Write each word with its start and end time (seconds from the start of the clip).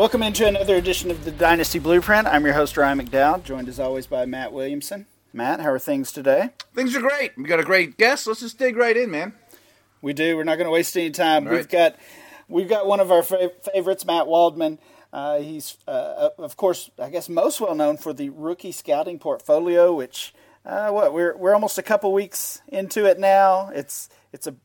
Welcome 0.00 0.22
into 0.22 0.46
another 0.46 0.76
edition 0.76 1.10
of 1.10 1.26
the 1.26 1.30
Dynasty 1.30 1.78
Blueprint. 1.78 2.26
I'm 2.26 2.42
your 2.46 2.54
host, 2.54 2.78
Ryan 2.78 3.00
McDowell, 3.00 3.44
joined 3.44 3.68
as 3.68 3.78
always 3.78 4.06
by 4.06 4.24
Matt 4.24 4.50
Williamson. 4.50 5.04
Matt, 5.34 5.60
how 5.60 5.72
are 5.72 5.78
things 5.78 6.10
today? 6.10 6.48
Things 6.74 6.96
are 6.96 7.02
great. 7.02 7.36
We 7.36 7.44
got 7.44 7.60
a 7.60 7.64
great 7.64 7.98
guest. 7.98 8.26
Let's 8.26 8.40
just 8.40 8.58
dig 8.58 8.78
right 8.78 8.96
in, 8.96 9.10
man. 9.10 9.34
We 10.00 10.14
do. 10.14 10.38
We're 10.38 10.44
not 10.44 10.56
going 10.56 10.68
to 10.68 10.70
waste 10.70 10.96
any 10.96 11.10
time. 11.10 11.44
We've 11.44 11.68
got 11.68 11.96
we've 12.48 12.66
got 12.66 12.86
one 12.86 13.00
of 13.00 13.12
our 13.12 13.22
fa- 13.22 13.50
favorites, 13.74 14.06
Matt 14.06 14.26
Waldman. 14.26 14.78
Uh, 15.12 15.40
he's, 15.40 15.76
uh, 15.86 16.30
of 16.38 16.56
course, 16.56 16.88
I 16.98 17.10
guess 17.10 17.28
most 17.28 17.60
well 17.60 17.74
known 17.74 17.98
for 17.98 18.14
the 18.14 18.30
rookie 18.30 18.72
scouting 18.72 19.18
portfolio, 19.18 19.92
which 19.92 20.32
uh, 20.64 20.88
what 20.88 21.12
we're 21.12 21.36
we're 21.36 21.52
almost 21.52 21.76
a 21.76 21.82
couple 21.82 22.10
weeks 22.14 22.62
into 22.68 23.04
it 23.04 23.18
now. 23.18 23.68
It's 23.74 24.08
it's 24.32 24.46
a 24.46 24.56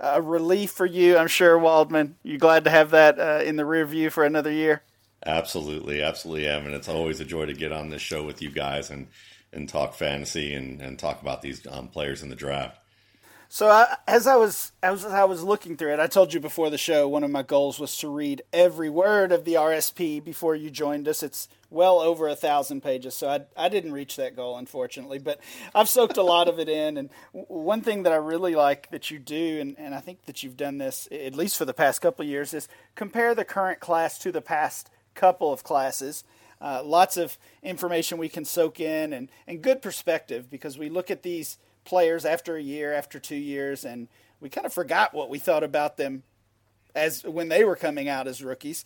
a 0.00 0.22
relief 0.22 0.70
for 0.70 0.86
you, 0.86 1.16
I'm 1.16 1.28
sure, 1.28 1.58
Waldman. 1.58 2.16
You 2.22 2.38
glad 2.38 2.64
to 2.64 2.70
have 2.70 2.90
that 2.90 3.18
uh, 3.18 3.42
in 3.44 3.56
the 3.56 3.64
rear 3.64 3.84
view 3.84 4.10
for 4.10 4.24
another 4.24 4.50
year? 4.50 4.82
Absolutely, 5.24 6.02
absolutely, 6.02 6.48
am, 6.48 6.66
and 6.66 6.74
It's 6.74 6.88
always 6.88 7.20
a 7.20 7.24
joy 7.24 7.46
to 7.46 7.54
get 7.54 7.72
on 7.72 7.90
this 7.90 8.02
show 8.02 8.24
with 8.24 8.40
you 8.40 8.50
guys 8.50 8.90
and 8.90 9.08
and 9.52 9.68
talk 9.68 9.94
fantasy 9.94 10.52
and, 10.52 10.80
and 10.82 10.98
talk 10.98 11.22
about 11.22 11.40
these 11.40 11.66
um, 11.70 11.88
players 11.88 12.22
in 12.22 12.28
the 12.28 12.36
draft. 12.36 12.78
So 13.50 13.70
I, 13.70 13.96
as 14.06 14.26
I 14.26 14.36
was 14.36 14.72
as 14.82 15.06
I 15.06 15.24
was 15.24 15.42
looking 15.42 15.78
through 15.78 15.94
it, 15.94 16.00
I 16.00 16.06
told 16.06 16.34
you 16.34 16.40
before 16.40 16.68
the 16.68 16.76
show 16.76 17.08
one 17.08 17.24
of 17.24 17.30
my 17.30 17.42
goals 17.42 17.80
was 17.80 17.96
to 17.98 18.08
read 18.08 18.42
every 18.52 18.90
word 18.90 19.32
of 19.32 19.46
the 19.46 19.54
RSP 19.54 20.22
before 20.22 20.54
you 20.54 20.70
joined 20.70 21.08
us. 21.08 21.22
It's 21.22 21.48
well 21.70 21.98
over 21.98 22.28
a 22.28 22.36
thousand 22.36 22.82
pages, 22.82 23.14
so 23.14 23.26
I 23.26 23.40
I 23.56 23.70
didn't 23.70 23.94
reach 23.94 24.16
that 24.16 24.36
goal 24.36 24.58
unfortunately, 24.58 25.18
but 25.18 25.40
I've 25.74 25.88
soaked 25.88 26.18
a 26.18 26.22
lot 26.22 26.46
of 26.46 26.58
it 26.58 26.68
in. 26.68 26.98
And 26.98 27.08
one 27.32 27.80
thing 27.80 28.02
that 28.02 28.12
I 28.12 28.16
really 28.16 28.54
like 28.54 28.90
that 28.90 29.10
you 29.10 29.18
do, 29.18 29.58
and, 29.60 29.78
and 29.78 29.94
I 29.94 30.00
think 30.00 30.26
that 30.26 30.42
you've 30.42 30.58
done 30.58 30.76
this 30.76 31.08
at 31.10 31.34
least 31.34 31.56
for 31.56 31.64
the 31.64 31.72
past 31.72 32.02
couple 32.02 32.24
of 32.24 32.28
years, 32.28 32.52
is 32.52 32.68
compare 32.96 33.34
the 33.34 33.46
current 33.46 33.80
class 33.80 34.18
to 34.18 34.30
the 34.30 34.42
past 34.42 34.90
couple 35.14 35.54
of 35.54 35.64
classes. 35.64 36.22
Uh, 36.60 36.82
lots 36.84 37.16
of 37.16 37.38
information 37.62 38.18
we 38.18 38.28
can 38.28 38.44
soak 38.44 38.78
in 38.78 39.12
and, 39.14 39.30
and 39.46 39.62
good 39.62 39.80
perspective 39.80 40.50
because 40.50 40.76
we 40.76 40.90
look 40.90 41.10
at 41.10 41.22
these 41.22 41.56
players 41.88 42.26
after 42.26 42.56
a 42.56 42.62
year, 42.62 42.92
after 42.92 43.18
two 43.18 43.34
years, 43.34 43.84
and 43.84 44.08
we 44.40 44.50
kind 44.50 44.66
of 44.66 44.72
forgot 44.72 45.14
what 45.14 45.30
we 45.30 45.38
thought 45.38 45.64
about 45.64 45.96
them 45.96 46.22
as 46.94 47.24
when 47.24 47.48
they 47.48 47.64
were 47.64 47.76
coming 47.76 48.08
out 48.08 48.28
as 48.28 48.44
rookies. 48.44 48.84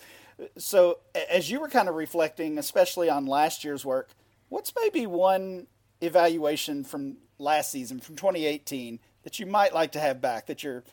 So, 0.56 0.98
as 1.30 1.50
you 1.50 1.60
were 1.60 1.68
kind 1.68 1.88
of 1.88 1.96
reflecting, 1.96 2.58
especially 2.58 3.10
on 3.10 3.26
last 3.26 3.64
year's 3.64 3.84
work, 3.84 4.10
what's 4.48 4.72
maybe 4.80 5.06
one 5.06 5.66
evaluation 6.00 6.84
from 6.84 7.16
last 7.38 7.72
season, 7.72 7.98
from 7.98 8.16
2018, 8.16 9.00
that 9.24 9.40
you 9.40 9.46
might 9.46 9.74
like 9.74 9.92
to 9.92 10.00
have 10.00 10.20
back 10.20 10.46
that 10.46 10.62
you're 10.62 10.84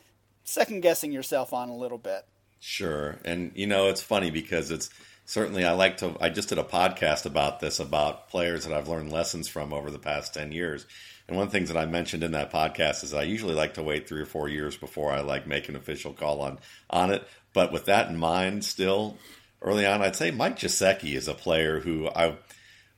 second 0.43 0.81
guessing 0.81 1.11
yourself 1.11 1.53
on 1.53 1.69
a 1.69 1.75
little 1.75 1.97
bit? 1.99 2.25
Sure, 2.59 3.17
and 3.23 3.51
you 3.55 3.67
know 3.67 3.87
it's 3.87 4.01
funny 4.01 4.31
because 4.31 4.71
it's 4.71 4.89
certainly 5.25 5.63
I 5.63 5.73
like 5.73 5.97
to. 5.97 6.17
I 6.19 6.29
just 6.29 6.49
did 6.49 6.57
a 6.57 6.63
podcast 6.63 7.25
about 7.25 7.59
this 7.59 7.79
about 7.79 8.29
players 8.29 8.65
that 8.65 8.73
I've 8.73 8.89
learned 8.89 9.11
lessons 9.11 9.47
from 9.47 9.73
over 9.73 9.91
the 9.91 9.99
past 9.99 10.33
ten 10.33 10.51
years. 10.51 10.87
And 11.29 11.37
one 11.37 11.45
of 11.45 11.51
the 11.51 11.57
things 11.59 11.69
that 11.69 11.77
I 11.77 11.85
mentioned 11.85 12.23
in 12.23 12.31
that 12.31 12.51
podcast 12.51 13.03
is 13.03 13.13
I 13.13 13.21
usually 13.21 13.53
like 13.53 13.75
to 13.75 13.83
wait 13.83 14.09
three 14.09 14.19
or 14.19 14.25
four 14.25 14.49
years 14.49 14.75
before 14.75 15.11
I 15.11 15.21
like 15.21 15.45
make 15.45 15.69
an 15.69 15.75
official 15.75 16.11
call 16.11 16.41
on 16.41 16.57
on 16.89 17.11
it. 17.11 17.23
But 17.53 17.71
with 17.71 17.85
that 17.85 18.09
in 18.09 18.17
mind, 18.17 18.65
still 18.65 19.15
early 19.61 19.85
on, 19.85 20.01
I'd 20.01 20.15
say 20.15 20.31
Mike 20.31 20.57
Gesicki 20.57 21.13
is 21.13 21.27
a 21.27 21.35
player 21.35 21.79
who 21.79 22.09
I, 22.09 22.35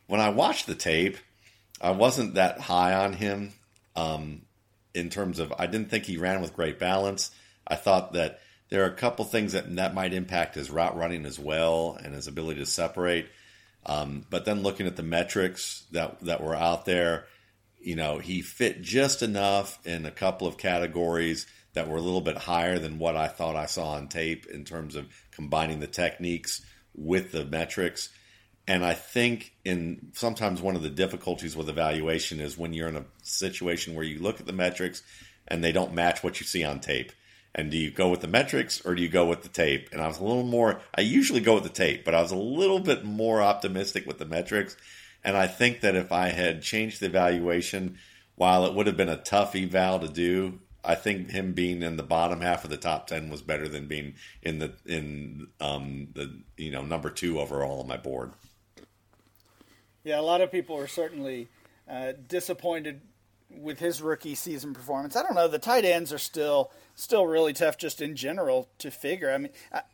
when 0.07 0.21
I 0.21 0.29
watched 0.29 0.65
the 0.65 0.75
tape, 0.75 1.17
I 1.81 1.91
wasn't 1.91 2.35
that 2.35 2.61
high 2.61 2.93
on 2.93 3.11
him. 3.11 3.51
Um, 3.97 4.43
in 4.93 5.09
terms 5.09 5.39
of, 5.39 5.53
I 5.57 5.67
didn't 5.67 5.89
think 5.89 6.05
he 6.05 6.15
ran 6.15 6.39
with 6.39 6.55
great 6.55 6.79
balance. 6.79 7.31
I 7.67 7.75
thought 7.75 8.13
that 8.13 8.39
there 8.69 8.83
are 8.83 8.89
a 8.89 8.95
couple 8.95 9.25
things 9.25 9.51
that 9.51 9.75
that 9.75 9.93
might 9.93 10.13
impact 10.13 10.55
his 10.55 10.71
route 10.71 10.95
running 10.95 11.25
as 11.25 11.37
well 11.37 11.99
and 12.01 12.15
his 12.15 12.27
ability 12.27 12.61
to 12.61 12.65
separate. 12.65 13.27
Um, 13.85 14.25
but 14.29 14.45
then 14.45 14.63
looking 14.63 14.87
at 14.87 14.95
the 14.95 15.03
metrics 15.03 15.83
that 15.91 16.21
that 16.21 16.41
were 16.41 16.55
out 16.55 16.85
there, 16.85 17.25
you 17.83 17.95
know, 17.95 18.19
he 18.19 18.41
fit 18.41 18.81
just 18.81 19.21
enough 19.21 19.79
in 19.85 20.05
a 20.05 20.11
couple 20.11 20.47
of 20.47 20.57
categories 20.57 21.47
that 21.73 21.87
were 21.87 21.97
a 21.97 22.01
little 22.01 22.21
bit 22.21 22.37
higher 22.37 22.79
than 22.79 22.99
what 22.99 23.15
I 23.15 23.27
thought 23.27 23.55
I 23.55 23.65
saw 23.65 23.93
on 23.93 24.07
tape 24.07 24.45
in 24.47 24.65
terms 24.65 24.95
of 24.95 25.07
combining 25.31 25.79
the 25.79 25.87
techniques 25.87 26.61
with 26.93 27.31
the 27.31 27.45
metrics. 27.45 28.09
And 28.67 28.85
I 28.85 28.93
think 28.93 29.53
in 29.65 30.11
sometimes 30.13 30.61
one 30.61 30.75
of 30.75 30.83
the 30.83 30.89
difficulties 30.89 31.55
with 31.55 31.69
evaluation 31.69 32.39
is 32.39 32.57
when 32.57 32.73
you're 32.73 32.89
in 32.89 32.97
a 32.97 33.05
situation 33.23 33.95
where 33.95 34.05
you 34.05 34.19
look 34.19 34.39
at 34.39 34.45
the 34.45 34.53
metrics 34.53 35.01
and 35.47 35.63
they 35.63 35.71
don't 35.71 35.93
match 35.93 36.23
what 36.23 36.39
you 36.39 36.45
see 36.45 36.63
on 36.63 36.79
tape. 36.79 37.11
And 37.53 37.69
do 37.69 37.77
you 37.77 37.91
go 37.91 38.09
with 38.09 38.21
the 38.21 38.27
metrics 38.27 38.85
or 38.85 38.95
do 38.95 39.01
you 39.01 39.09
go 39.09 39.25
with 39.25 39.41
the 39.41 39.49
tape? 39.49 39.89
And 39.91 40.01
I 40.01 40.07
was 40.07 40.19
a 40.19 40.23
little 40.23 40.43
more, 40.43 40.79
I 40.95 41.01
usually 41.01 41.41
go 41.41 41.55
with 41.55 41.63
the 41.63 41.69
tape, 41.69 42.05
but 42.05 42.15
I 42.15 42.21
was 42.21 42.31
a 42.31 42.37
little 42.37 42.79
bit 42.79 43.03
more 43.03 43.41
optimistic 43.41 44.05
with 44.05 44.19
the 44.19 44.25
metrics. 44.25 44.77
And 45.23 45.37
I 45.37 45.47
think 45.47 45.81
that 45.81 45.95
if 45.95 46.11
I 46.11 46.29
had 46.29 46.61
changed 46.61 46.99
the 46.99 47.05
evaluation, 47.07 47.97
while 48.35 48.65
it 48.65 48.73
would 48.73 48.87
have 48.87 48.97
been 48.97 49.09
a 49.09 49.17
tough 49.17 49.55
eval 49.55 49.99
to 49.99 50.07
do, 50.07 50.59
I 50.83 50.95
think 50.95 51.29
him 51.29 51.53
being 51.53 51.83
in 51.83 51.97
the 51.97 52.03
bottom 52.03 52.41
half 52.41 52.63
of 52.63 52.69
the 52.69 52.77
top 52.77 53.07
ten 53.07 53.29
was 53.29 53.41
better 53.41 53.67
than 53.67 53.87
being 53.87 54.15
in 54.41 54.59
the 54.59 54.73
in 54.85 55.47
um, 55.59 56.07
the 56.13 56.41
you 56.57 56.71
know 56.71 56.81
number 56.81 57.09
two 57.09 57.39
overall 57.39 57.81
on 57.81 57.87
my 57.87 57.97
board. 57.97 58.33
Yeah, 60.03 60.19
a 60.19 60.21
lot 60.21 60.41
of 60.41 60.51
people 60.51 60.77
are 60.77 60.87
certainly 60.87 61.47
uh, 61.87 62.13
disappointed 62.27 63.01
with 63.57 63.79
his 63.79 64.01
rookie 64.01 64.35
season 64.35 64.73
performance. 64.73 65.15
I 65.15 65.23
don't 65.23 65.35
know. 65.35 65.47
The 65.47 65.59
tight 65.59 65.85
ends 65.85 66.11
are 66.13 66.17
still 66.17 66.71
still 66.95 67.25
really 67.25 67.53
tough, 67.53 67.77
just 67.77 68.01
in 68.01 68.15
general, 68.15 68.69
to 68.79 68.91
figure. 68.91 69.31
I 69.31 69.37
mean, 69.37 69.51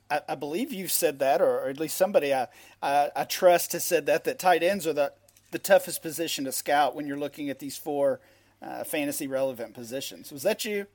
I, 0.09 0.21
I, 0.27 0.35
believe 0.35 0.73
you've 0.73 0.91
said 0.91 1.19
that, 1.19 1.41
or, 1.41 1.61
or, 1.61 1.69
at 1.69 1.79
least 1.79 1.95
somebody 1.95 2.33
I, 2.33 2.47
I, 2.81 3.11
I 3.15 3.23
trust 3.23 3.73
has 3.73 3.85
said 3.85 4.05
that 4.07 4.23
that 4.25 4.39
tight 4.39 4.63
ends 4.63 4.85
are 4.87 4.93
the 4.93 5.13
the 5.51 5.59
toughest 5.59 6.01
position 6.01 6.45
to 6.45 6.51
scout 6.51 6.95
when 6.95 7.07
you're 7.07 7.17
looking 7.17 7.49
at 7.49 7.59
these 7.59 7.77
four 7.77 8.19
uh, 8.61 8.83
fantasy 8.83 9.27
relevant 9.27 9.73
positions. 9.73 10.31
Was 10.31 10.43
that 10.43 10.65
you? 10.65 10.87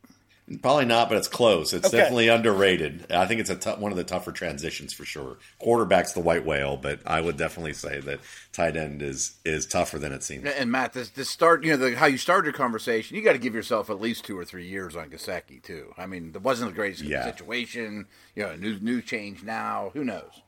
Probably 0.60 0.84
not, 0.84 1.08
but 1.08 1.16
it's 1.19 1.28
close. 1.28 1.72
It's 1.72 1.86
Okay. 1.86 1.97
definitely 1.98 2.28
underrated. 2.28 3.06
I 3.10 3.26
think 3.26 3.41
it's 3.41 3.48
a 3.48 3.54
tou- 3.56 3.76
one 3.76 3.92
of 3.92 3.97
the 3.97 4.04
tougher 4.04 4.32
transitions 4.32 4.92
for 4.92 5.04
sure. 5.04 5.38
Quarterback's 5.60 6.12
the 6.12 6.20
white 6.20 6.44
whale, 6.44 6.76
but 6.76 7.00
I 7.06 7.20
would 7.20 7.36
definitely 7.36 7.72
say 7.75 8.00
that 8.00 8.20
tight 8.53 8.76
end 8.76 9.03
is 9.03 9.36
is 9.44 9.66
tougher 9.66 9.98
than 9.98 10.12
it 10.12 10.22
seems. 10.22 10.44
And 10.44 10.70
Matt, 10.70 10.92
this, 10.94 11.10
this 11.10 11.30
start, 11.30 11.64
you 11.64 11.70
know, 11.70 11.76
the, 11.76 11.97
how 11.97 12.06
you 12.06 12.19
started 12.19 12.47
your 12.47 12.53
conversation, 12.54 13.16
you 13.16 13.22
got 13.22 13.32
to 13.34 13.38
give 13.38 13.54
yourself 13.54 13.88
at 13.88 14.00
least 14.00 14.25
two 14.25 14.36
or 14.38 14.44
three 14.44 14.66
years 14.66 14.97
on 14.97 15.10
Gesicki 15.10 15.62
too. 15.62 15.94
I 15.97 16.06
mean, 16.06 16.32
it 16.34 16.42
wasn't 16.42 16.70
the 16.72 16.76
greatest 16.76 17.03
Yeah. 17.03 17.24
situation. 17.24 18.06
You 18.34 18.42
know, 18.42 18.56
new 18.56 18.78
new 18.80 19.00
change 19.00 19.44
now. 19.44 19.91
Who 19.94 20.04
knows? 20.04 20.42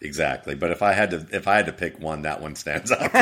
Exactly. 0.00 0.54
But 0.54 0.72
if 0.72 0.82
I 0.82 0.92
had 0.92 1.10
to 1.10 1.26
if 1.32 1.48
I 1.48 1.56
had 1.56 1.66
to 1.66 1.72
pick 1.72 1.98
one, 1.98 2.22
that 2.22 2.42
one 2.42 2.54
stands 2.54 2.92
out. 2.92 3.12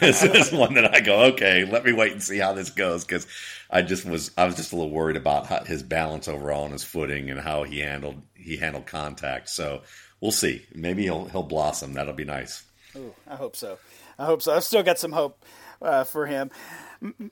this 0.00 0.22
is 0.22 0.52
one 0.52 0.74
that 0.74 0.94
I 0.94 1.00
go, 1.00 1.22
okay, 1.32 1.64
let 1.64 1.84
me 1.84 1.92
wait 1.92 2.12
and 2.12 2.22
see 2.22 2.38
how 2.38 2.52
this 2.52 2.70
goes 2.70 3.04
because 3.04 3.26
I 3.70 3.80
just 3.80 4.04
was 4.04 4.30
I 4.36 4.44
was 4.44 4.54
just 4.54 4.72
a 4.72 4.76
little 4.76 4.90
worried 4.90 5.16
about 5.16 5.46
how, 5.46 5.64
his 5.64 5.82
balance 5.82 6.28
overall 6.28 6.64
and 6.64 6.72
his 6.72 6.84
footing 6.84 7.30
and 7.30 7.40
how 7.40 7.62
he 7.62 7.80
handled 7.80 8.20
he 8.34 8.58
handled 8.58 8.86
contact. 8.86 9.48
So 9.48 9.82
we'll 10.20 10.32
see. 10.32 10.66
Maybe 10.74 11.04
he'll 11.04 11.24
he'll 11.26 11.42
blossom. 11.42 11.94
That'll 11.94 12.12
be 12.12 12.26
nice. 12.26 12.62
Ooh, 12.94 13.14
I 13.26 13.36
hope 13.36 13.56
so. 13.56 13.78
I 14.18 14.26
hope 14.26 14.42
so. 14.42 14.54
I've 14.54 14.64
still 14.64 14.82
got 14.82 14.98
some 14.98 15.12
hope 15.12 15.42
uh, 15.80 16.04
for 16.04 16.26
him. 16.26 16.50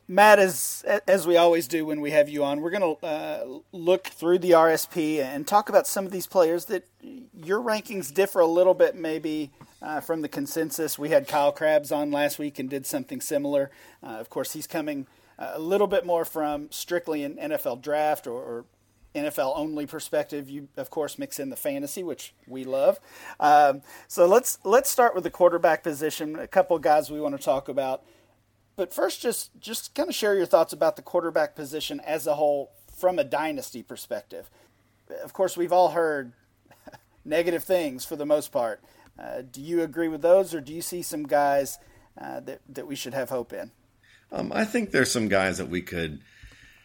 Matt, 0.08 0.38
as 0.38 0.84
as 1.06 1.26
we 1.26 1.36
always 1.36 1.68
do 1.68 1.86
when 1.86 2.00
we 2.00 2.10
have 2.10 2.28
you 2.28 2.42
on, 2.42 2.60
we're 2.60 2.70
going 2.70 2.96
to 2.96 3.06
uh, 3.06 3.44
look 3.72 4.08
through 4.08 4.38
the 4.38 4.50
RSP 4.50 5.20
and 5.22 5.46
talk 5.46 5.68
about 5.68 5.86
some 5.86 6.04
of 6.04 6.12
these 6.12 6.26
players 6.26 6.64
that 6.66 6.88
your 7.34 7.60
rankings 7.60 8.12
differ 8.12 8.40
a 8.40 8.46
little 8.46 8.74
bit, 8.74 8.96
maybe 8.96 9.52
uh, 9.80 10.00
from 10.00 10.22
the 10.22 10.28
consensus. 10.28 10.98
We 10.98 11.10
had 11.10 11.28
Kyle 11.28 11.52
Crabbs 11.52 11.92
on 11.92 12.10
last 12.10 12.38
week 12.38 12.58
and 12.58 12.68
did 12.68 12.84
something 12.84 13.20
similar. 13.20 13.70
Uh, 14.02 14.16
of 14.18 14.28
course, 14.28 14.52
he's 14.52 14.66
coming 14.66 15.06
uh, 15.38 15.52
a 15.54 15.60
little 15.60 15.86
bit 15.86 16.04
more 16.04 16.24
from 16.24 16.70
strictly 16.70 17.22
an 17.22 17.36
NFL 17.36 17.80
draft 17.80 18.26
or, 18.26 18.42
or 18.42 18.64
NFL 19.14 19.52
only 19.56 19.86
perspective. 19.86 20.50
You 20.50 20.68
of 20.76 20.90
course 20.90 21.18
mix 21.18 21.38
in 21.38 21.50
the 21.50 21.56
fantasy, 21.56 22.02
which 22.02 22.34
we 22.46 22.64
love. 22.64 23.00
Um, 23.38 23.82
so 24.08 24.26
let's 24.26 24.58
let's 24.64 24.90
start 24.90 25.14
with 25.14 25.24
the 25.24 25.30
quarterback 25.30 25.82
position. 25.82 26.36
A 26.36 26.46
couple 26.46 26.78
guys 26.78 27.10
we 27.10 27.20
want 27.20 27.36
to 27.36 27.42
talk 27.42 27.68
about, 27.68 28.02
but 28.80 28.94
first, 28.94 29.20
just 29.20 29.50
just 29.60 29.94
kind 29.94 30.08
of 30.08 30.14
share 30.14 30.34
your 30.34 30.46
thoughts 30.46 30.72
about 30.72 30.96
the 30.96 31.02
quarterback 31.02 31.54
position 31.54 32.00
as 32.00 32.26
a 32.26 32.36
whole 32.36 32.70
from 32.96 33.18
a 33.18 33.24
dynasty 33.24 33.82
perspective. 33.82 34.48
Of 35.22 35.34
course, 35.34 35.54
we've 35.54 35.70
all 35.70 35.90
heard 35.90 36.32
negative 37.26 37.62
things 37.62 38.06
for 38.06 38.16
the 38.16 38.24
most 38.24 38.52
part. 38.52 38.80
Uh, 39.18 39.42
do 39.42 39.60
you 39.60 39.82
agree 39.82 40.08
with 40.08 40.22
those, 40.22 40.54
or 40.54 40.62
do 40.62 40.72
you 40.72 40.80
see 40.80 41.02
some 41.02 41.24
guys 41.24 41.78
uh, 42.18 42.40
that 42.40 42.62
that 42.70 42.86
we 42.86 42.96
should 42.96 43.12
have 43.12 43.28
hope 43.28 43.52
in? 43.52 43.70
Um, 44.32 44.50
I 44.50 44.64
think 44.64 44.92
there's 44.92 45.12
some 45.12 45.28
guys 45.28 45.58
that 45.58 45.68
we 45.68 45.82
could 45.82 46.22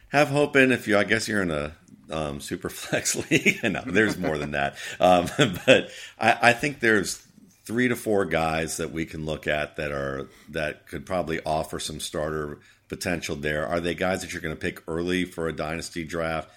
have 0.10 0.28
hope 0.28 0.58
in 0.58 0.74
if 0.74 0.90
you. 0.90 0.98
I 0.98 1.06
guess 1.06 1.30
you're 1.30 1.44
in 1.44 1.52
a 1.52 1.78
um, 2.12 2.42
super 2.42 2.68
flex 2.82 3.16
league. 3.32 3.60
no, 3.64 3.84
there's 3.86 4.18
more 4.18 4.38
than 4.38 4.52
that. 4.52 4.76
Um, 5.00 5.30
but 5.66 5.92
I, 6.20 6.50
I 6.50 6.52
think 6.52 6.82
there's 6.82 7.25
three 7.66 7.88
to 7.88 7.96
four 7.96 8.26
guys 8.26 8.78
that 8.78 8.92
we 8.92 9.06
can 9.06 9.26
look 9.26 9.48
at 9.48 9.76
that 9.78 9.92
are 9.92 10.30
that 10.50 10.88
could 10.88 11.06
probably 11.06 11.40
offer 11.46 11.80
some 11.80 12.00
starter 12.00 12.60
potential 12.88 13.36
there. 13.36 13.66
Are 13.66 13.80
they 13.80 13.96
guys 13.96 14.22
that 14.22 14.32
you're 14.32 14.42
going 14.42 14.56
to 14.56 14.62
pick 14.62 14.84
early 14.88 15.26
for 15.26 15.48
a 15.48 15.56
dynasty 15.56 16.04
draft? 16.04 16.50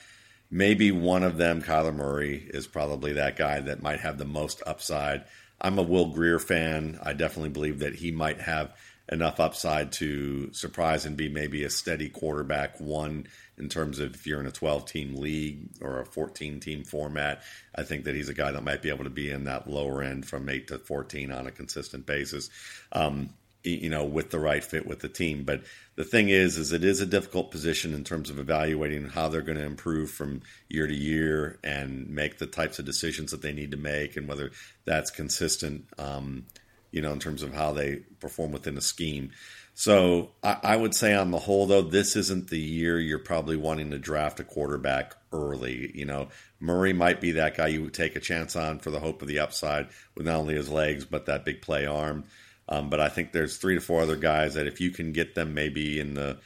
maybe 0.50 0.92
one 0.92 1.22
of 1.22 1.36
them, 1.36 1.62
Kyler 1.62 1.94
Murray, 1.94 2.48
is 2.52 2.66
probably 2.66 3.14
that 3.14 3.36
guy 3.36 3.60
that 3.60 3.82
might 3.82 4.00
have 4.00 4.18
the 4.18 4.24
most 4.24 4.62
upside. 4.66 5.24
I'm 5.60 5.78
a 5.78 5.82
Will 5.82 6.06
Grier 6.06 6.38
fan. 6.38 6.98
I 7.02 7.12
definitely 7.12 7.50
believe 7.50 7.80
that 7.80 7.96
he 7.96 8.10
might 8.10 8.40
have 8.40 8.76
enough 9.10 9.40
upside 9.40 9.92
to 9.92 10.52
surprise 10.52 11.06
and 11.06 11.16
be 11.16 11.28
maybe 11.28 11.64
a 11.64 11.70
steady 11.70 12.08
quarterback 12.08 12.78
one 12.78 13.26
in 13.58 13.68
terms 13.68 13.98
of 13.98 14.14
if 14.14 14.26
you're 14.26 14.40
in 14.40 14.46
a 14.46 14.52
12 14.52 14.84
team 14.86 15.16
league 15.16 15.68
or 15.80 16.00
a 16.00 16.06
14 16.06 16.60
team 16.60 16.84
format. 16.84 17.42
I 17.74 17.82
think 17.82 18.04
that 18.04 18.14
he's 18.14 18.28
a 18.28 18.34
guy 18.34 18.52
that 18.52 18.64
might 18.64 18.82
be 18.82 18.88
able 18.88 19.04
to 19.04 19.10
be 19.10 19.30
in 19.30 19.44
that 19.44 19.68
lower 19.68 20.02
end 20.02 20.26
from 20.26 20.48
8 20.48 20.68
to 20.68 20.78
14 20.78 21.32
on 21.32 21.46
a 21.46 21.50
consistent 21.50 22.06
basis. 22.06 22.50
Um, 22.92 23.30
you 23.64 23.90
know, 23.90 24.04
with 24.04 24.30
the 24.30 24.38
right 24.38 24.62
fit 24.62 24.86
with 24.86 25.00
the 25.00 25.08
team. 25.08 25.42
But 25.44 25.62
the 25.96 26.04
thing 26.04 26.28
is, 26.28 26.56
is 26.56 26.72
it 26.72 26.84
is 26.84 27.00
a 27.00 27.06
difficult 27.06 27.50
position 27.50 27.92
in 27.92 28.04
terms 28.04 28.30
of 28.30 28.38
evaluating 28.38 29.08
how 29.08 29.28
they're 29.28 29.42
going 29.42 29.58
to 29.58 29.64
improve 29.64 30.10
from 30.10 30.42
year 30.68 30.86
to 30.86 30.94
year 30.94 31.58
and 31.64 32.08
make 32.08 32.38
the 32.38 32.46
types 32.46 32.78
of 32.78 32.84
decisions 32.84 33.32
that 33.32 33.42
they 33.42 33.52
need 33.52 33.72
to 33.72 33.76
make 33.76 34.16
and 34.16 34.28
whether 34.28 34.52
that's 34.84 35.10
consistent. 35.10 35.86
Um, 35.98 36.46
you 36.90 37.02
know, 37.02 37.12
in 37.12 37.18
terms 37.18 37.42
of 37.42 37.52
how 37.52 37.72
they 37.72 37.96
perform 38.20 38.52
within 38.52 38.78
a 38.78 38.80
scheme. 38.80 39.30
So 39.78 40.32
I, 40.42 40.56
I, 40.64 40.76
would 40.76 40.92
say 40.92 41.14
on 41.14 41.30
the 41.30 41.38
whole, 41.38 41.64
though, 41.66 41.82
this 41.82 42.16
isn't 42.16 42.50
the 42.50 42.58
year 42.58 42.98
you're 42.98 43.20
probably 43.20 43.56
wanting 43.56 43.92
to 43.92 43.98
draft 44.00 44.40
a 44.40 44.44
quarterback 44.44 45.14
early. 45.32 45.92
You 45.94 46.04
know, 46.04 46.30
Murray 46.58 46.92
might 46.92 47.20
be 47.20 47.30
that 47.32 47.56
guy 47.56 47.68
you 47.68 47.82
would 47.82 47.94
take 47.94 48.16
a 48.16 48.20
chance 48.20 48.56
on 48.56 48.80
for 48.80 48.90
the 48.90 48.98
hope 48.98 49.22
of 49.22 49.28
the 49.28 49.38
upside 49.38 49.86
with 50.16 50.26
not 50.26 50.34
only 50.34 50.56
his 50.56 50.68
legs 50.68 51.04
but 51.04 51.26
that 51.26 51.44
big 51.44 51.62
play 51.62 51.86
arm. 51.86 52.24
Um, 52.68 52.90
but 52.90 52.98
I 52.98 53.08
think 53.08 53.30
there's 53.30 53.56
three 53.56 53.76
to 53.76 53.80
four 53.80 54.02
other 54.02 54.16
guys 54.16 54.54
that 54.54 54.66
if 54.66 54.80
you 54.80 54.90
can 54.90 55.12
get 55.12 55.36
them 55.36 55.54
maybe 55.54 56.00
in 56.00 56.14
the 56.14 56.40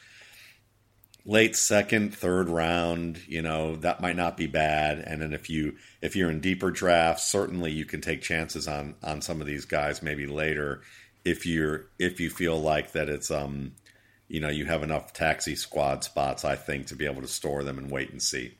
late 1.25 1.55
second, 1.55 2.13
third 2.13 2.49
round, 2.49 3.19
you 3.27 3.41
know, 3.41 3.77
that 3.77 3.99
might 3.99 4.15
not 4.15 4.37
be 4.37 4.45
bad. 4.45 4.99
And 4.99 5.23
then 5.23 5.33
if 5.33 5.49
you 5.49 5.77
if 6.03 6.15
you're 6.15 6.29
in 6.29 6.39
deeper 6.39 6.69
drafts, 6.69 7.31
certainly 7.31 7.71
you 7.71 7.85
can 7.85 7.99
take 7.99 8.21
chances 8.21 8.67
on 8.67 8.93
on 9.01 9.23
some 9.23 9.41
of 9.41 9.47
these 9.47 9.65
guys 9.65 10.03
maybe 10.03 10.27
later 10.27 10.83
if 11.25 11.45
you're 11.45 11.87
if 11.99 12.19
you 12.19 12.29
feel 12.29 12.59
like 12.59 12.91
that 12.91 13.09
it's 13.09 13.31
um 13.31 13.73
you 14.27 14.39
know 14.39 14.49
you 14.49 14.65
have 14.65 14.83
enough 14.83 15.13
taxi 15.13 15.55
squad 15.55 16.03
spots 16.03 16.43
I 16.43 16.55
think 16.55 16.87
to 16.87 16.95
be 16.95 17.05
able 17.05 17.21
to 17.21 17.27
store 17.27 17.63
them 17.63 17.77
and 17.77 17.91
wait 17.91 18.11
and 18.11 18.21
see. 18.21 18.55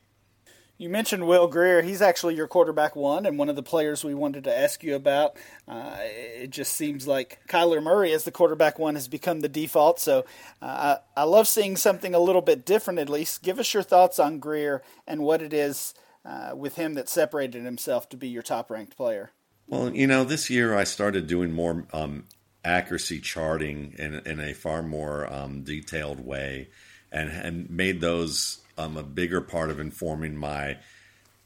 You 0.80 0.89
mentioned 0.89 1.27
Will 1.27 1.48
Grier. 1.48 1.83
He's 1.83 2.01
actually 2.01 2.36
your 2.36 2.48
quarterback 2.48 2.95
one, 2.95 3.27
and 3.27 3.38
one 3.38 3.48
of 3.48 3.56
the 3.56 3.63
players 3.63 4.04
we 4.04 4.15
wanted 4.15 4.44
to 4.45 4.57
ask 4.57 4.83
you 4.83 4.95
about. 4.95 5.38
Uh, 5.68 5.98
it 6.00 6.50
just 6.50 6.74
seems 6.74 7.07
like 7.07 7.39
Kyler 7.48 7.81
Murray 7.81 8.12
as 8.12 8.24
the 8.24 8.31
quarterback 8.31 8.80
one 8.80 8.95
has 8.95 9.07
become 9.07 9.42
the 9.42 9.48
default. 9.48 10.00
So 10.00 10.25
uh, 10.62 10.98
I, 11.16 11.21
I, 11.21 11.24
love 11.24 11.48
seeing 11.48 11.77
something 11.77 12.16
a 12.16 12.19
little 12.19 12.42
bit 12.42 12.66
different, 12.66 13.00
at 13.00 13.07
least. 13.07 13.44
Give 13.44 13.59
us 13.59 13.74
your 13.74 13.83
thoughts 13.83 14.18
on 14.18 14.39
Grier 14.39 14.81
and 15.07 15.21
what 15.21 15.44
it 15.44 15.54
is 15.54 15.94
uh, 16.25 16.54
with 16.56 16.75
him 16.75 16.95
that 16.95 17.07
separated 17.07 17.63
himself 17.63 18.09
to 18.09 18.18
be 18.18 18.27
your 18.27 18.44
top 18.44 18.71
ranked 18.71 18.98
player. 18.98 19.31
Well, 19.68 19.95
you 19.95 20.07
know, 20.07 20.24
this 20.24 20.50
year 20.50 20.75
I 20.75 20.83
started 20.83 21.27
doing 21.27 21.54
more 21.54 21.86
um, 21.94 22.25
accuracy 22.63 23.19
charting 23.19 23.95
in, 23.98 24.15
in 24.25 24.39
a 24.39 24.54
far 24.54 24.81
more 24.81 25.31
um, 25.31 25.63
detailed 25.63 26.25
way 26.25 26.69
and, 27.12 27.30
and 27.30 27.69
made 27.69 28.01
those 28.01 28.60
um, 28.77 28.98
a 28.98 29.04
bigger 29.04 29.42
part 29.42 29.69
of 29.69 29.80
informing 29.80 30.36
my 30.36 30.77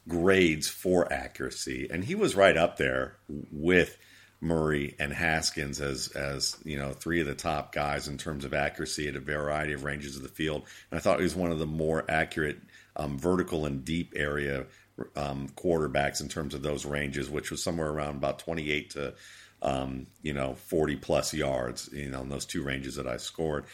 grades 0.08 0.68
for 0.68 1.12
accuracy. 1.12 1.88
And 1.92 2.04
he 2.04 2.16
was 2.16 2.36
right 2.36 2.56
up 2.56 2.78
there 2.78 3.18
with 3.52 3.98
Murray 4.40 4.96
and 5.00 5.12
Haskins 5.12 5.82
as 5.82 6.10
as 6.10 6.58
you 6.64 6.78
know 6.78 6.92
three 6.92 7.20
of 7.20 7.28
the 7.28 7.34
top 7.34 7.74
guys 7.74 8.08
in 8.08 8.18
terms 8.18 8.46
of 8.46 8.54
accuracy 8.54 9.08
at 9.08 9.16
a 9.16 9.20
variety 9.20 9.74
of 9.74 9.84
ranges 9.84 10.16
of 10.16 10.22
the 10.22 10.30
field. 10.30 10.64
And 10.92 10.98
I 10.98 11.02
thought 11.02 11.18
he 11.18 11.24
was 11.24 11.36
one 11.36 11.52
of 11.52 11.60
the 11.60 11.66
more 11.66 12.06
accurate 12.08 12.60
um, 12.96 13.18
vertical 13.18 13.66
and 13.66 13.84
deep 13.84 14.14
area 14.16 14.68
um, 15.16 15.50
quarterbacks 15.56 16.22
in 16.22 16.30
terms 16.30 16.54
of 16.54 16.62
those 16.62 16.86
ranges, 16.86 17.30
which 17.30 17.52
was 17.52 17.64
somewhere 17.64 17.90
around 17.90 18.16
about 18.16 18.40
28 18.40 18.92
to 18.92 19.14
um, 19.62 20.08
you 20.22 20.34
know 20.34 20.56
40 20.56 20.96
plus 20.98 21.34
yards. 21.34 21.90
You 21.92 22.10
know 22.10 22.22
in 22.22 22.30
those 22.30 22.46
two 22.46 22.64
ranges 22.64 22.96
that 22.96 23.08
I 23.08 23.18
scored. 23.18 23.66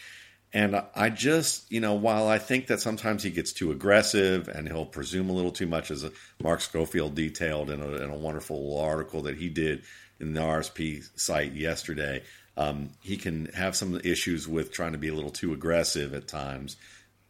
And 0.56 0.84
I 0.94 1.10
just, 1.10 1.72
you 1.72 1.80
know, 1.80 1.96
while 1.96 2.28
I 2.28 2.38
think 2.38 2.68
that 2.68 2.80
sometimes 2.80 3.24
he 3.24 3.32
gets 3.32 3.54
too 3.54 3.72
aggressive 3.72 4.48
and 4.48 4.68
he'll 4.68 4.86
presume 4.86 5.32
a 5.32 5.34
little 5.34 5.52
too 5.52 5.66
much, 5.66 5.90
as 5.90 6.06
Mark 6.44 6.62
Schofield 6.62 7.16
detailed 7.16 7.72
in 7.72 7.82
a, 7.82 7.88
in 7.88 8.12
a 8.12 8.16
wonderful 8.16 8.80
article 8.80 9.24
that 9.24 9.36
he 9.36 9.50
did 9.50 9.82
in 10.20 10.34
the 10.34 10.42
RSP 10.42 11.04
site 11.20 11.54
yesterday, 11.54 12.22
um, 12.56 12.92
he 13.02 13.18
can 13.18 13.48
have 13.48 13.76
some 13.76 14.00
issues 14.04 14.48
with 14.48 14.72
trying 14.72 14.92
to 14.92 15.00
be 15.00 15.08
a 15.08 15.16
little 15.16 15.32
too 15.32 15.54
aggressive 15.54 16.14
at 16.14 16.28
times. 16.28 16.78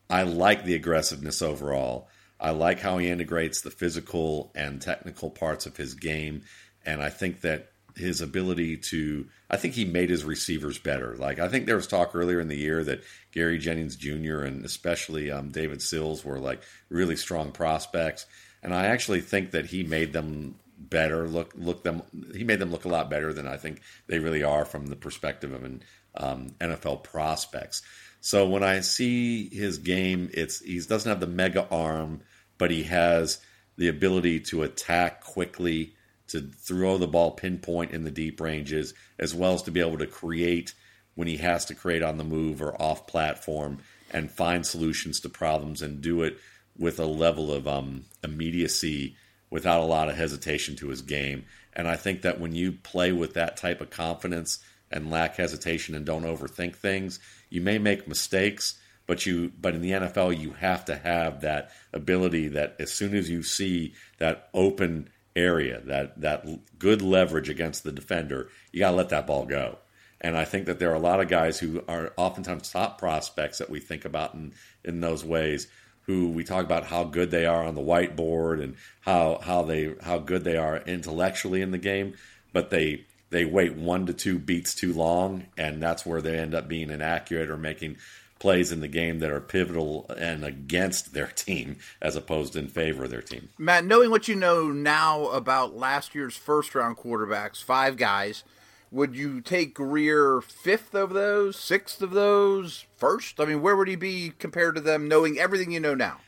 I 0.10 0.24
like 0.24 0.66
the 0.66 0.76
aggressiveness 0.76 1.42
overall. 1.42 2.10
I 2.42 2.52
like 2.52 2.82
how 2.82 2.98
he 2.98 3.10
integrates 3.10 3.62
the 3.62 3.72
physical 3.72 4.52
and 4.54 4.82
technical 4.82 5.30
parts 5.30 5.66
of 5.66 5.78
his 5.78 5.94
game. 5.94 6.42
And 6.86 7.02
I 7.02 7.10
think 7.10 7.40
that 7.42 7.72
his 7.96 8.22
ability 8.22 8.78
to 8.78 9.28
I 9.50 9.58
think 9.58 9.74
he 9.74 9.86
made 9.86 10.10
his 10.10 10.24
receivers 10.24 10.80
better. 10.80 11.16
Like 11.16 11.40
I 11.40 11.48
think 11.48 11.66
there 11.66 11.76
was 11.76 11.88
talk 11.88 12.12
earlier 12.14 12.40
in 12.40 12.48
the 12.48 12.58
year 12.58 12.84
that 12.84 13.04
Gary 13.32 13.58
Jennings 13.58 13.96
Jr. 13.96 14.42
and 14.42 14.66
especially 14.66 15.32
um, 15.32 15.50
David 15.50 15.82
Sills 15.82 16.26
were 16.26 16.40
like 16.40 16.64
really 16.90 17.16
strong 17.16 17.52
prospects, 17.52 18.26
and 18.62 18.74
I 18.74 18.88
actually 18.88 19.22
think 19.22 19.52
that 19.52 19.68
he 19.68 19.84
made 19.84 20.14
them 20.14 20.56
better 20.78 21.28
look 21.28 21.54
look 21.56 21.84
them 21.84 22.02
he 22.34 22.44
made 22.44 22.60
them 22.60 22.72
look 22.72 22.86
a 22.86 22.90
lot 22.90 23.10
better 23.10 23.32
than 23.34 23.48
I 23.48 23.58
think 23.58 23.82
they 24.08 24.20
really 24.20 24.44
are 24.44 24.66
from 24.66 24.88
the 24.88 24.96
perspective 24.96 25.54
of 25.54 25.64
an 25.64 25.84
um, 26.16 26.56
NFL 26.60 27.04
prospects. 27.04 27.82
So 28.22 28.48
when 28.48 28.64
I 28.64 28.80
see 28.80 29.50
his 29.50 29.78
game, 29.78 30.30
it's 30.34 30.62
he 30.62 30.80
doesn't 30.80 31.10
have 31.10 31.20
the 31.20 31.28
mega 31.28 31.68
arm, 31.70 32.22
but 32.58 32.72
he 32.72 32.84
has 32.84 33.40
the 33.78 33.88
ability 33.88 34.40
to 34.40 34.64
attack 34.64 35.22
quickly 35.22 35.96
to 36.34 36.42
throw 36.42 36.98
the 36.98 37.08
ball 37.08 37.32
pinpoint 37.32 37.92
in 37.92 38.04
the 38.04 38.12
deep 38.12 38.42
ranges, 38.42 38.94
as 39.18 39.34
well 39.34 39.54
as 39.54 39.64
to 39.64 39.72
be 39.72 39.80
able 39.80 39.98
to 39.98 40.06
create 40.06 40.76
when 41.16 41.28
he 41.28 41.38
has 41.38 41.66
to 41.66 41.76
create 41.76 42.04
on 42.04 42.18
the 42.18 42.24
move 42.24 42.62
or 42.62 42.80
off 42.82 43.08
platform 43.08 43.80
and 44.12 44.32
find 44.32 44.66
solutions 44.66 45.20
to 45.20 45.30
problems 45.30 45.82
and 45.82 46.02
do 46.02 46.24
it 46.24 46.38
with 46.78 47.00
a 47.00 47.06
level 47.06 47.52
of 47.52 47.68
um, 47.68 48.04
immediacy 48.24 49.16
without 49.50 49.82
a 49.82 49.86
lot 49.86 50.10
of 50.10 50.16
hesitation 50.16 50.76
to 50.76 50.90
his 50.90 51.02
game. 51.02 51.46
And 51.74 51.88
I 51.88 51.96
think 51.96 52.24
that 52.24 52.40
when 52.40 52.54
you 52.54 52.72
play 52.72 53.12
with 53.12 53.36
that 53.36 53.58
type 53.58 53.82
of 53.82 53.90
confidence 53.90 54.60
and 54.92 55.12
lack 55.12 55.36
hesitation 55.36 55.96
and 55.96 56.06
don't 56.06 56.24
overthink 56.24 56.76
things, 56.76 57.20
you 57.50 57.62
may 57.62 57.78
make 57.78 58.08
mistakes, 58.08 58.80
but 59.06 59.26
you 59.26 59.52
but 59.60 59.76
in 59.76 59.82
the 59.82 59.92
NFL 59.92 60.40
you 60.40 60.54
have 60.54 60.86
to 60.86 60.96
have 60.96 61.42
that 61.42 61.72
ability 61.92 62.48
that 62.50 62.76
as 62.80 62.92
soon 62.92 63.16
as 63.16 63.30
you 63.30 63.44
see 63.44 63.94
that 64.18 64.50
open 64.54 65.10
area, 65.36 65.82
that 65.86 66.20
that 66.22 66.46
good 66.80 67.02
leverage 67.02 67.50
against 67.50 67.84
the 67.84 67.92
defender, 67.92 68.50
you 68.72 68.80
got 68.80 68.92
to 68.92 68.98
let 68.98 69.10
that 69.10 69.28
ball 69.28 69.46
go. 69.46 69.78
And 70.22 70.38
I 70.38 70.46
think 70.46 70.66
that 70.68 70.80
there 70.80 70.92
are 70.92 70.96
a 70.96 71.00
lot 71.00 71.20
of 71.20 71.28
guys 71.28 71.60
who 71.60 71.84
are 71.88 72.14
oftentimes 72.16 72.72
top 72.72 72.98
prospects 72.98 73.58
that 73.58 73.70
we 73.70 73.80
think 73.80 74.06
about 74.06 74.34
in, 74.34 74.54
in 74.86 75.02
those 75.02 75.26
ways, 75.26 75.68
who 76.06 76.30
we 76.30 76.44
talk 76.44 76.64
about 76.64 76.86
how 76.86 77.04
good 77.04 77.30
they 77.30 77.46
are 77.46 77.66
on 77.66 77.76
the 77.76 77.82
whiteboard 77.82 78.64
and 78.64 78.76
how 79.02 79.40
how 79.42 79.64
they 79.64 79.96
how 80.02 80.18
good 80.18 80.44
they 80.44 80.58
are 80.58 80.78
intellectually 80.78 81.62
in 81.62 81.72
the 81.72 81.78
game, 81.78 82.14
but 82.52 82.70
they 82.70 83.06
they 83.30 83.46
wait 83.46 83.76
one 83.76 84.06
to 84.06 84.14
two 84.14 84.38
beats 84.38 84.76
too 84.76 84.94
long, 84.94 85.48
and 85.58 85.82
that's 85.82 86.06
where 86.06 86.22
they 86.22 86.38
end 86.38 86.54
up 86.54 86.68
being 86.68 86.90
inaccurate 86.90 87.50
or 87.50 87.58
making 87.58 87.98
plays 88.44 88.74
in 88.74 88.82
the 88.82 88.90
game 88.90 89.20
that 89.20 89.32
are 89.32 89.40
pivotal 89.40 90.06
and 90.18 90.44
against 90.44 91.14
their 91.14 91.28
team 91.28 91.78
as 92.02 92.18
opposed 92.18 92.52
to 92.52 92.60
in 92.60 92.68
favor 92.68 93.06
of 93.06 93.10
their 93.10 93.22
team. 93.22 93.48
Matt, 93.58 93.86
knowing 93.86 94.12
what 94.12 94.28
you 94.28 94.36
know 94.36 94.68
now 94.68 95.28
about 95.28 95.78
last 95.78 96.14
year's 96.14 96.36
first 96.36 96.76
round 96.76 96.98
quarterbacks, 96.98 97.64
five 97.64 97.96
guys, 97.96 98.44
would 98.92 99.16
you 99.16 99.40
take 99.40 99.74
Grier 99.74 100.42
fifth 100.42 100.94
of 100.94 101.12
those, 101.12 101.58
sixth 101.58 102.02
of 102.02 102.12
those, 102.12 102.86
first? 102.98 103.40
I 103.40 103.46
mean, 103.46 103.62
where 103.62 103.78
would 103.78 103.88
he 103.88 103.96
be 103.96 104.34
compared 104.38 104.76
to 104.76 104.82
them, 104.82 105.08
knowing 105.08 105.40
everything 105.40 105.72
you 105.72 105.80
know 105.80 105.96
now? 105.96 106.20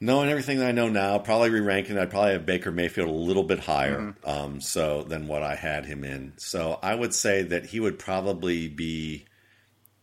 Knowing 0.00 0.30
everything 0.30 0.58
that 0.58 0.68
I 0.68 0.72
know 0.72 0.88
now, 0.88 1.18
probably 1.18 1.50
re-ranking, 1.50 1.98
I'd 1.98 2.08
probably 2.08 2.32
have 2.32 2.46
Baker 2.46 2.72
Mayfield 2.72 3.10
a 3.10 3.12
little 3.12 3.44
bit 3.44 3.60
higher, 3.60 4.00
mm-hmm. 4.00 4.28
um, 4.28 4.60
so 4.62 5.02
than 5.02 5.28
what 5.28 5.42
I 5.42 5.54
had 5.54 5.84
him 5.84 6.02
in. 6.02 6.32
So 6.38 6.78
I 6.82 6.94
would 6.94 7.12
say 7.12 7.42
that 7.42 7.66
he 7.66 7.78
would 7.78 7.98
probably 7.98 8.68
be 8.68 9.26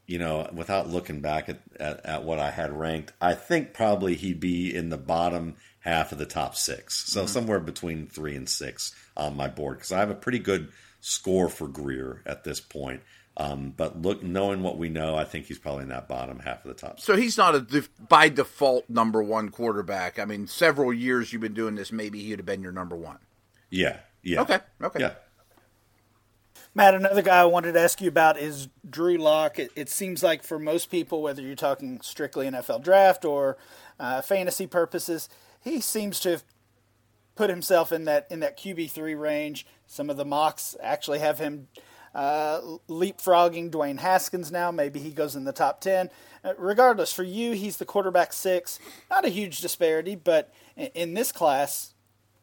you 0.05 0.19
know, 0.19 0.49
without 0.53 0.89
looking 0.89 1.21
back 1.21 1.49
at, 1.49 1.59
at, 1.79 2.05
at, 2.05 2.23
what 2.23 2.39
I 2.39 2.51
had 2.51 2.77
ranked, 2.77 3.13
I 3.21 3.35
think 3.35 3.73
probably 3.73 4.15
he'd 4.15 4.39
be 4.39 4.75
in 4.75 4.89
the 4.89 4.97
bottom 4.97 5.55
half 5.79 6.11
of 6.11 6.17
the 6.17 6.25
top 6.25 6.55
six. 6.55 7.09
So 7.09 7.21
mm-hmm. 7.21 7.27
somewhere 7.27 7.59
between 7.59 8.07
three 8.07 8.35
and 8.35 8.47
six 8.49 8.93
on 9.15 9.37
my 9.37 9.47
board 9.47 9.77
because 9.77 9.91
I 9.91 9.99
have 9.99 10.09
a 10.09 10.15
pretty 10.15 10.39
good 10.39 10.69
score 11.01 11.49
for 11.49 11.67
Grier 11.67 12.21
at 12.25 12.43
this 12.43 12.59
point. 12.59 13.01
Um, 13.35 13.73
but 13.75 13.99
look, 14.01 14.21
knowing 14.21 14.61
what 14.61 14.77
we 14.77 14.89
know, 14.89 15.15
I 15.15 15.23
think 15.23 15.47
he's 15.47 15.57
probably 15.57 15.83
in 15.83 15.89
that 15.89 16.07
bottom 16.07 16.39
half 16.39 16.63
of 16.65 16.75
the 16.75 16.79
top. 16.79 16.99
So 16.99 17.15
he's 17.15 17.37
not 17.37 17.55
a 17.55 17.61
def- 17.61 17.89
by 18.07 18.29
default 18.29 18.89
number 18.89 19.23
one 19.23 19.49
quarterback. 19.49 20.19
I 20.19 20.25
mean, 20.25 20.45
several 20.45 20.93
years 20.93 21.33
you've 21.33 21.41
been 21.41 21.55
doing 21.55 21.75
this, 21.75 21.91
maybe 21.91 22.21
he'd 22.21 22.39
have 22.39 22.45
been 22.45 22.61
your 22.61 22.71
number 22.71 22.95
one. 22.95 23.17
Yeah. 23.71 23.97
Yeah. 24.21 24.41
Okay. 24.41 24.59
Okay. 24.81 24.99
Yeah. 24.99 25.13
Matt, 26.75 26.95
another 26.95 27.21
guy 27.21 27.39
I 27.39 27.45
wanted 27.45 27.73
to 27.73 27.79
ask 27.79 28.01
you 28.01 28.07
about 28.07 28.39
is 28.39 28.67
Drew 28.89 29.15
Lock. 29.17 29.59
It, 29.59 29.71
it, 29.75 29.89
seems 29.89 30.23
like 30.23 30.41
for 30.41 30.57
most 30.57 30.89
people, 30.89 31.21
whether 31.21 31.39
you're 31.39 31.55
talking 31.55 32.01
strictly 32.01 32.49
NFL 32.49 32.83
draft 32.83 33.25
or 33.25 33.57
uh, 33.99 34.23
fantasy 34.23 34.65
purposes, 34.65 35.29
he 35.63 35.79
seems 35.79 36.19
to 36.21 36.31
have 36.31 36.43
put 37.35 37.51
himself 37.51 37.91
in 37.91 38.05
that 38.05 38.25
in 38.31 38.39
that 38.39 38.57
QB 38.57 38.89
three 38.89 39.13
range. 39.13 39.67
Some 39.85 40.09
of 40.09 40.17
the 40.17 40.25
mocks 40.25 40.75
actually 40.81 41.19
have 41.19 41.37
him 41.37 41.67
uh, 42.15 42.59
leapfrogging 42.89 43.69
Dwayne 43.69 43.99
Haskins 43.99 44.51
now. 44.51 44.71
Maybe 44.71 44.99
he 44.99 45.11
goes 45.11 45.35
in 45.35 45.43
the 45.43 45.53
top 45.53 45.79
ten. 45.79 46.09
Uh, 46.43 46.53
regardless, 46.57 47.13
for 47.13 47.23
you, 47.23 47.51
he's 47.51 47.77
the 47.77 47.85
quarterback 47.85 48.33
six. 48.33 48.79
Not 49.11 49.25
a 49.25 49.29
huge 49.29 49.59
disparity, 49.59 50.15
but 50.15 50.51
in, 50.75 50.87
in 50.95 51.13
this 51.13 51.31
class, 51.31 51.93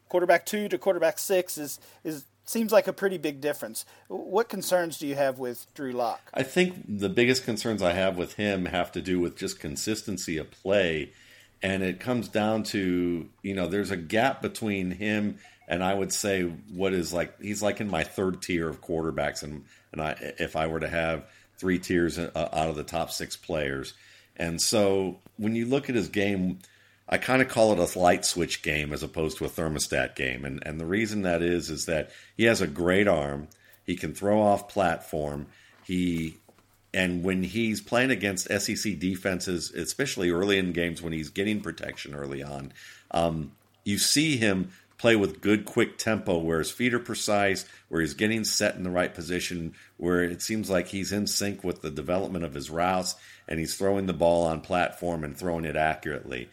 quarterback 0.09 0.47
two 0.47 0.69
to 0.69 0.79
quarterback 0.79 1.19
six 1.19 1.59
is 1.59 1.81
is 2.05 2.27
seems 2.51 2.73
like 2.73 2.89
a 2.89 2.93
pretty 2.93 3.17
big 3.17 3.41
difference. 3.41 3.85
What 4.09 4.49
concerns 4.49 4.99
do 4.99 5.07
you 5.07 5.15
have 5.15 5.39
with 5.39 5.67
Drew 5.75 5.93
Lock? 5.93 6.21
I 6.35 6.43
think 6.43 6.99
the 6.99 7.09
biggest 7.09 7.45
concerns 7.45 7.83
I 7.83 7.93
have 7.93 8.17
with 8.17 8.35
him 8.35 8.67
have 8.67 8.93
to 8.93 9.01
do 9.01 9.21
with 9.21 9.37
just 9.37 9.61
consistency 9.61 10.37
of 10.37 10.51
play. 10.51 11.13
And 11.63 11.83
it 11.83 12.01
comes 12.01 12.29
down 12.29 12.65
to, 12.65 13.29
you 13.43 13.55
know, 13.55 13.69
there's 13.69 13.91
a 13.91 13.97
gap 13.97 14.43
between 14.43 14.91
him 14.91 15.39
and 15.69 15.85
I 15.85 15.95
would 15.95 16.13
say 16.13 16.43
what 16.43 16.93
is 16.93 17.13
like, 17.13 17.41
he's 17.41 17.63
like 17.63 17.81
in 17.81 17.89
my 17.89 18.03
third 18.03 18.43
tier 18.43 18.69
of 18.69 18.81
quarterbacks. 18.81 19.45
And, 19.45 19.65
and 19.93 20.03
I, 20.03 20.17
if 20.39 20.57
I 20.57 20.67
were 20.67 20.81
to 20.81 20.89
have 20.89 21.25
three 21.59 21.79
tiers 21.79 22.19
uh, 22.19 22.31
out 22.35 22.69
of 22.69 22.75
the 22.75 22.83
top 22.83 23.13
six 23.13 23.37
players. 23.37 23.95
And 24.37 24.61
so 24.61 25.21
when 25.37 25.55
you 25.55 25.67
look 25.67 25.89
at 25.89 25.95
his 25.95 26.09
game, 26.09 26.59
I 27.13 27.19
kind 27.19 27.43
of 27.43 27.49
call 27.49 27.73
it 27.73 27.79
a 27.79 27.99
light 27.99 28.25
switch 28.25 28.63
game 28.63 28.93
as 28.93 29.03
opposed 29.03 29.37
to 29.39 29.45
a 29.45 29.49
thermostat 29.49 30.15
game. 30.15 30.45
And 30.45 30.63
and 30.65 30.81
the 30.81 30.87
reason 30.87 31.23
that 31.23 31.43
is 31.43 31.69
is 31.69 31.87
that 31.87 32.11
he 32.37 32.45
has 32.45 32.61
a 32.61 32.69
great 32.69 33.09
arm. 33.09 33.49
He 33.85 33.97
can 33.97 34.15
throw 34.15 34.41
off 34.41 34.69
platform. 34.69 35.47
He 35.85 36.39
and 36.95 37.25
when 37.25 37.43
he's 37.43 37.81
playing 37.81 38.11
against 38.11 38.49
SEC 38.49 38.99
defenses, 38.99 39.73
especially 39.73 40.31
early 40.31 40.59
in 40.59 40.73
games 40.73 41.03
when 41.03 41.13
he's 41.13 41.31
getting 41.31 41.61
protection 41.61 42.15
early 42.15 42.43
on, 42.43 42.73
um, 43.11 43.53
you 43.85 43.99
see 43.99 44.37
him 44.37 44.71
play 44.99 45.17
with 45.17 45.41
good, 45.41 45.65
quick 45.65 45.97
tempo 45.97 46.39
where 46.39 46.59
his 46.59 46.71
feet 46.71 46.93
are 46.93 46.99
precise, 46.99 47.65
where 47.89 48.03
he's 48.03 48.13
getting 48.15 48.45
set 48.45 48.75
in 48.75 48.83
the 48.83 48.91
right 48.91 49.15
position, 49.15 49.75
where 49.97 50.23
it 50.23 50.43
seems 50.43 50.69
like 50.69 50.89
he's 50.89 51.11
in 51.11 51.27
sync 51.27 51.65
with 51.65 51.81
the 51.81 51.91
development 51.91 52.45
of 52.45 52.55
his 52.55 52.71
routes, 52.71 53.15
and 53.49 53.59
he's 53.59 53.77
throwing 53.77 54.07
the 54.07 54.13
ball 54.13 54.45
on 54.45 54.61
platform 54.61 55.25
and 55.25 55.37
throwing 55.37 55.65
it 55.65 55.75
accurately. 55.75 56.49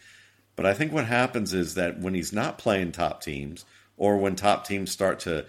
But 0.58 0.66
I 0.66 0.74
think 0.74 0.92
what 0.92 1.06
happens 1.06 1.54
is 1.54 1.76
that 1.76 2.02
when 2.02 2.14
he's 2.14 2.34
not 2.34 2.58
playing 2.58 2.92
top 2.92 3.22
teams, 3.22 3.64
or 3.96 4.18
when 4.18 4.36
top 4.36 4.68
teams 4.68 4.92
start 4.92 5.22
to 5.22 5.46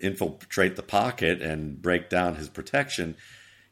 infiltrate 0.00 0.76
the 0.76 0.82
pocket 0.82 1.42
and 1.42 1.82
break 1.82 2.08
down 2.08 2.36
his 2.36 2.48
protection, 2.48 3.16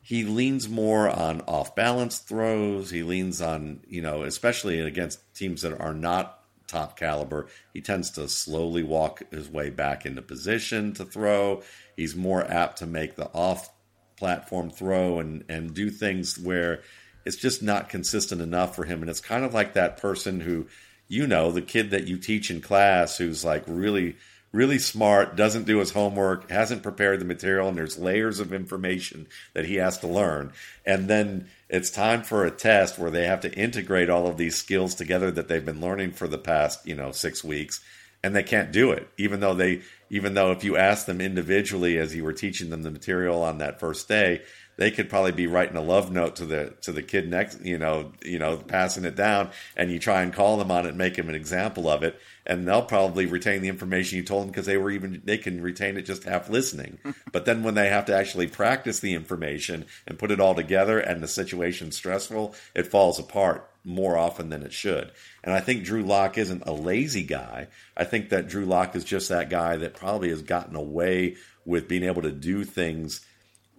he 0.03 0.25
leans 0.25 0.69
more 0.69 1.09
on 1.09 1.41
off 1.43 1.75
balance 1.75 2.19
throws. 2.19 2.91
He 2.91 3.03
leans 3.03 3.41
on, 3.41 3.81
you 3.89 4.03
know, 4.03 4.23
especially 4.25 4.81
against 4.81 5.35
teams 5.35 5.63
that 5.63 5.81
are 5.81 5.95
not 5.95 6.41
top 6.71 6.97
caliber, 6.97 7.49
he 7.75 7.81
tends 7.81 8.11
to 8.13 8.29
slowly 8.29 8.83
walk 8.83 9.23
his 9.31 9.49
way 9.49 9.71
back 9.71 10.07
into 10.07 10.23
position 10.23 10.93
to 10.95 11.05
throw. 11.05 11.63
He's 11.97 12.15
more 12.15 12.45
apt 12.45 12.79
to 12.79 12.87
make 12.87 13.17
the 13.17 13.29
off 13.35 13.71
platform 14.17 14.71
throw 14.71 15.19
and, 15.19 15.45
and 15.49 15.75
do 15.75 15.91
things 15.91 16.39
where 16.39 16.83
it's 17.25 17.37
just 17.37 17.63
not 17.63 17.89
consistent 17.89 18.41
enough 18.41 18.75
for 18.75 18.85
him. 18.85 19.01
And 19.01 19.11
it's 19.11 19.21
kind 19.21 19.45
of 19.45 19.55
like 19.55 19.75
that 19.75 19.99
person 19.99 20.41
who, 20.41 20.67
you 21.09 21.27
know, 21.27 21.51
the 21.51 21.63
kid 21.63 21.91
that 21.91 22.07
you 22.07 22.19
teach 22.19 22.51
in 22.51 22.61
class 22.61 23.19
who's 23.19 23.45
like 23.45 23.65
really, 23.67 24.17
really 24.53 24.79
smart, 24.79 25.37
doesn't 25.37 25.67
do 25.67 25.79
his 25.79 25.93
homework, 25.93 26.51
hasn't 26.51 26.83
prepared 26.83 27.21
the 27.21 27.25
material, 27.25 27.69
and 27.69 27.79
there's 27.79 27.99
layers 27.99 28.41
of 28.41 28.53
information 28.53 29.27
that 29.55 29.65
he 29.65 29.77
has 29.77 29.99
to 29.99 30.09
learn. 30.09 30.53
And 30.85 31.09
then 31.09 31.49
it's 31.69 31.91
time 31.91 32.23
for 32.23 32.45
a 32.45 32.51
test 32.51 32.99
where 32.99 33.11
they 33.11 33.27
have 33.27 33.41
to 33.43 33.53
integrate 33.53 34.11
all 34.11 34.27
of 34.27 34.37
these 34.37 34.57
skills 34.57 34.95
together 34.95 35.31
that 35.31 35.49
they've 35.49 35.65
been 35.65 35.81
learning 35.81 36.13
for 36.13 36.27
the 36.27 36.39
past, 36.39 36.87
you 36.87 36.97
know, 36.97 37.13
six 37.13 37.45
weeks. 37.45 37.81
And 38.23 38.37
they 38.37 38.43
can't 38.43 38.71
do 38.71 38.91
it, 38.91 39.09
even 39.17 39.41
though 39.41 39.55
they, 39.55 39.81
even 40.11 40.35
though 40.35 40.51
if 40.51 40.63
you 40.63 40.77
ask 40.77 41.07
them 41.07 41.23
individually 41.23 41.97
as 41.97 42.15
you 42.15 42.23
were 42.23 42.35
teaching 42.35 42.69
them 42.69 42.83
the 42.83 42.91
material 42.91 43.43
on 43.43 43.59
that 43.59 43.81
first 43.81 44.09
day, 44.09 44.43
they 44.81 44.91
could 44.91 45.11
probably 45.11 45.33
be 45.33 45.47
writing 45.47 45.77
a 45.77 45.83
love 45.83 46.11
note 46.11 46.37
to 46.37 46.47
the 46.47 46.73
to 46.81 46.91
the 46.91 47.03
kid 47.03 47.29
next, 47.29 47.63
you 47.63 47.77
know, 47.77 48.13
you 48.25 48.39
know, 48.39 48.57
passing 48.57 49.05
it 49.05 49.15
down, 49.15 49.51
and 49.77 49.93
you 49.93 49.99
try 49.99 50.23
and 50.23 50.33
call 50.33 50.57
them 50.57 50.71
on 50.71 50.87
it, 50.87 50.89
and 50.89 50.99
make 50.99 51.17
them 51.17 51.29
an 51.29 51.35
example 51.35 51.87
of 51.87 52.03
it, 52.03 52.19
and 52.47 52.67
they'll 52.67 52.81
probably 52.81 53.27
retain 53.27 53.61
the 53.61 53.69
information 53.69 54.17
you 54.17 54.25
told 54.25 54.45
them 54.45 54.51
because 54.51 54.65
they 54.65 54.79
were 54.79 54.91
even 54.91 55.21
they 55.23 55.37
can 55.37 55.61
retain 55.61 55.99
it 55.99 56.07
just 56.07 56.25
half 56.25 56.49
listening. 56.49 56.99
but 57.33 57.45
then 57.45 57.63
when 57.63 57.75
they 57.75 57.91
have 57.91 58.07
to 58.07 58.17
actually 58.17 58.47
practice 58.47 59.01
the 59.01 59.13
information 59.13 59.85
and 60.07 60.19
put 60.19 60.31
it 60.31 60.41
all 60.41 60.55
together, 60.55 60.99
and 60.99 61.23
the 61.23 61.29
situation's 61.29 61.95
stressful, 61.95 62.55
it 62.75 62.87
falls 62.87 63.19
apart 63.19 63.69
more 63.85 64.17
often 64.17 64.49
than 64.49 64.63
it 64.63 64.73
should. 64.73 65.13
And 65.45 65.53
I 65.53 65.61
think 65.61 65.85
Drew 65.85 66.03
Lock 66.03 66.39
isn't 66.39 66.63
a 66.65 66.73
lazy 66.73 67.23
guy. 67.23 67.69
I 67.99 68.05
think 68.05 68.31
that 68.31 68.49
Drew 68.49 68.65
Lock 68.65 68.97
is 68.97 69.05
just 69.05 69.29
that 69.29 69.51
guy 69.51 69.77
that 69.77 69.93
probably 69.93 70.31
has 70.31 70.41
gotten 70.41 70.75
away 70.75 71.37
with 71.67 71.87
being 71.87 72.05
able 72.05 72.23
to 72.23 72.33
do 72.33 72.65
things 72.65 73.21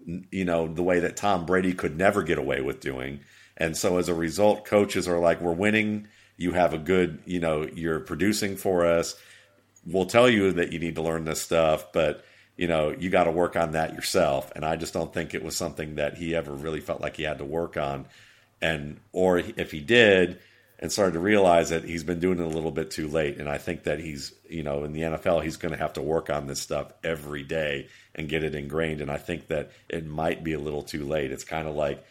you 0.05 0.45
know, 0.45 0.67
the 0.67 0.83
way 0.83 0.99
that 1.01 1.17
Tom 1.17 1.45
Brady 1.45 1.73
could 1.73 1.97
never 1.97 2.23
get 2.23 2.37
away 2.37 2.61
with 2.61 2.79
doing. 2.79 3.21
And 3.57 3.77
so 3.77 3.97
as 3.97 4.09
a 4.09 4.13
result, 4.13 4.65
coaches 4.65 5.07
are 5.07 5.19
like, 5.19 5.41
we're 5.41 5.53
winning. 5.53 6.07
You 6.37 6.53
have 6.53 6.73
a 6.73 6.77
good, 6.77 7.19
you 7.25 7.39
know, 7.39 7.67
you're 7.73 7.99
producing 7.99 8.55
for 8.55 8.85
us. 8.85 9.15
We'll 9.85 10.05
tell 10.05 10.29
you 10.29 10.53
that 10.53 10.71
you 10.71 10.79
need 10.79 10.95
to 10.95 11.01
learn 11.01 11.25
this 11.25 11.41
stuff, 11.41 11.91
but, 11.91 12.23
you 12.57 12.67
know, 12.67 12.89
you 12.91 13.09
got 13.09 13.25
to 13.25 13.31
work 13.31 13.55
on 13.55 13.71
that 13.71 13.93
yourself. 13.93 14.51
And 14.55 14.65
I 14.65 14.75
just 14.75 14.93
don't 14.93 15.13
think 15.13 15.33
it 15.33 15.43
was 15.43 15.55
something 15.55 15.95
that 15.95 16.17
he 16.17 16.35
ever 16.35 16.53
really 16.53 16.81
felt 16.81 17.01
like 17.01 17.17
he 17.17 17.23
had 17.23 17.39
to 17.39 17.45
work 17.45 17.77
on. 17.77 18.05
And, 18.61 18.99
or 19.11 19.39
if 19.39 19.71
he 19.71 19.79
did, 19.79 20.39
and 20.81 20.91
started 20.91 21.13
to 21.13 21.19
realize 21.19 21.69
that 21.69 21.83
he's 21.83 22.03
been 22.03 22.19
doing 22.19 22.39
it 22.39 22.45
a 22.45 22.49
little 22.49 22.71
bit 22.71 22.89
too 22.89 23.07
late. 23.07 23.37
And 23.37 23.47
I 23.47 23.59
think 23.59 23.83
that 23.83 23.99
he's, 23.99 24.33
you 24.49 24.63
know, 24.63 24.83
in 24.83 24.93
the 24.93 25.01
NFL, 25.01 25.43
he's 25.43 25.57
going 25.57 25.73
to 25.73 25.77
have 25.77 25.93
to 25.93 26.01
work 26.01 26.29
on 26.29 26.47
this 26.47 26.59
stuff 26.59 26.91
every 27.03 27.43
day 27.43 27.87
and 28.15 28.27
get 28.27 28.43
it 28.43 28.55
ingrained. 28.55 28.99
And 28.99 29.11
I 29.11 29.17
think 29.17 29.47
that 29.47 29.71
it 29.89 30.07
might 30.07 30.43
be 30.43 30.53
a 30.53 30.59
little 30.59 30.81
too 30.81 31.05
late. 31.05 31.31
It's 31.31 31.43
kind 31.43 31.67
of 31.67 31.75
like, 31.75 32.03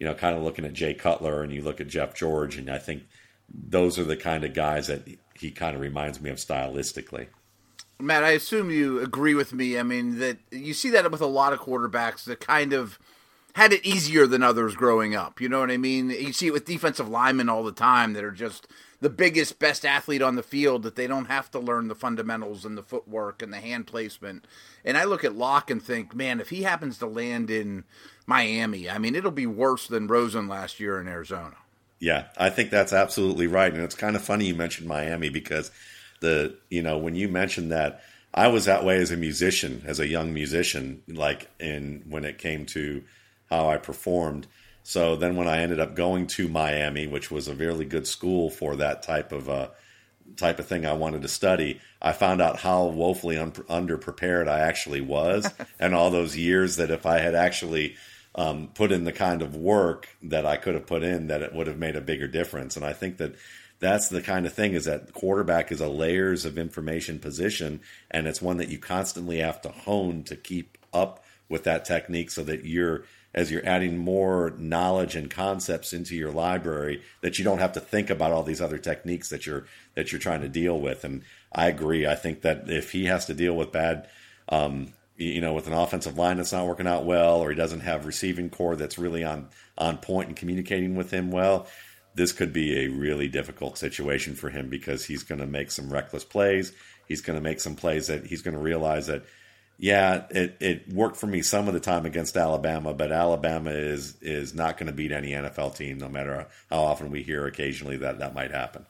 you 0.00 0.06
know, 0.06 0.14
kind 0.14 0.36
of 0.36 0.42
looking 0.42 0.64
at 0.64 0.72
Jay 0.72 0.92
Cutler 0.92 1.42
and 1.42 1.52
you 1.52 1.62
look 1.62 1.80
at 1.80 1.88
Jeff 1.88 2.14
George, 2.14 2.56
and 2.56 2.68
I 2.68 2.78
think 2.78 3.04
those 3.48 3.98
are 3.98 4.04
the 4.04 4.16
kind 4.16 4.44
of 4.44 4.52
guys 4.54 4.88
that 4.88 5.02
he 5.34 5.50
kind 5.50 5.74
of 5.74 5.80
reminds 5.80 6.20
me 6.20 6.30
of 6.30 6.36
stylistically. 6.36 7.28
Matt, 7.98 8.24
I 8.24 8.30
assume 8.30 8.70
you 8.70 9.00
agree 9.00 9.34
with 9.34 9.54
me. 9.54 9.78
I 9.78 9.82
mean, 9.82 10.18
that 10.18 10.36
you 10.50 10.74
see 10.74 10.90
that 10.90 11.10
with 11.10 11.22
a 11.22 11.26
lot 11.26 11.52
of 11.52 11.60
quarterbacks 11.60 12.24
the 12.24 12.36
kind 12.36 12.72
of 12.72 12.98
had 13.56 13.72
it 13.72 13.86
easier 13.86 14.26
than 14.26 14.42
others 14.42 14.74
growing 14.74 15.14
up. 15.14 15.40
You 15.40 15.48
know 15.48 15.60
what 15.60 15.70
I 15.70 15.78
mean? 15.78 16.10
You 16.10 16.34
see 16.34 16.48
it 16.48 16.52
with 16.52 16.66
defensive 16.66 17.08
linemen 17.08 17.48
all 17.48 17.64
the 17.64 17.72
time 17.72 18.12
that 18.12 18.22
are 18.22 18.30
just 18.30 18.68
the 19.00 19.08
biggest, 19.08 19.58
best 19.58 19.86
athlete 19.86 20.20
on 20.20 20.36
the 20.36 20.42
field 20.42 20.82
that 20.82 20.94
they 20.94 21.06
don't 21.06 21.24
have 21.24 21.50
to 21.52 21.58
learn 21.58 21.88
the 21.88 21.94
fundamentals 21.94 22.66
and 22.66 22.76
the 22.76 22.82
footwork 22.82 23.40
and 23.40 23.50
the 23.50 23.56
hand 23.56 23.86
placement. 23.86 24.46
And 24.84 24.98
I 24.98 25.04
look 25.04 25.24
at 25.24 25.36
Lock 25.36 25.70
and 25.70 25.82
think, 25.82 26.14
man, 26.14 26.38
if 26.38 26.50
he 26.50 26.64
happens 26.64 26.98
to 26.98 27.06
land 27.06 27.48
in 27.48 27.84
Miami, 28.26 28.90
I 28.90 28.98
mean, 28.98 29.14
it'll 29.14 29.30
be 29.30 29.46
worse 29.46 29.86
than 29.86 30.06
Rosen 30.06 30.48
last 30.48 30.78
year 30.78 31.00
in 31.00 31.08
Arizona. 31.08 31.56
Yeah, 31.98 32.26
I 32.36 32.50
think 32.50 32.68
that's 32.68 32.92
absolutely 32.92 33.46
right. 33.46 33.72
And 33.72 33.82
it's 33.82 33.94
kind 33.94 34.16
of 34.16 34.22
funny 34.22 34.48
you 34.48 34.54
mentioned 34.54 34.86
Miami 34.86 35.30
because 35.30 35.70
the, 36.20 36.58
you 36.68 36.82
know, 36.82 36.98
when 36.98 37.14
you 37.14 37.26
mentioned 37.26 37.72
that, 37.72 38.02
I 38.34 38.48
was 38.48 38.66
that 38.66 38.84
way 38.84 38.98
as 38.98 39.12
a 39.12 39.16
musician, 39.16 39.82
as 39.86 39.98
a 39.98 40.06
young 40.06 40.34
musician, 40.34 41.00
like 41.08 41.48
in 41.58 42.04
when 42.06 42.26
it 42.26 42.36
came 42.36 42.66
to 42.66 43.02
how 43.50 43.68
I 43.68 43.76
performed. 43.76 44.46
So 44.82 45.16
then 45.16 45.36
when 45.36 45.48
I 45.48 45.62
ended 45.62 45.80
up 45.80 45.96
going 45.96 46.26
to 46.28 46.48
Miami, 46.48 47.06
which 47.06 47.30
was 47.30 47.48
a 47.48 47.54
really 47.54 47.84
good 47.84 48.06
school 48.06 48.50
for 48.50 48.76
that 48.76 49.02
type 49.02 49.32
of 49.32 49.48
uh, 49.48 49.68
type 50.36 50.58
of 50.58 50.66
thing 50.66 50.86
I 50.86 50.92
wanted 50.92 51.22
to 51.22 51.28
study, 51.28 51.80
I 52.00 52.12
found 52.12 52.40
out 52.40 52.60
how 52.60 52.86
woefully 52.86 53.38
un- 53.38 53.52
underprepared 53.52 54.48
I 54.48 54.60
actually 54.60 55.00
was, 55.00 55.52
and 55.80 55.94
all 55.94 56.10
those 56.10 56.36
years 56.36 56.76
that 56.76 56.90
if 56.90 57.06
I 57.06 57.18
had 57.18 57.34
actually 57.34 57.96
um, 58.34 58.68
put 58.74 58.92
in 58.92 59.04
the 59.04 59.12
kind 59.12 59.42
of 59.42 59.56
work 59.56 60.08
that 60.22 60.46
I 60.46 60.56
could 60.56 60.74
have 60.74 60.86
put 60.86 61.02
in, 61.02 61.28
that 61.28 61.42
it 61.42 61.54
would 61.54 61.66
have 61.66 61.78
made 61.78 61.96
a 61.96 62.00
bigger 62.00 62.28
difference. 62.28 62.76
And 62.76 62.84
I 62.84 62.92
think 62.92 63.16
that 63.16 63.34
that's 63.78 64.08
the 64.08 64.22
kind 64.22 64.46
of 64.46 64.52
thing 64.52 64.74
is 64.74 64.84
that 64.84 65.12
quarterback 65.12 65.72
is 65.72 65.80
a 65.80 65.88
layers 65.88 66.44
of 66.44 66.58
information 66.58 67.18
position, 67.18 67.80
and 68.10 68.26
it's 68.26 68.40
one 68.40 68.58
that 68.58 68.68
you 68.68 68.78
constantly 68.78 69.38
have 69.38 69.60
to 69.62 69.68
hone 69.68 70.22
to 70.24 70.36
keep 70.36 70.78
up 70.92 71.24
with 71.48 71.64
that 71.64 71.84
technique 71.84 72.30
so 72.30 72.42
that 72.44 72.64
you're 72.64 73.04
as 73.36 73.50
you're 73.50 73.66
adding 73.66 73.98
more 73.98 74.54
knowledge 74.56 75.14
and 75.14 75.30
concepts 75.30 75.92
into 75.92 76.16
your 76.16 76.32
library 76.32 77.02
that 77.20 77.38
you 77.38 77.44
don't 77.44 77.58
have 77.58 77.72
to 77.72 77.80
think 77.80 78.08
about 78.08 78.32
all 78.32 78.42
these 78.42 78.62
other 78.62 78.78
techniques 78.78 79.28
that 79.28 79.44
you're 79.44 79.66
that 79.94 80.10
you're 80.10 80.20
trying 80.20 80.40
to 80.40 80.48
deal 80.48 80.80
with. 80.80 81.04
And 81.04 81.22
I 81.52 81.68
agree. 81.68 82.06
I 82.06 82.14
think 82.14 82.40
that 82.42 82.70
if 82.70 82.92
he 82.92 83.04
has 83.04 83.26
to 83.26 83.34
deal 83.34 83.54
with 83.54 83.72
bad, 83.72 84.08
um, 84.48 84.94
you 85.18 85.40
know, 85.42 85.52
with 85.52 85.66
an 85.66 85.74
offensive 85.74 86.16
line 86.16 86.38
that's 86.38 86.52
not 86.52 86.66
working 86.66 86.86
out 86.86 87.04
well, 87.04 87.40
or 87.40 87.50
he 87.50 87.56
doesn't 87.56 87.80
have 87.80 88.06
receiving 88.06 88.48
corps 88.48 88.76
that's 88.76 88.98
really 88.98 89.22
on 89.22 89.48
on 89.76 89.98
point 89.98 90.28
and 90.28 90.36
communicating 90.36 90.96
with 90.96 91.10
him 91.10 91.30
well, 91.30 91.66
this 92.14 92.32
could 92.32 92.54
be 92.54 92.84
a 92.84 92.88
really 92.88 93.28
difficult 93.28 93.76
situation 93.76 94.34
for 94.34 94.48
him 94.48 94.70
because 94.70 95.04
he's 95.04 95.22
going 95.22 95.40
to 95.40 95.46
make 95.46 95.70
some 95.70 95.92
reckless 95.92 96.24
plays. 96.24 96.72
He's 97.06 97.20
going 97.20 97.38
to 97.38 97.42
make 97.42 97.60
some 97.60 97.76
plays 97.76 98.06
that 98.06 98.26
he's 98.26 98.40
going 98.40 98.56
to 98.56 98.62
realize 98.62 99.06
that 99.08 99.24
yeah, 99.78 100.24
it, 100.30 100.56
it 100.60 100.92
worked 100.92 101.16
for 101.16 101.26
me 101.26 101.42
some 101.42 101.68
of 101.68 101.74
the 101.74 101.80
time 101.80 102.06
against 102.06 102.36
Alabama, 102.36 102.94
but 102.94 103.12
Alabama 103.12 103.70
is 103.70 104.16
is 104.22 104.54
not 104.54 104.78
going 104.78 104.86
to 104.86 104.92
beat 104.92 105.12
any 105.12 105.30
NFL 105.30 105.76
team, 105.76 105.98
no 105.98 106.08
matter 106.08 106.46
how 106.70 106.78
often 106.78 107.10
we 107.10 107.22
hear 107.22 107.46
occasionally 107.46 107.98
that 107.98 108.18
that 108.18 108.34
might 108.34 108.50
happen. 108.50 108.86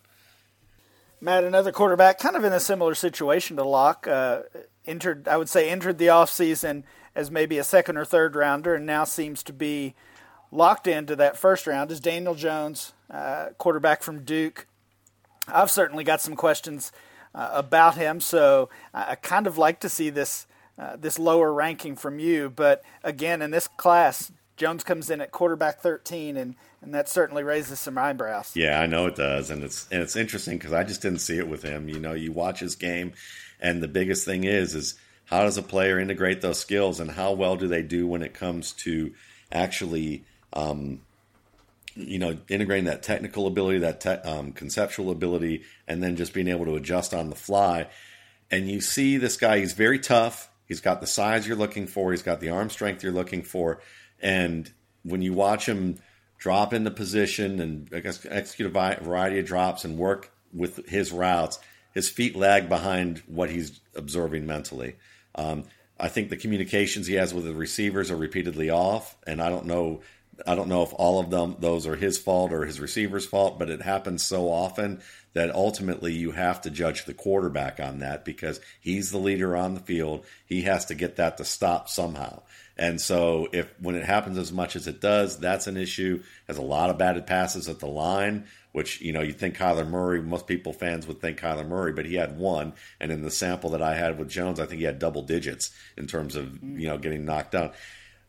Matt, 1.21 1.45
another 1.45 1.73
quarterback, 1.73 2.19
kind 2.19 2.37
of 2.37 2.45
in 2.45 2.53
a 2.53 2.61
similar 2.61 2.95
situation 2.95 3.57
to 3.57 3.65
Lock, 3.65 4.07
uh, 4.07 4.43
entered, 4.87 5.27
I 5.27 5.37
would 5.37 5.49
say, 5.49 5.69
entered 5.71 5.99
the 5.99 6.07
offseason 6.07 6.85
as 7.15 7.31
maybe 7.31 7.59
a 7.59 7.65
second 7.65 7.97
or 7.97 8.05
third 8.05 8.37
rounder, 8.37 8.75
and 8.75 8.87
now 8.87 9.05
seems 9.05 9.43
to 9.45 9.53
be 9.53 9.95
locked 10.53 10.87
into 10.87 11.17
that 11.17 11.37
first 11.37 11.67
round. 11.67 11.91
Is 11.91 12.01
Daniel 12.01 12.35
Jones, 12.35 12.93
uh, 13.11 13.47
quarterback 13.59 14.03
from 14.03 14.25
Duke? 14.25 14.67
I've 15.49 15.71
certainly 15.71 16.05
got 16.05 16.21
some 16.21 16.37
questions 16.37 16.93
uh, 17.35 17.51
about 17.53 17.97
him, 17.97 18.21
so 18.21 18.69
I, 18.93 19.13
I, 19.13 19.15
kind 19.15 19.47
of 19.47 19.59
like 19.59 19.81
to 19.81 19.89
see 19.89 20.11
this 20.11 20.47
uh, 20.79 20.97
this 20.97 21.19
lower 21.19 21.53
ranking 21.53 21.97
from 21.97 22.19
you. 22.19 22.51
But 22.51 22.83
again, 23.03 23.43
in 23.43 23.51
this 23.51 23.67
class, 23.67 24.31
Jones 24.57 24.85
comes 24.85 25.11
in 25.11 25.21
at 25.21 25.33
quarterback 25.33 25.81
13, 25.81 26.37
and, 26.37 26.55
and 26.81 26.95
that 26.95 27.09
certainly 27.09 27.43
raises 27.43 27.79
some 27.79 27.99
eyebrows. 27.99 28.53
Yeah, 28.55 28.81
I 28.81 28.87
know 28.87 29.07
it 29.07 29.17
does, 29.17 29.51
and 29.51 29.63
it's 29.63 29.87
and 29.91 30.03
it's 30.03 30.17
interesting 30.17 30.59
because 30.59 30.73
I 30.73 30.83
just 30.83 31.03
didn't 31.03 31.21
see 31.21 31.39
it 31.39 31.49
with 31.49 31.63
him. 31.63 31.89
You 31.89 31.99
know, 31.99 32.15
you 32.15 32.33
watch 32.33 32.61
his 32.61 32.75
game, 32.75 33.13
and 33.61 33.83
the 33.83 33.89
biggest 33.89 34.25
thing 34.25 34.45
is 34.45 34.75
is 34.75 34.95
how 35.27 35.43
does 35.43 35.59
a 35.59 35.63
player 35.63 35.99
integrate 35.99 36.41
those 36.41 36.59
skills, 36.59 37.01
and 37.01 37.11
how 37.11 37.33
well 37.33 37.57
do 37.57 37.69
they 37.69 37.83
do 37.83 38.07
when 38.07 38.23
it 38.23 38.33
comes 38.33 38.73
to 38.73 39.13
actually, 39.53 40.25
um, 40.55 41.01
you 41.95 42.19
know, 42.19 42.39
integrating 42.49 42.87
that 42.87 43.03
technical 43.03 43.47
ability, 43.47 43.81
that 43.81 44.01
te- 44.01 44.29
um, 44.29 44.53
conceptual 44.53 45.11
ability, 45.11 45.65
and 45.87 46.03
then 46.03 46.17
just 46.17 46.33
being 46.33 46.49
able 46.49 46.65
to 46.65 46.77
adjust 46.77 47.13
on 47.13 47.29
the 47.29 47.37
fly. 47.37 47.89
And 48.51 48.71
you 48.71 48.81
see 48.81 49.19
this 49.19 49.37
guy; 49.37 49.59
he's 49.59 49.75
very 49.75 49.99
tough. 49.99 50.51
He's 50.67 50.81
got 50.81 51.01
the 51.01 51.07
size 51.07 51.47
you're 51.47 51.57
looking 51.57 51.87
for. 51.87 52.11
He's 52.11 52.23
got 52.23 52.41
the 52.41 52.51
arm 52.51 52.71
strength 52.71 53.03
you're 53.03 53.13
looking 53.13 53.43
for 53.43 53.81
and 54.21 54.73
when 55.03 55.23
you 55.23 55.33
watch 55.33 55.67
him 55.67 55.99
drop 56.39 56.73
into 56.73 56.91
position 56.91 57.61
and 57.61 57.89
I 57.93 58.01
guess 58.01 58.25
execute 58.29 58.75
a 58.75 59.01
variety 59.03 59.39
of 59.39 59.47
drops 59.47 59.85
and 59.85 59.97
work 59.97 60.33
with 60.53 60.89
his 60.89 61.13
routes, 61.13 61.59
his 61.93 62.09
feet 62.09 62.37
lag 62.37 62.69
behind 62.69 63.23
what 63.27 63.51
he's 63.51 63.81
absorbing 63.95 64.47
mentally. 64.47 64.97
Um, 65.35 65.65
I 65.99 66.09
think 66.09 66.29
the 66.29 66.37
communications 66.37 67.07
he 67.07 67.15
has 67.15 67.33
with 67.33 67.45
the 67.45 67.55
receivers 67.55 68.11
are 68.11 68.17
repeatedly 68.17 68.69
off, 68.69 69.17
and 69.27 69.41
I 69.41 69.49
don't 69.49 69.67
know. 69.67 70.03
I 70.47 70.55
don't 70.55 70.69
know 70.69 70.83
if 70.83 70.93
all 70.95 71.21
of 71.21 71.31
them 71.31 71.57
those 71.61 71.87
are 71.87 71.97
his 71.97 72.19
fault 72.19 72.53
or 72.53 72.65
his 72.65 72.81
receiver's 72.81 73.27
fault, 73.27 73.59
but 73.59 73.71
it 73.71 73.83
happens 73.83 74.25
so 74.25 74.51
often 74.51 75.01
that 75.33 75.55
ultimately 75.55 76.15
you 76.15 76.31
have 76.33 76.63
to 76.63 76.71
judge 76.71 77.05
the 77.05 77.15
quarterback 77.15 77.79
on 77.79 77.99
that 77.99 78.25
because 78.25 78.61
he's 78.81 79.11
the 79.11 79.19
leader 79.19 79.55
on 79.57 79.75
the 79.75 79.81
field. 79.81 80.25
He 80.47 80.63
has 80.63 80.87
to 80.87 80.95
get 80.95 81.17
that 81.17 81.37
to 81.37 81.45
stop 81.45 81.89
somehow. 81.89 82.43
And 82.79 83.01
so 83.01 83.49
if 83.53 83.73
when 83.81 83.95
it 83.95 84.05
happens 84.05 84.37
as 84.39 84.53
much 84.53 84.77
as 84.77 84.87
it 84.87 85.01
does, 85.01 85.39
that's 85.39 85.67
an 85.67 85.77
issue. 85.77 86.23
Has 86.47 86.59
a 86.59 86.63
lot 86.63 86.91
of 86.91 86.99
batted 86.99 87.27
passes 87.27 87.69
at 87.69 87.79
the 87.81 87.87
line, 87.87 88.47
which 88.73 89.01
you 89.01 89.13
know 89.13 89.23
you 89.23 89.33
think 89.33 89.57
Kyler 89.57 89.89
Murray. 89.89 90.21
Most 90.21 90.47
people 90.47 90.73
fans 90.73 91.07
would 91.07 91.21
think 91.21 91.41
Kyler 91.41 91.67
Murray, 91.67 91.93
but 91.93 92.05
he 92.05 92.17
had 92.17 92.39
one. 92.39 92.75
And 93.01 93.11
in 93.11 93.23
the 93.23 93.31
sample 93.31 93.71
that 93.71 93.83
I 93.83 93.95
had 93.95 94.19
with 94.19 94.29
Jones, 94.29 94.61
I 94.61 94.67
think 94.67 94.81
he 94.81 94.87
had 94.87 94.99
double 94.99 95.23
digits 95.23 95.71
in 95.97 96.07
terms 96.07 96.37
of 96.37 96.47
mm. 96.47 96.79
you 96.79 96.87
know 96.87 96.99
getting 96.99 97.25
knocked 97.25 97.53
down. 97.53 97.73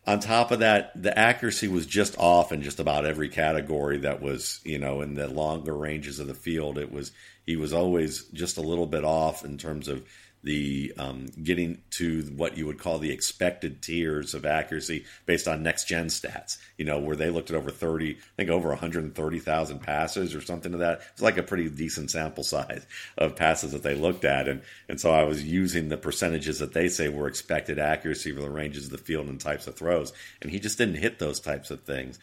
On 0.08 0.22
top 0.22 0.52
of 0.52 0.60
that, 0.60 0.91
the 1.00 1.17
accuracy 1.20 1.67
was 1.67 1.86
just 1.86 2.17
off 2.17 2.54
in 2.54 2.62
just 2.62 2.80
about 2.80 3.06
every 3.06 3.28
category 3.28 3.98
that 4.00 4.22
was 4.22 4.62
you 4.63 4.80
know 4.80 5.02
in 5.02 5.15
the 5.15 5.28
longer 5.28 5.76
ranges 5.76 6.20
of 6.20 6.28
the 6.28 6.34
field. 6.34 6.78
It 6.78 6.91
was 6.91 7.12
he 7.46 7.58
was 7.58 7.74
always 7.74 8.24
just 8.34 8.58
a 8.58 8.62
little 8.62 8.88
bit 8.88 9.04
off 9.04 9.43
in 9.43 9.58
terms 9.58 9.89
of 9.89 10.08
the 10.47 10.93
um, 10.97 11.25
getting 11.43 11.81
to 11.91 12.21
what 12.38 12.57
you 12.57 12.65
would 12.65 12.79
call 12.79 12.99
the 12.99 13.12
expected 13.12 13.81
tiers 13.81 14.33
of 14.33 14.45
accuracy 14.45 15.03
based 15.25 15.45
on 15.45 15.62
next 15.62 15.89
gen 15.89 16.07
stats. 16.07 16.57
You 16.77 16.86
know, 16.86 16.99
where 16.99 17.17
they 17.17 17.29
looked 17.29 17.49
at 17.49 17.57
over 17.57 17.69
30, 17.69 18.12
I 18.12 18.17
think 18.38 18.49
over 18.49 18.69
130,000 18.69 19.79
passes 19.79 20.33
or 20.33 20.39
something 20.39 20.71
to 20.71 20.77
that. 20.77 21.01
It's 21.12 21.21
like 21.21 21.38
a 21.38 21.43
pretty 21.43 21.69
decent 21.69 22.12
sample 22.12 22.45
size 22.45 22.86
of 23.17 23.36
passes 23.36 23.73
that 23.73 23.83
they 23.83 23.93
looked 23.93 24.23
at. 24.23 24.47
And, 24.47 24.62
and 24.88 25.01
so 25.01 25.12
I 25.12 25.25
was 25.25 25.43
using 25.43 25.89
the 25.89 25.97
percentages 25.97 26.60
that 26.60 26.71
they 26.71 26.88
say 26.88 27.10
were 27.10 27.27
expected 27.27 27.77
accuracy 27.77 28.31
for 28.31 28.39
the 28.39 28.49
ranges 28.49 28.86
of 28.86 28.91
the 28.91 28.97
field 28.97 29.27
and 29.27 29.41
types 29.41 29.67
of 29.67 29.75
throws. 29.75 30.13
And 30.41 30.49
he 30.49 30.62
just 30.62 30.77
didn't 30.77 30.95
hit 30.95 31.19
those 31.19 31.41
types 31.41 31.71
of 31.71 31.81
things. 31.81 32.19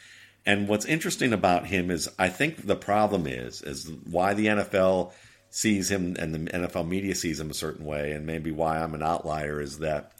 And 0.46 0.66
what's 0.66 0.86
interesting 0.86 1.34
about 1.34 1.66
him 1.66 1.90
is 1.90 2.08
I 2.18 2.30
think 2.30 2.66
the 2.66 2.76
problem 2.76 3.26
is, 3.26 3.60
is 3.60 3.90
why 4.10 4.32
the 4.32 4.46
NFL– 4.46 5.12
sees 5.54 5.88
him 5.88 6.16
and 6.18 6.34
the 6.34 6.38
NFL 6.50 6.88
media 6.88 7.14
sees 7.14 7.38
him 7.38 7.48
a 7.48 7.54
certain 7.54 7.86
way, 7.86 8.10
and 8.10 8.26
maybe 8.26 8.50
why 8.50 8.80
I'm 8.80 8.92
an 8.92 9.04
outlier 9.04 9.60
is 9.60 9.78
that 9.78 10.10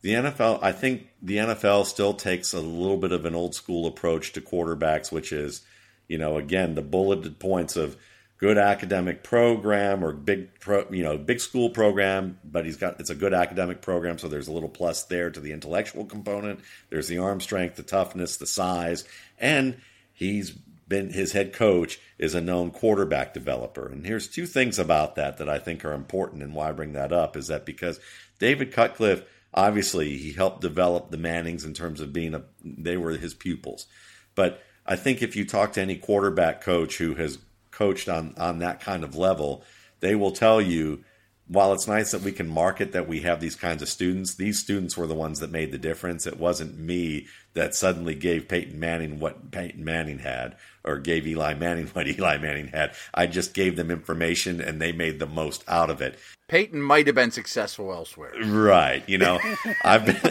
the 0.00 0.14
NFL, 0.14 0.60
I 0.62 0.72
think 0.72 1.08
the 1.20 1.36
NFL 1.36 1.84
still 1.84 2.14
takes 2.14 2.54
a 2.54 2.60
little 2.60 2.96
bit 2.96 3.12
of 3.12 3.26
an 3.26 3.34
old 3.34 3.54
school 3.54 3.86
approach 3.86 4.32
to 4.32 4.40
quarterbacks, 4.40 5.12
which 5.12 5.30
is, 5.30 5.60
you 6.08 6.16
know, 6.16 6.38
again, 6.38 6.74
the 6.74 6.80
bulleted 6.80 7.38
points 7.38 7.76
of 7.76 7.98
good 8.38 8.56
academic 8.56 9.22
program 9.22 10.02
or 10.02 10.12
big, 10.12 10.58
pro, 10.58 10.86
you 10.90 11.02
know, 11.02 11.18
big 11.18 11.40
school 11.40 11.68
program, 11.68 12.38
but 12.42 12.64
he's 12.64 12.78
got 12.78 12.98
it's 12.98 13.10
a 13.10 13.14
good 13.14 13.34
academic 13.34 13.82
program, 13.82 14.16
so 14.16 14.26
there's 14.26 14.48
a 14.48 14.52
little 14.52 14.70
plus 14.70 15.02
there 15.02 15.28
to 15.28 15.38
the 15.38 15.52
intellectual 15.52 16.06
component. 16.06 16.60
There's 16.88 17.08
the 17.08 17.18
arm 17.18 17.42
strength, 17.42 17.76
the 17.76 17.82
toughness, 17.82 18.38
the 18.38 18.46
size, 18.46 19.04
and 19.38 19.76
he's 20.14 20.56
been 20.88 21.12
his 21.12 21.32
head 21.32 21.52
coach 21.52 22.00
is 22.18 22.34
a 22.34 22.40
known 22.40 22.70
quarterback 22.70 23.34
developer. 23.34 23.88
And 23.88 24.06
here's 24.06 24.28
two 24.28 24.46
things 24.46 24.78
about 24.78 25.14
that 25.16 25.36
that 25.36 25.48
I 25.48 25.58
think 25.58 25.84
are 25.84 25.92
important 25.92 26.42
and 26.42 26.54
why 26.54 26.70
I 26.70 26.72
bring 26.72 26.92
that 26.92 27.12
up 27.12 27.36
is 27.36 27.48
that 27.48 27.66
because 27.66 28.00
David 28.38 28.72
Cutcliffe 28.72 29.24
obviously 29.54 30.16
he 30.16 30.32
helped 30.32 30.60
develop 30.60 31.10
the 31.10 31.16
Mannings 31.16 31.64
in 31.64 31.74
terms 31.74 32.00
of 32.00 32.12
being 32.12 32.34
a 32.34 32.42
they 32.64 32.96
were 32.96 33.12
his 33.12 33.34
pupils. 33.34 33.86
But 34.34 34.62
I 34.86 34.96
think 34.96 35.22
if 35.22 35.36
you 35.36 35.44
talk 35.44 35.72
to 35.74 35.82
any 35.82 35.96
quarterback 35.96 36.60
coach 36.60 36.98
who 36.98 37.14
has 37.14 37.38
coached 37.70 38.08
on 38.08 38.34
on 38.36 38.58
that 38.60 38.80
kind 38.80 39.04
of 39.04 39.16
level, 39.16 39.64
they 40.00 40.14
will 40.14 40.32
tell 40.32 40.60
you 40.60 41.04
while 41.48 41.72
it's 41.72 41.88
nice 41.88 42.12
that 42.12 42.20
we 42.20 42.32
can 42.32 42.46
market 42.46 42.92
that 42.92 43.08
we 43.08 43.20
have 43.20 43.40
these 43.40 43.56
kinds 43.56 43.82
of 43.82 43.88
students, 43.88 44.34
these 44.34 44.58
students 44.58 44.96
were 44.96 45.06
the 45.06 45.14
ones 45.14 45.40
that 45.40 45.50
made 45.50 45.72
the 45.72 45.78
difference. 45.78 46.26
It 46.26 46.38
wasn't 46.38 46.78
me 46.78 47.26
that 47.54 47.74
suddenly 47.74 48.14
gave 48.14 48.48
Peyton 48.48 48.78
Manning 48.78 49.18
what 49.18 49.50
Peyton 49.50 49.82
Manning 49.82 50.18
had 50.18 50.56
or 50.84 50.98
gave 50.98 51.26
Eli 51.26 51.54
Manning 51.54 51.86
what 51.94 52.06
Eli 52.06 52.36
Manning 52.36 52.68
had. 52.68 52.94
I 53.14 53.26
just 53.26 53.54
gave 53.54 53.76
them 53.76 53.90
information 53.90 54.60
and 54.60 54.80
they 54.80 54.92
made 54.92 55.18
the 55.18 55.26
most 55.26 55.64
out 55.66 55.90
of 55.90 56.02
it. 56.02 56.18
Peyton 56.48 56.82
might 56.82 57.06
have 57.06 57.16
been 57.16 57.30
successful 57.30 57.92
elsewhere. 57.92 58.32
Right. 58.44 59.02
You 59.08 59.18
know, 59.18 59.38
I've 59.84 60.04
been 60.04 60.16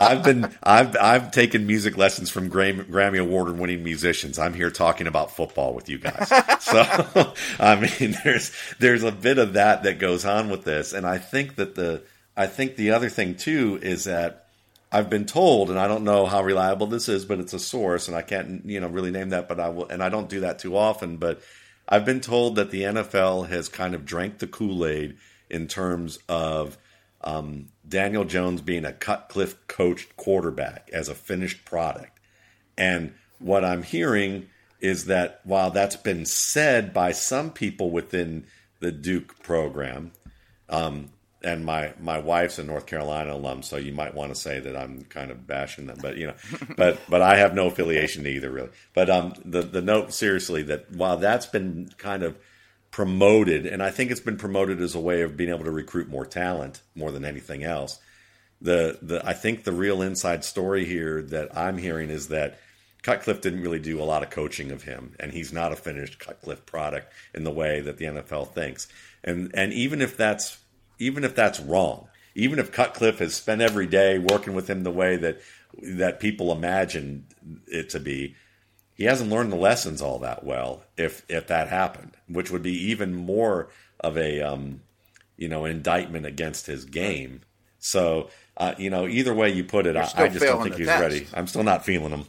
I've 0.00 0.22
been 0.22 0.50
I've 0.62 0.96
I've 0.96 1.30
taken 1.30 1.66
music 1.66 1.96
lessons 1.96 2.30
from 2.30 2.50
Grammy 2.50 3.20
Award 3.20 3.58
winning 3.58 3.84
musicians. 3.84 4.38
I'm 4.38 4.54
here 4.54 4.70
talking 4.70 5.06
about 5.06 5.36
football 5.36 5.74
with 5.74 5.88
you 5.88 5.98
guys. 5.98 6.32
So 6.60 6.82
I 7.58 7.76
mean, 7.76 8.16
there's 8.22 8.52
there's 8.78 9.02
a 9.02 9.10
bit 9.10 9.38
of 9.38 9.54
that 9.54 9.82
that 9.82 9.98
goes 9.98 10.24
on 10.24 10.50
with 10.50 10.62
this, 10.64 10.92
and 10.92 11.06
I 11.06 11.18
think 11.18 11.56
that 11.56 11.74
the 11.74 12.02
I 12.36 12.46
think 12.46 12.76
the 12.76 12.92
other 12.92 13.08
thing 13.08 13.34
too 13.34 13.78
is 13.82 14.04
that 14.04 14.46
I've 14.92 15.10
been 15.10 15.26
told, 15.26 15.70
and 15.70 15.78
I 15.78 15.88
don't 15.88 16.04
know 16.04 16.26
how 16.26 16.42
reliable 16.42 16.86
this 16.86 17.08
is, 17.08 17.24
but 17.24 17.40
it's 17.40 17.52
a 17.52 17.58
source, 17.58 18.08
and 18.08 18.16
I 18.16 18.22
can't 18.22 18.64
you 18.66 18.78
know 18.80 18.88
really 18.88 19.10
name 19.10 19.30
that, 19.30 19.48
but 19.48 19.58
I 19.58 19.70
will, 19.70 19.88
and 19.88 20.02
I 20.02 20.10
don't 20.10 20.28
do 20.28 20.40
that 20.40 20.58
too 20.58 20.76
often, 20.76 21.16
but 21.16 21.40
I've 21.88 22.04
been 22.04 22.20
told 22.20 22.56
that 22.56 22.70
the 22.70 22.82
NFL 22.82 23.48
has 23.48 23.68
kind 23.68 23.94
of 23.94 24.04
drank 24.04 24.38
the 24.38 24.46
Kool 24.46 24.86
Aid 24.86 25.16
in 25.48 25.66
terms 25.66 26.18
of 26.28 26.78
um, 27.22 27.66
Daniel 27.90 28.24
Jones 28.24 28.62
being 28.62 28.84
a 28.84 28.92
Cutcliffe 28.92 29.66
coached 29.66 30.16
quarterback 30.16 30.88
as 30.92 31.08
a 31.08 31.14
finished 31.14 31.64
product. 31.64 32.18
And 32.78 33.12
what 33.38 33.64
I'm 33.64 33.82
hearing 33.82 34.48
is 34.80 35.06
that 35.06 35.40
while 35.44 35.70
that's 35.70 35.96
been 35.96 36.24
said 36.24 36.94
by 36.94 37.12
some 37.12 37.50
people 37.50 37.90
within 37.90 38.46
the 38.78 38.92
Duke 38.92 39.42
program, 39.42 40.12
um, 40.68 41.10
and 41.42 41.64
my 41.64 41.94
my 41.98 42.18
wife's 42.18 42.58
a 42.58 42.64
North 42.64 42.86
Carolina 42.86 43.34
alum, 43.34 43.62
so 43.62 43.76
you 43.76 43.92
might 43.92 44.14
want 44.14 44.32
to 44.32 44.40
say 44.40 44.60
that 44.60 44.76
I'm 44.76 45.04
kind 45.04 45.30
of 45.30 45.46
bashing 45.46 45.86
them, 45.86 45.98
but 46.00 46.16
you 46.16 46.28
know, 46.28 46.34
but 46.76 47.00
but 47.08 47.22
I 47.22 47.36
have 47.36 47.54
no 47.54 47.66
affiliation 47.66 48.24
to 48.24 48.30
either 48.30 48.50
really. 48.50 48.70
But 48.94 49.10
um, 49.10 49.34
the 49.44 49.62
the 49.62 49.82
note 49.82 50.12
seriously 50.12 50.62
that 50.64 50.92
while 50.92 51.16
that's 51.16 51.46
been 51.46 51.90
kind 51.98 52.22
of 52.22 52.36
promoted, 52.90 53.66
and 53.66 53.82
I 53.82 53.90
think 53.90 54.10
it's 54.10 54.20
been 54.20 54.36
promoted 54.36 54.80
as 54.80 54.94
a 54.94 55.00
way 55.00 55.22
of 55.22 55.36
being 55.36 55.50
able 55.50 55.64
to 55.64 55.70
recruit 55.70 56.08
more 56.08 56.26
talent 56.26 56.82
more 56.94 57.12
than 57.12 57.24
anything 57.24 57.62
else. 57.62 57.98
The 58.60 58.98
the 59.00 59.26
I 59.26 59.32
think 59.32 59.64
the 59.64 59.72
real 59.72 60.02
inside 60.02 60.44
story 60.44 60.84
here 60.84 61.22
that 61.22 61.56
I'm 61.56 61.78
hearing 61.78 62.10
is 62.10 62.28
that 62.28 62.58
Cutcliffe 63.02 63.40
didn't 63.40 63.62
really 63.62 63.78
do 63.78 64.00
a 64.00 64.04
lot 64.04 64.22
of 64.22 64.30
coaching 64.30 64.70
of 64.70 64.82
him, 64.82 65.14
and 65.18 65.32
he's 65.32 65.52
not 65.52 65.72
a 65.72 65.76
finished 65.76 66.18
Cutcliffe 66.18 66.66
product 66.66 67.12
in 67.34 67.44
the 67.44 67.50
way 67.50 67.80
that 67.80 67.96
the 67.96 68.06
NFL 68.06 68.52
thinks. 68.52 68.88
And 69.24 69.50
and 69.54 69.72
even 69.72 70.02
if 70.02 70.16
that's 70.16 70.58
even 70.98 71.24
if 71.24 71.34
that's 71.34 71.60
wrong, 71.60 72.08
even 72.34 72.58
if 72.58 72.72
Cutcliffe 72.72 73.20
has 73.20 73.34
spent 73.34 73.62
every 73.62 73.86
day 73.86 74.18
working 74.18 74.54
with 74.54 74.68
him 74.68 74.82
the 74.82 74.90
way 74.90 75.16
that 75.16 75.40
that 75.82 76.20
people 76.20 76.52
imagine 76.52 77.26
it 77.66 77.90
to 77.90 78.00
be, 78.00 78.34
he 79.00 79.06
hasn't 79.06 79.30
learned 79.30 79.50
the 79.50 79.56
lessons 79.56 80.02
all 80.02 80.18
that 80.18 80.44
well. 80.44 80.82
If 80.98 81.24
if 81.26 81.46
that 81.46 81.68
happened, 81.68 82.18
which 82.28 82.50
would 82.50 82.62
be 82.62 82.74
even 82.90 83.14
more 83.14 83.70
of 83.98 84.18
a 84.18 84.42
um, 84.42 84.82
you 85.38 85.48
know 85.48 85.64
indictment 85.64 86.26
against 86.26 86.66
his 86.66 86.84
game. 86.84 87.40
So 87.78 88.28
uh, 88.58 88.74
you 88.76 88.90
know, 88.90 89.08
either 89.08 89.32
way 89.32 89.48
you 89.48 89.64
put 89.64 89.86
it, 89.86 89.96
I, 89.96 90.02
I, 90.16 90.28
just 90.28 90.44
don't 90.44 90.62
think 90.62 90.74
he's 90.74 90.86
test. 90.86 91.00
ready. 91.00 91.26
I'm 91.32 91.46
still 91.46 91.62
not 91.62 91.82
feeling 91.82 92.10
him. 92.10 92.26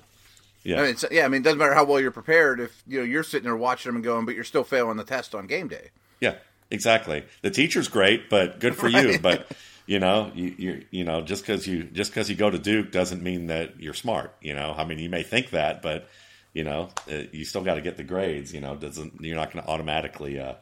Yeah, 0.64 0.80
I 0.80 0.86
mean, 0.86 0.96
yeah. 1.12 1.26
I 1.26 1.28
mean, 1.28 1.42
it 1.42 1.44
doesn't 1.44 1.60
matter 1.60 1.74
how 1.74 1.84
well 1.84 2.00
you're 2.00 2.10
prepared 2.10 2.62
if 2.62 2.82
you 2.88 3.00
know 3.00 3.06
you're 3.06 3.24
sitting 3.24 3.44
there 3.44 3.58
watching 3.58 3.90
him 3.90 3.96
and 3.96 4.04
going, 4.06 4.26
but 4.26 4.36
you're 4.36 4.46
still 4.46 4.64
failing 4.64 4.96
the 4.96 5.04
test 5.04 5.36
on 5.36 5.48
game 5.48 5.68
day. 5.68 5.90
Yeah, 6.22 6.36
exactly. 6.70 7.26
The 7.42 7.52
teacher's 7.52 7.90
great, 7.90 8.30
but 8.30 8.62
good 8.62 8.78
for 8.78 8.86
right. 8.86 9.10
you. 9.10 9.20
But 9.20 9.52
you 9.88 10.00
know, 10.00 10.32
you 10.34 10.56
you 10.58 10.86
you 10.90 11.04
know, 11.04 11.20
just 11.20 11.44
because 11.46 11.68
you 11.68 11.84
just 11.84 12.12
because 12.12 12.30
you 12.30 12.38
go 12.38 12.50
to 12.50 12.58
Duke 12.58 12.94
doesn't 12.94 13.22
mean 13.22 13.48
that 13.48 13.78
you're 13.82 13.94
smart. 13.94 14.34
You 14.40 14.54
know, 14.54 14.74
I 14.78 14.86
mean, 14.86 15.00
you 15.00 15.10
may 15.10 15.24
think 15.24 15.50
that, 15.50 15.82
but 15.82 16.08
you 16.54 16.64
know, 16.64 16.90
you 17.08 17.46
still 17.46 17.64
got 17.64 17.76
to 17.76 17.82
get 17.82 17.98
the 17.98 18.04
grades. 18.04 18.54
You 18.54 18.62
know, 18.62 18.76
doesn't 18.76 19.22
you're 19.22 19.36
not 19.36 19.52
going 19.52 19.64
to 19.64 19.70
automatically, 19.70 20.40
uh, 20.40 20.56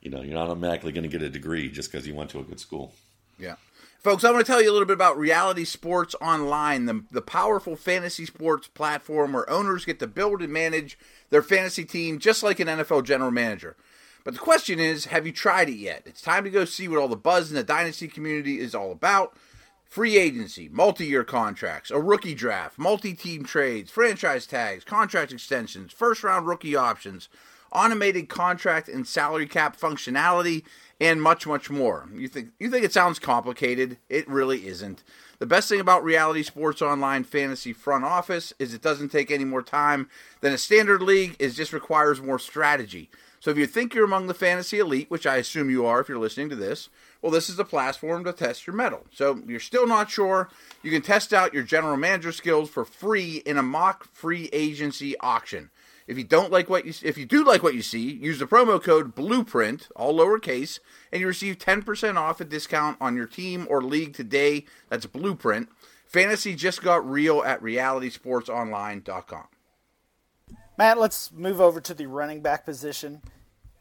you 0.00 0.10
know, 0.10 0.22
you're 0.22 0.34
not 0.34 0.48
automatically 0.48 0.92
going 0.92 1.04
to 1.04 1.08
get 1.08 1.22
a 1.22 1.30
degree 1.30 1.70
just 1.70 1.90
because 1.90 2.06
you 2.06 2.14
went 2.14 2.30
to 2.30 2.40
a 2.40 2.44
good 2.44 2.60
school. 2.60 2.92
Yeah. 3.38 3.56
Folks, 4.02 4.24
I 4.24 4.32
want 4.32 4.44
to 4.44 4.52
tell 4.52 4.60
you 4.60 4.68
a 4.68 4.72
little 4.72 4.86
bit 4.86 4.94
about 4.94 5.16
Reality 5.16 5.64
Sports 5.64 6.16
Online, 6.20 6.86
the, 6.86 7.04
the 7.12 7.22
powerful 7.22 7.76
fantasy 7.76 8.26
sports 8.26 8.66
platform 8.66 9.32
where 9.32 9.48
owners 9.48 9.84
get 9.84 10.00
to 10.00 10.08
build 10.08 10.42
and 10.42 10.52
manage 10.52 10.98
their 11.30 11.40
fantasy 11.40 11.84
team 11.84 12.18
just 12.18 12.42
like 12.42 12.58
an 12.58 12.66
NFL 12.66 13.04
general 13.04 13.30
manager. 13.30 13.76
But 14.24 14.34
the 14.34 14.40
question 14.40 14.80
is, 14.80 15.04
have 15.06 15.24
you 15.24 15.32
tried 15.32 15.68
it 15.68 15.76
yet? 15.76 16.02
It's 16.06 16.20
time 16.20 16.42
to 16.42 16.50
go 16.50 16.64
see 16.64 16.88
what 16.88 16.98
all 16.98 17.06
the 17.06 17.16
buzz 17.16 17.50
in 17.50 17.56
the 17.56 17.62
dynasty 17.62 18.08
community 18.08 18.58
is 18.58 18.74
all 18.74 18.90
about. 18.90 19.36
Free 19.92 20.16
agency, 20.16 20.70
multi 20.72 21.04
year 21.04 21.22
contracts, 21.22 21.90
a 21.90 22.00
rookie 22.00 22.34
draft, 22.34 22.78
multi 22.78 23.12
team 23.12 23.44
trades, 23.44 23.90
franchise 23.90 24.46
tags, 24.46 24.84
contract 24.84 25.32
extensions, 25.32 25.92
first 25.92 26.24
round 26.24 26.46
rookie 26.46 26.74
options, 26.74 27.28
automated 27.70 28.30
contract 28.30 28.88
and 28.88 29.06
salary 29.06 29.46
cap 29.46 29.78
functionality, 29.78 30.62
and 30.98 31.20
much, 31.20 31.46
much 31.46 31.68
more. 31.68 32.08
You 32.14 32.26
think 32.26 32.52
you 32.58 32.70
think 32.70 32.86
it 32.86 32.94
sounds 32.94 33.18
complicated? 33.18 33.98
It 34.08 34.26
really 34.26 34.66
isn't. 34.66 35.02
The 35.40 35.44
best 35.44 35.68
thing 35.68 35.78
about 35.78 36.04
Reality 36.04 36.42
Sports 36.42 36.80
Online 36.80 37.22
Fantasy 37.22 37.74
Front 37.74 38.06
Office 38.06 38.54
is 38.58 38.72
it 38.72 38.80
doesn't 38.80 39.10
take 39.10 39.30
any 39.30 39.44
more 39.44 39.60
time 39.60 40.08
than 40.40 40.54
a 40.54 40.58
standard 40.58 41.02
league. 41.02 41.36
It 41.38 41.50
just 41.50 41.74
requires 41.74 42.18
more 42.18 42.38
strategy. 42.38 43.10
So 43.42 43.50
if 43.50 43.58
you 43.58 43.66
think 43.66 43.92
you're 43.92 44.04
among 44.04 44.28
the 44.28 44.34
fantasy 44.34 44.78
elite, 44.78 45.10
which 45.10 45.26
I 45.26 45.34
assume 45.34 45.68
you 45.68 45.84
are 45.84 45.98
if 45.98 46.08
you're 46.08 46.16
listening 46.16 46.48
to 46.50 46.54
this, 46.54 46.88
well, 47.20 47.32
this 47.32 47.50
is 47.50 47.58
a 47.58 47.64
platform 47.64 48.22
to 48.22 48.32
test 48.32 48.68
your 48.68 48.76
mettle. 48.76 49.04
So 49.12 49.42
you're 49.48 49.58
still 49.58 49.84
not 49.84 50.12
sure, 50.12 50.48
you 50.80 50.92
can 50.92 51.02
test 51.02 51.32
out 51.32 51.52
your 51.52 51.64
general 51.64 51.96
manager 51.96 52.30
skills 52.30 52.70
for 52.70 52.84
free 52.84 53.42
in 53.44 53.58
a 53.58 53.62
mock 53.62 54.04
free 54.04 54.48
agency 54.52 55.18
auction. 55.18 55.70
If 56.06 56.16
you 56.18 56.22
don't 56.22 56.52
like 56.52 56.70
what 56.70 56.86
you 56.86 56.94
if 57.02 57.18
you 57.18 57.26
do 57.26 57.44
like 57.44 57.64
what 57.64 57.74
you 57.74 57.82
see, 57.82 58.12
use 58.12 58.38
the 58.38 58.46
promo 58.46 58.80
code 58.80 59.12
Blueprint, 59.12 59.88
all 59.96 60.14
lowercase, 60.14 60.78
and 61.10 61.20
you 61.20 61.26
receive 61.26 61.58
10% 61.58 62.16
off 62.16 62.40
a 62.40 62.44
discount 62.44 62.96
on 63.00 63.16
your 63.16 63.26
team 63.26 63.66
or 63.68 63.82
league 63.82 64.14
today. 64.14 64.66
That's 64.88 65.06
Blueprint. 65.06 65.68
Fantasy 66.06 66.54
just 66.54 66.80
got 66.80 67.04
real 67.10 67.42
at 67.42 67.60
realitysportsonline.com. 67.60 69.46
Matt, 70.82 70.98
let's 70.98 71.30
move 71.30 71.60
over 71.60 71.80
to 71.80 71.94
the 71.94 72.06
running 72.06 72.40
back 72.40 72.64
position. 72.64 73.22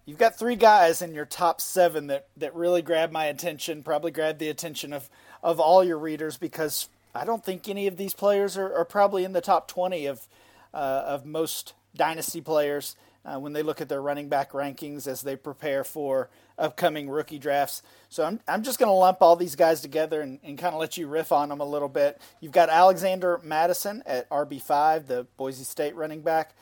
You've 0.05 0.19
got 0.19 0.37
three 0.37 0.55
guys 0.55 1.01
in 1.01 1.15
your 1.15 1.25
top 1.25 1.59
seven 1.59 2.05
that, 2.07 2.27
that 2.37 2.53
really 2.53 2.83
grab 2.83 3.11
my 3.11 3.25
attention, 3.25 3.81
probably 3.81 4.11
grab 4.11 4.37
the 4.37 4.49
attention 4.49 4.93
of, 4.93 5.09
of 5.41 5.59
all 5.59 5.83
your 5.83 5.97
readers 5.97 6.37
because 6.37 6.89
I 7.15 7.25
don't 7.25 7.43
think 7.43 7.67
any 7.67 7.87
of 7.87 7.97
these 7.97 8.13
players 8.13 8.55
are, 8.55 8.71
are 8.75 8.85
probably 8.85 9.23
in 9.23 9.33
the 9.33 9.41
top 9.41 9.67
20 9.67 10.05
of, 10.05 10.27
uh, 10.75 11.03
of 11.07 11.25
most 11.25 11.73
dynasty 11.95 12.39
players 12.39 12.95
uh, 13.25 13.39
when 13.39 13.53
they 13.53 13.63
look 13.63 13.81
at 13.81 13.89
their 13.89 13.99
running 13.99 14.29
back 14.29 14.51
rankings 14.51 15.07
as 15.07 15.23
they 15.23 15.35
prepare 15.35 15.83
for 15.83 16.29
upcoming 16.59 17.09
rookie 17.09 17.39
drafts. 17.39 17.81
So 18.09 18.23
I'm, 18.25 18.39
I'm 18.47 18.61
just 18.61 18.77
going 18.77 18.89
to 18.89 18.93
lump 18.93 19.23
all 19.23 19.35
these 19.35 19.55
guys 19.55 19.81
together 19.81 20.21
and, 20.21 20.37
and 20.43 20.55
kind 20.55 20.75
of 20.75 20.79
let 20.79 20.97
you 20.97 21.07
riff 21.07 21.31
on 21.31 21.49
them 21.49 21.61
a 21.61 21.65
little 21.65 21.89
bit. 21.89 22.21
You've 22.41 22.51
got 22.51 22.69
Alexander 22.69 23.41
Mattison 23.43 24.03
at 24.05 24.29
RB5, 24.29 25.07
the 25.07 25.25
Boise 25.35 25.63
State 25.63 25.95
running 25.95 26.21
back. 26.21 26.53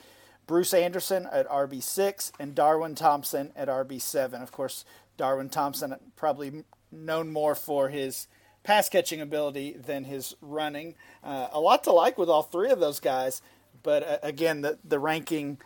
Bruce 0.49 0.73
Anderson 0.73 1.29
at 1.31 1.47
RB6 1.47 2.31
and 2.39 2.55
Darwin 2.55 2.95
Thompson 2.95 3.53
at 3.55 3.67
RB7. 3.67 4.41
Of 4.41 4.51
course, 4.51 4.83
Darwin 5.15 5.49
Thompson 5.49 5.95
probably 6.15 6.63
known 6.91 7.31
more 7.31 7.53
for 7.53 7.89
his 7.89 8.27
pass 8.63 8.89
catching 8.89 9.21
ability 9.21 9.73
than 9.73 10.05
his 10.05 10.35
running. 10.41 10.95
Uh, 11.23 11.49
a 11.51 11.59
lot 11.59 11.83
to 11.83 11.91
like 11.91 12.17
with 12.17 12.29
all 12.29 12.41
three 12.41 12.71
of 12.71 12.79
those 12.79 12.99
guys 12.99 13.43
but 13.83 14.03
uh, 14.03 14.17
again, 14.23 14.61
the 14.61 14.79
the 14.83 14.99
ranking. 14.99 15.59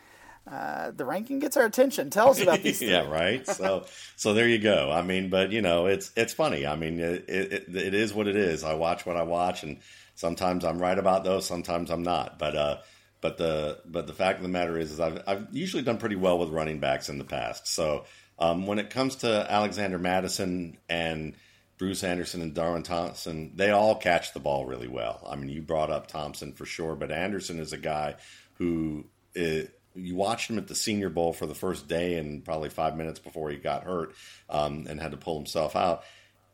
Uh, 0.45 0.91
the 0.91 1.05
ranking 1.05 1.39
gets 1.39 1.55
our 1.55 1.63
attention. 1.65 2.09
Tell 2.09 2.29
us 2.29 2.41
about 2.41 2.61
these. 2.61 2.81
yeah, 2.81 3.07
right. 3.09 3.47
So, 3.47 3.85
so 4.17 4.33
there 4.33 4.45
you 4.45 4.59
go. 4.59 4.91
I 4.91 5.01
mean, 5.01 5.29
but 5.29 5.53
you 5.53 5.61
know, 5.61 5.85
it's 5.85 6.11
it's 6.17 6.33
funny. 6.33 6.65
I 6.65 6.75
mean, 6.75 6.99
it, 6.99 7.29
it 7.29 7.73
it 7.73 7.93
is 7.93 8.13
what 8.13 8.27
it 8.27 8.35
is. 8.35 8.65
I 8.65 8.73
watch 8.73 9.05
what 9.05 9.15
I 9.15 9.23
watch, 9.23 9.63
and 9.63 9.79
sometimes 10.15 10.65
I'm 10.65 10.79
right 10.79 10.99
about 10.99 11.23
those, 11.23 11.45
sometimes 11.45 11.89
I'm 11.89 12.03
not. 12.03 12.39
But 12.39 12.57
uh, 12.57 12.77
but 13.23 13.38
the 13.38 13.79
but 13.86 14.05
the 14.05 14.13
fact 14.13 14.38
of 14.38 14.43
the 14.43 14.49
matter 14.49 14.77
is, 14.77 14.91
is 14.91 14.99
I've 14.99 15.23
I've 15.25 15.47
usually 15.53 15.81
done 15.81 15.97
pretty 15.97 16.17
well 16.17 16.38
with 16.38 16.49
running 16.49 16.79
backs 16.79 17.07
in 17.07 17.17
the 17.17 17.23
past. 17.23 17.69
So 17.69 18.03
um, 18.38 18.67
when 18.67 18.79
it 18.79 18.89
comes 18.89 19.15
to 19.17 19.47
Alexander 19.49 19.97
Mattison 19.97 20.77
and 20.89 21.33
Bruce 21.77 22.03
Anderson 22.03 22.41
and 22.41 22.53
Darwin 22.53 22.83
Thompson, 22.83 23.53
they 23.55 23.71
all 23.71 23.95
catch 23.95 24.33
the 24.33 24.41
ball 24.41 24.65
really 24.65 24.89
well. 24.89 25.25
I 25.25 25.38
mean, 25.38 25.47
you 25.47 25.62
brought 25.62 25.89
up 25.89 26.07
Thompson 26.07 26.51
for 26.51 26.65
sure, 26.65 26.95
but 26.95 27.13
Anderson 27.13 27.59
is 27.59 27.71
a 27.71 27.77
guy 27.77 28.15
who 28.55 29.05
is, 29.33 29.69
you 29.95 30.15
watched 30.15 30.49
him 30.49 30.57
at 30.57 30.67
the 30.67 30.75
Senior 30.75 31.09
Bowl 31.09 31.31
for 31.31 31.45
the 31.45 31.55
first 31.55 31.88
day 31.88 32.15
and 32.17 32.43
probably 32.43 32.69
five 32.69 32.97
minutes 32.97 33.19
before 33.19 33.51
he 33.51 33.57
got 33.57 33.86
hurt 33.86 34.13
um, 34.49 34.86
and 34.89 34.99
had 34.99 35.12
to 35.12 35.17
pull 35.17 35.38
himself 35.38 35.77
out. 35.77 36.03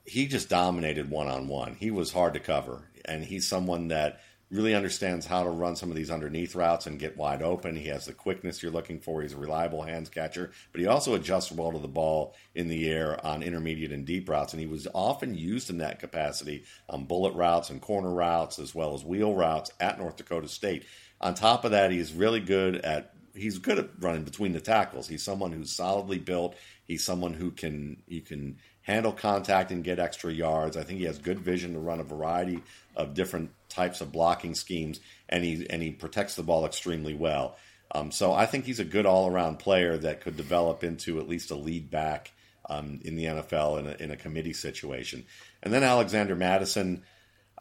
He 0.06 0.28
just 0.28 0.50
dominated 0.50 1.10
one 1.10 1.28
on 1.28 1.48
one. 1.48 1.74
He 1.74 1.90
was 1.90 2.12
hard 2.12 2.34
to 2.34 2.40
cover, 2.40 2.90
and 3.06 3.24
he's 3.24 3.48
someone 3.48 3.88
that 3.88 4.22
really 4.52 4.74
understands 4.74 5.26
how 5.26 5.44
to 5.44 5.50
run 5.50 5.76
some 5.76 5.90
of 5.90 5.96
these 5.96 6.10
underneath 6.10 6.56
routes 6.56 6.88
and 6.88 7.00
get 7.00 7.18
wide 7.18 7.44
open. 7.44 7.76
He 7.76 7.88
has 7.90 8.06
the 8.06 8.14
quickness 8.14 8.64
you're 8.64 8.72
looking 8.72 9.00
for. 9.00 9.22
He's 9.22 9.34
a 9.34 9.38
reliable 9.38 9.84
hands 9.84 10.10
catcher, 10.10 10.52
but 10.72 10.82
he 10.82 10.88
also 10.88 11.14
adjusts 11.14 11.52
well 11.52 11.72
to 11.72 11.80
the 11.80 11.88
ball 11.88 12.36
in 12.56 12.68
the 12.68 12.90
air 12.90 13.24
on 13.26 13.44
intermediate 13.44 13.92
and 13.92 14.06
deep 14.06 14.28
routes. 14.28 14.54
And 14.54 14.60
he 14.60 14.68
was 14.68 14.88
often 14.94 15.36
used 15.36 15.70
in 15.70 15.78
that 15.80 16.00
capacity 16.00 16.64
on 16.90 17.06
bullet 17.06 17.34
routes 17.36 17.70
and 17.70 17.80
corner 17.80 18.12
routes, 18.12 18.58
as 18.58 18.74
well 18.74 18.96
as 18.96 19.06
wheel 19.06 19.36
routes 19.36 19.72
at 19.80 20.00
North 20.00 20.18
Dakota 20.18 20.48
State. 20.48 20.86
On 21.22 21.36
top 21.36 21.64
of 21.64 21.72
that, 21.72 21.92
he's 21.92 22.14
really 22.14 22.40
good 22.40 22.78
at 22.78 23.14
he's 23.36 23.60
good 23.60 23.80
at 23.80 23.90
running 24.00 24.24
between 24.24 24.54
the 24.54 24.60
tackles. 24.60 25.08
He's 25.08 25.24
someone 25.24 25.52
who's 25.52 25.72
solidly 25.72 26.18
built. 26.18 26.56
He's 26.86 27.04
someone 27.04 27.34
who 27.34 27.52
can 27.52 28.02
you 28.08 28.22
can 28.22 28.58
handle 28.90 29.12
contact 29.12 29.72
and 29.72 29.84
get 29.84 30.00
extra 30.00 30.34
yards. 30.34 30.76
I 30.76 30.84
think 30.84 31.00
he 31.00 31.06
has 31.06 31.18
good 31.18 31.40
vision 31.40 31.74
to 31.74 31.80
run 31.80 32.00
a 32.00 32.04
variety 32.04 32.64
of 32.96 33.14
different 33.14 33.52
types 33.70 34.02
of 34.02 34.12
blocking 34.12 34.56
schemes, 34.56 35.00
and 35.28 35.44
he 35.44 35.68
and 35.70 35.82
he 35.82 35.92
protects 35.92 36.36
the 36.36 36.44
ball 36.44 36.66
extremely 36.66 37.14
well. 37.14 37.56
Um, 37.92 38.12
so 38.12 38.34
I 38.34 38.46
think 38.46 38.66
he's 38.66 38.80
a 38.80 38.86
good 38.86 39.06
all 39.06 39.28
around 39.28 39.60
player 39.60 39.98
that 39.98 40.22
could 40.22 40.38
develop 40.38 40.84
into 40.84 41.20
at 41.20 41.28
least 41.28 41.52
a 41.52 41.56
lead 41.56 41.90
back 41.90 42.32
um, 42.70 43.00
in 43.04 43.16
the 43.16 43.26
NFL 43.26 43.80
in 43.80 43.88
a, 43.88 44.04
in 44.04 44.12
a 44.12 44.18
committee 44.18 44.54
situation. 44.54 45.26
And 45.64 45.74
then 45.74 45.84
Alexander 45.84 46.36
Mattison. 46.36 47.04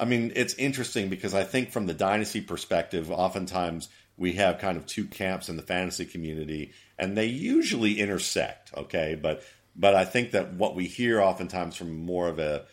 I 0.00 0.04
mean, 0.04 0.32
it's 0.36 0.54
interesting 0.54 1.08
because 1.08 1.34
I 1.34 1.42
think 1.42 1.72
from 1.72 1.86
the 1.86 1.94
dynasty 1.94 2.40
perspective, 2.40 3.10
oftentimes 3.10 3.88
we 4.16 4.34
have 4.34 4.58
kind 4.58 4.76
of 4.76 4.86
two 4.86 5.06
camps 5.06 5.48
in 5.48 5.56
the 5.56 5.62
fantasy 5.62 6.04
community, 6.04 6.72
and 6.98 7.16
they 7.16 7.26
usually 7.26 7.98
intersect. 8.00 8.72
Okay, 8.76 9.18
but 9.20 9.42
but 9.78 9.94
I 9.94 10.04
think 10.04 10.32
that 10.32 10.54
what 10.54 10.74
we 10.74 10.86
hear 10.86 11.20
oftentimes 11.20 11.76
from 11.76 12.04
more 12.04 12.28
of 12.28 12.38
a 12.38 12.64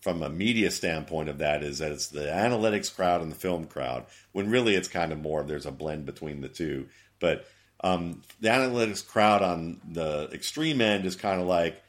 from 0.00 0.22
a 0.22 0.30
media 0.30 0.70
standpoint 0.70 1.28
of 1.28 1.38
that 1.38 1.62
is 1.62 1.78
that 1.78 1.92
it's 1.92 2.08
the 2.08 2.26
analytics 2.26 2.94
crowd 2.94 3.20
and 3.20 3.30
the 3.30 3.36
film 3.36 3.66
crowd, 3.66 4.06
when 4.32 4.50
really 4.50 4.74
it's 4.74 4.88
kind 4.88 5.12
of 5.12 5.20
more 5.20 5.42
there's 5.42 5.66
a 5.66 5.72
blend 5.72 6.06
between 6.06 6.40
the 6.40 6.48
two. 6.48 6.86
But 7.18 7.44
um, 7.82 8.22
the 8.40 8.48
analytics 8.48 9.06
crowd 9.06 9.42
on 9.42 9.80
the 9.90 10.28
extreme 10.32 10.80
end 10.80 11.06
is 11.06 11.16
kind 11.16 11.40
of 11.40 11.46
like 11.46 11.82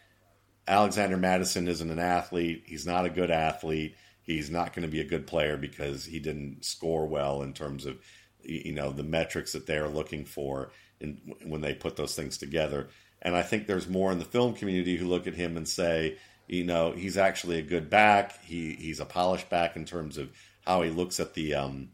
Alexander 0.67 1.15
Mattison 1.15 1.67
isn't 1.67 1.91
an 1.91 1.99
athlete. 1.99 2.63
He's 2.65 2.85
not 2.85 3.05
a 3.05 3.09
good 3.09 3.31
athlete. 3.31 3.95
He's 4.23 4.49
not 4.49 4.73
going 4.73 4.85
to 4.85 4.91
be 4.91 4.99
a 4.99 5.07
good 5.07 5.27
player 5.27 5.55
because 5.55 6.03
he 6.03 6.19
didn't 6.19 6.65
score 6.65 7.05
well 7.05 7.41
in 7.41 7.53
terms 7.53 7.85
of 7.85 7.97
you 8.43 8.73
know 8.73 8.91
the 8.91 9.03
metrics 9.03 9.53
that 9.53 9.65
they're 9.65 9.87
looking 9.87 10.25
for 10.25 10.71
in, 10.99 11.35
when 11.45 11.61
they 11.61 11.73
put 11.73 11.95
those 11.95 12.15
things 12.15 12.37
together. 12.37 12.89
And 13.21 13.35
I 13.35 13.41
think 13.41 13.67
there's 13.67 13.87
more 13.87 14.11
in 14.11 14.19
the 14.19 14.25
film 14.25 14.53
community 14.53 14.97
who 14.97 15.07
look 15.07 15.27
at 15.27 15.33
him 15.33 15.57
and 15.57 15.67
say, 15.67 16.17
you 16.47 16.63
know, 16.63 16.91
he's 16.91 17.17
actually 17.17 17.59
a 17.59 17.63
good 17.63 17.89
back. 17.89 18.43
He 18.43 18.73
he's 18.73 18.99
a 18.99 19.05
polished 19.05 19.49
back 19.49 19.75
in 19.75 19.85
terms 19.85 20.17
of 20.17 20.29
how 20.65 20.81
he 20.81 20.89
looks 20.89 21.19
at 21.19 21.33
the, 21.33 21.55
um, 21.55 21.89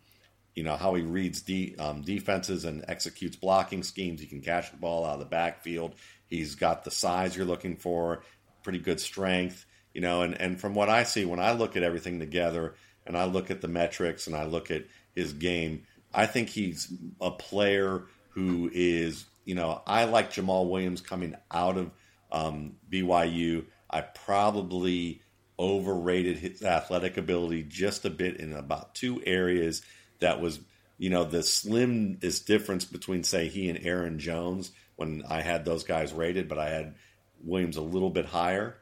you 0.53 0.63
know, 0.63 0.75
how 0.75 0.93
he 0.93 1.01
reads 1.01 1.41
de- 1.41 1.75
um, 1.77 2.01
defenses 2.01 2.65
and 2.65 2.85
executes 2.87 3.35
blocking 3.35 3.83
schemes. 3.83 4.21
He 4.21 4.27
can 4.27 4.41
catch 4.41 4.71
the 4.71 4.77
ball 4.77 5.05
out 5.05 5.13
of 5.13 5.19
the 5.19 5.25
backfield. 5.25 5.95
He's 6.27 6.55
got 6.55 6.83
the 6.83 6.91
size 6.91 7.35
you're 7.35 7.45
looking 7.45 7.77
for, 7.77 8.23
pretty 8.63 8.79
good 8.79 8.99
strength, 8.99 9.65
you 9.93 10.01
know. 10.01 10.21
And 10.21 10.39
and 10.39 10.59
from 10.59 10.75
what 10.75 10.89
I 10.89 11.03
see, 11.03 11.25
when 11.25 11.39
I 11.39 11.53
look 11.53 11.75
at 11.75 11.83
everything 11.83 12.19
together, 12.19 12.75
and 13.05 13.17
I 13.17 13.25
look 13.25 13.51
at 13.51 13.61
the 13.61 13.67
metrics 13.67 14.27
and 14.27 14.35
I 14.35 14.45
look 14.45 14.71
at 14.71 14.85
his 15.15 15.33
game, 15.33 15.83
I 16.13 16.25
think 16.25 16.49
he's 16.49 16.91
a 17.19 17.31
player 17.31 18.03
who 18.29 18.69
is 18.73 19.25
you 19.45 19.55
know, 19.55 19.81
I 19.85 20.05
like 20.05 20.31
Jamaal 20.31 20.69
Williams 20.69 21.01
coming 21.01 21.35
out 21.51 21.77
of 21.77 21.91
um, 22.31 22.75
BYU. 22.91 23.65
I 23.89 24.01
probably 24.01 25.21
overrated 25.59 26.37
his 26.37 26.63
athletic 26.63 27.17
ability 27.17 27.63
just 27.63 28.05
a 28.05 28.09
bit 28.09 28.37
in 28.37 28.53
about 28.53 28.95
two 28.95 29.21
areas. 29.25 29.81
That 30.19 30.41
was, 30.41 30.59
you 30.97 31.09
know, 31.09 31.23
the 31.23 31.43
slimest 31.43 32.47
difference 32.47 32.85
between, 32.85 33.23
say, 33.23 33.49
he 33.49 33.69
and 33.69 33.85
Aaron 33.85 34.19
Jones 34.19 34.71
when 34.95 35.23
I 35.27 35.41
had 35.41 35.65
those 35.65 35.83
guys 35.83 36.13
rated, 36.13 36.47
but 36.47 36.57
I 36.57 36.69
had 36.69 36.95
Williams 37.43 37.77
a 37.77 37.81
little 37.81 38.09
bit 38.09 38.25
higher, 38.25 38.77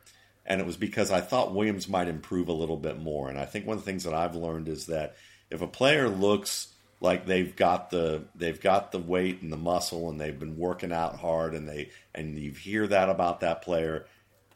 and 0.45 0.61
it 0.61 0.67
was 0.67 0.77
because 0.77 1.11
I 1.11 1.21
thought 1.21 1.55
Williams 1.55 1.87
might 1.87 2.07
improve 2.07 2.47
a 2.47 2.53
little 2.53 2.77
bit 2.77 2.99
more. 2.99 3.29
And 3.29 3.39
I 3.39 3.45
think 3.45 3.65
one 3.65 3.77
of 3.77 3.83
the 3.83 3.89
things 3.89 4.03
that 4.03 4.13
I've 4.13 4.35
learned 4.35 4.67
is 4.67 4.87
that 4.87 5.15
if 5.49 5.61
a 5.61 5.67
player 5.67 6.09
looks 6.09 6.70
like 7.01 7.25
they've 7.25 7.55
got 7.55 7.89
the 7.89 8.23
they've 8.35 8.61
got 8.61 8.91
the 8.91 8.99
weight 8.99 9.41
and 9.41 9.51
the 9.51 9.57
muscle 9.57 10.09
and 10.09 10.21
they've 10.21 10.39
been 10.39 10.57
working 10.57 10.93
out 10.93 11.17
hard 11.17 11.53
and 11.53 11.67
they 11.67 11.89
and 12.15 12.37
you 12.37 12.51
hear 12.51 12.87
that 12.87 13.09
about 13.09 13.41
that 13.41 13.61
player 13.61 14.05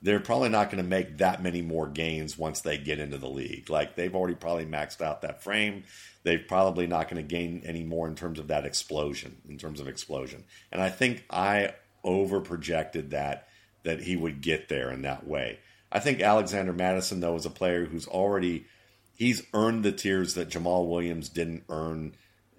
they're 0.01 0.19
probably 0.19 0.49
not 0.49 0.69
going 0.69 0.83
to 0.83 0.87
make 0.87 1.17
that 1.17 1.41
many 1.41 1.63
more 1.63 1.87
gains 1.87 2.37
once 2.37 2.61
they 2.61 2.77
get 2.77 2.99
into 2.99 3.17
the 3.17 3.27
league. 3.27 3.71
Like 3.71 3.95
they've 3.95 4.13
already 4.13 4.35
probably 4.35 4.65
maxed 4.65 5.01
out 5.01 5.23
that 5.23 5.41
frame. 5.41 5.83
They're 6.21 6.37
probably 6.37 6.85
not 6.85 7.09
going 7.09 7.25
to 7.25 7.27
gain 7.27 7.63
any 7.65 7.83
more 7.83 8.07
in 8.07 8.13
terms 8.13 8.37
of 8.37 8.47
that 8.49 8.65
explosion 8.65 9.37
in 9.49 9.57
terms 9.57 9.79
of 9.79 9.87
explosion. 9.87 10.43
And 10.71 10.81
i 10.81 10.89
think 10.89 11.25
i 11.29 11.73
over 12.03 12.39
projected 12.39 13.11
that 13.11 13.47
that 13.81 14.01
he 14.01 14.15
would 14.15 14.41
get 14.41 14.69
there 14.69 14.91
in 14.91 15.01
that 15.03 15.25
way. 15.25 15.59
I 15.91 15.99
think 15.99 16.21
alexander 16.21 16.73
mattison 16.73 17.19
though 17.19 17.35
is 17.35 17.47
a 17.47 17.49
player 17.49 17.85
who's 17.85 18.07
already 18.07 18.65
he's 19.15 19.41
earned 19.55 19.83
the 19.83 19.91
tears 19.91 20.35
that 20.35 20.49
jamaal 20.49 20.87
williams 20.87 21.29
didn't 21.29 21.63
earn 21.69 22.13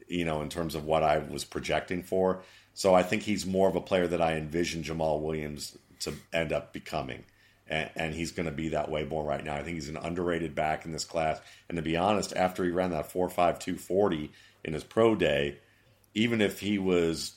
you 0.08 0.24
know, 0.24 0.42
in 0.42 0.48
terms 0.48 0.74
of 0.74 0.84
what 0.84 1.02
I 1.02 1.18
was 1.18 1.44
projecting 1.44 2.02
for. 2.02 2.42
So 2.74 2.94
I 2.94 3.02
think 3.02 3.22
he's 3.22 3.46
more 3.46 3.68
of 3.68 3.76
a 3.76 3.80
player 3.80 4.06
that 4.06 4.20
I 4.20 4.34
envision 4.34 4.82
Jamaal 4.82 5.20
Williams 5.20 5.78
to 6.00 6.12
end 6.32 6.52
up 6.52 6.72
becoming. 6.72 7.24
And, 7.68 7.90
and 7.96 8.14
he's 8.14 8.32
going 8.32 8.46
to 8.46 8.52
be 8.52 8.68
that 8.70 8.90
way 8.90 9.04
more 9.04 9.24
right 9.24 9.42
now. 9.42 9.54
I 9.54 9.62
think 9.62 9.76
he's 9.76 9.88
an 9.88 9.96
underrated 9.96 10.54
back 10.54 10.84
in 10.84 10.92
this 10.92 11.04
class. 11.04 11.40
And 11.68 11.76
to 11.76 11.82
be 11.82 11.96
honest, 11.96 12.36
after 12.36 12.64
he 12.64 12.70
ran 12.70 12.90
that 12.90 13.10
4.5 13.12 13.34
240 13.34 14.30
in 14.64 14.72
his 14.72 14.84
pro 14.84 15.14
day, 15.14 15.58
even 16.14 16.40
if 16.40 16.60
he 16.60 16.78
was 16.78 17.35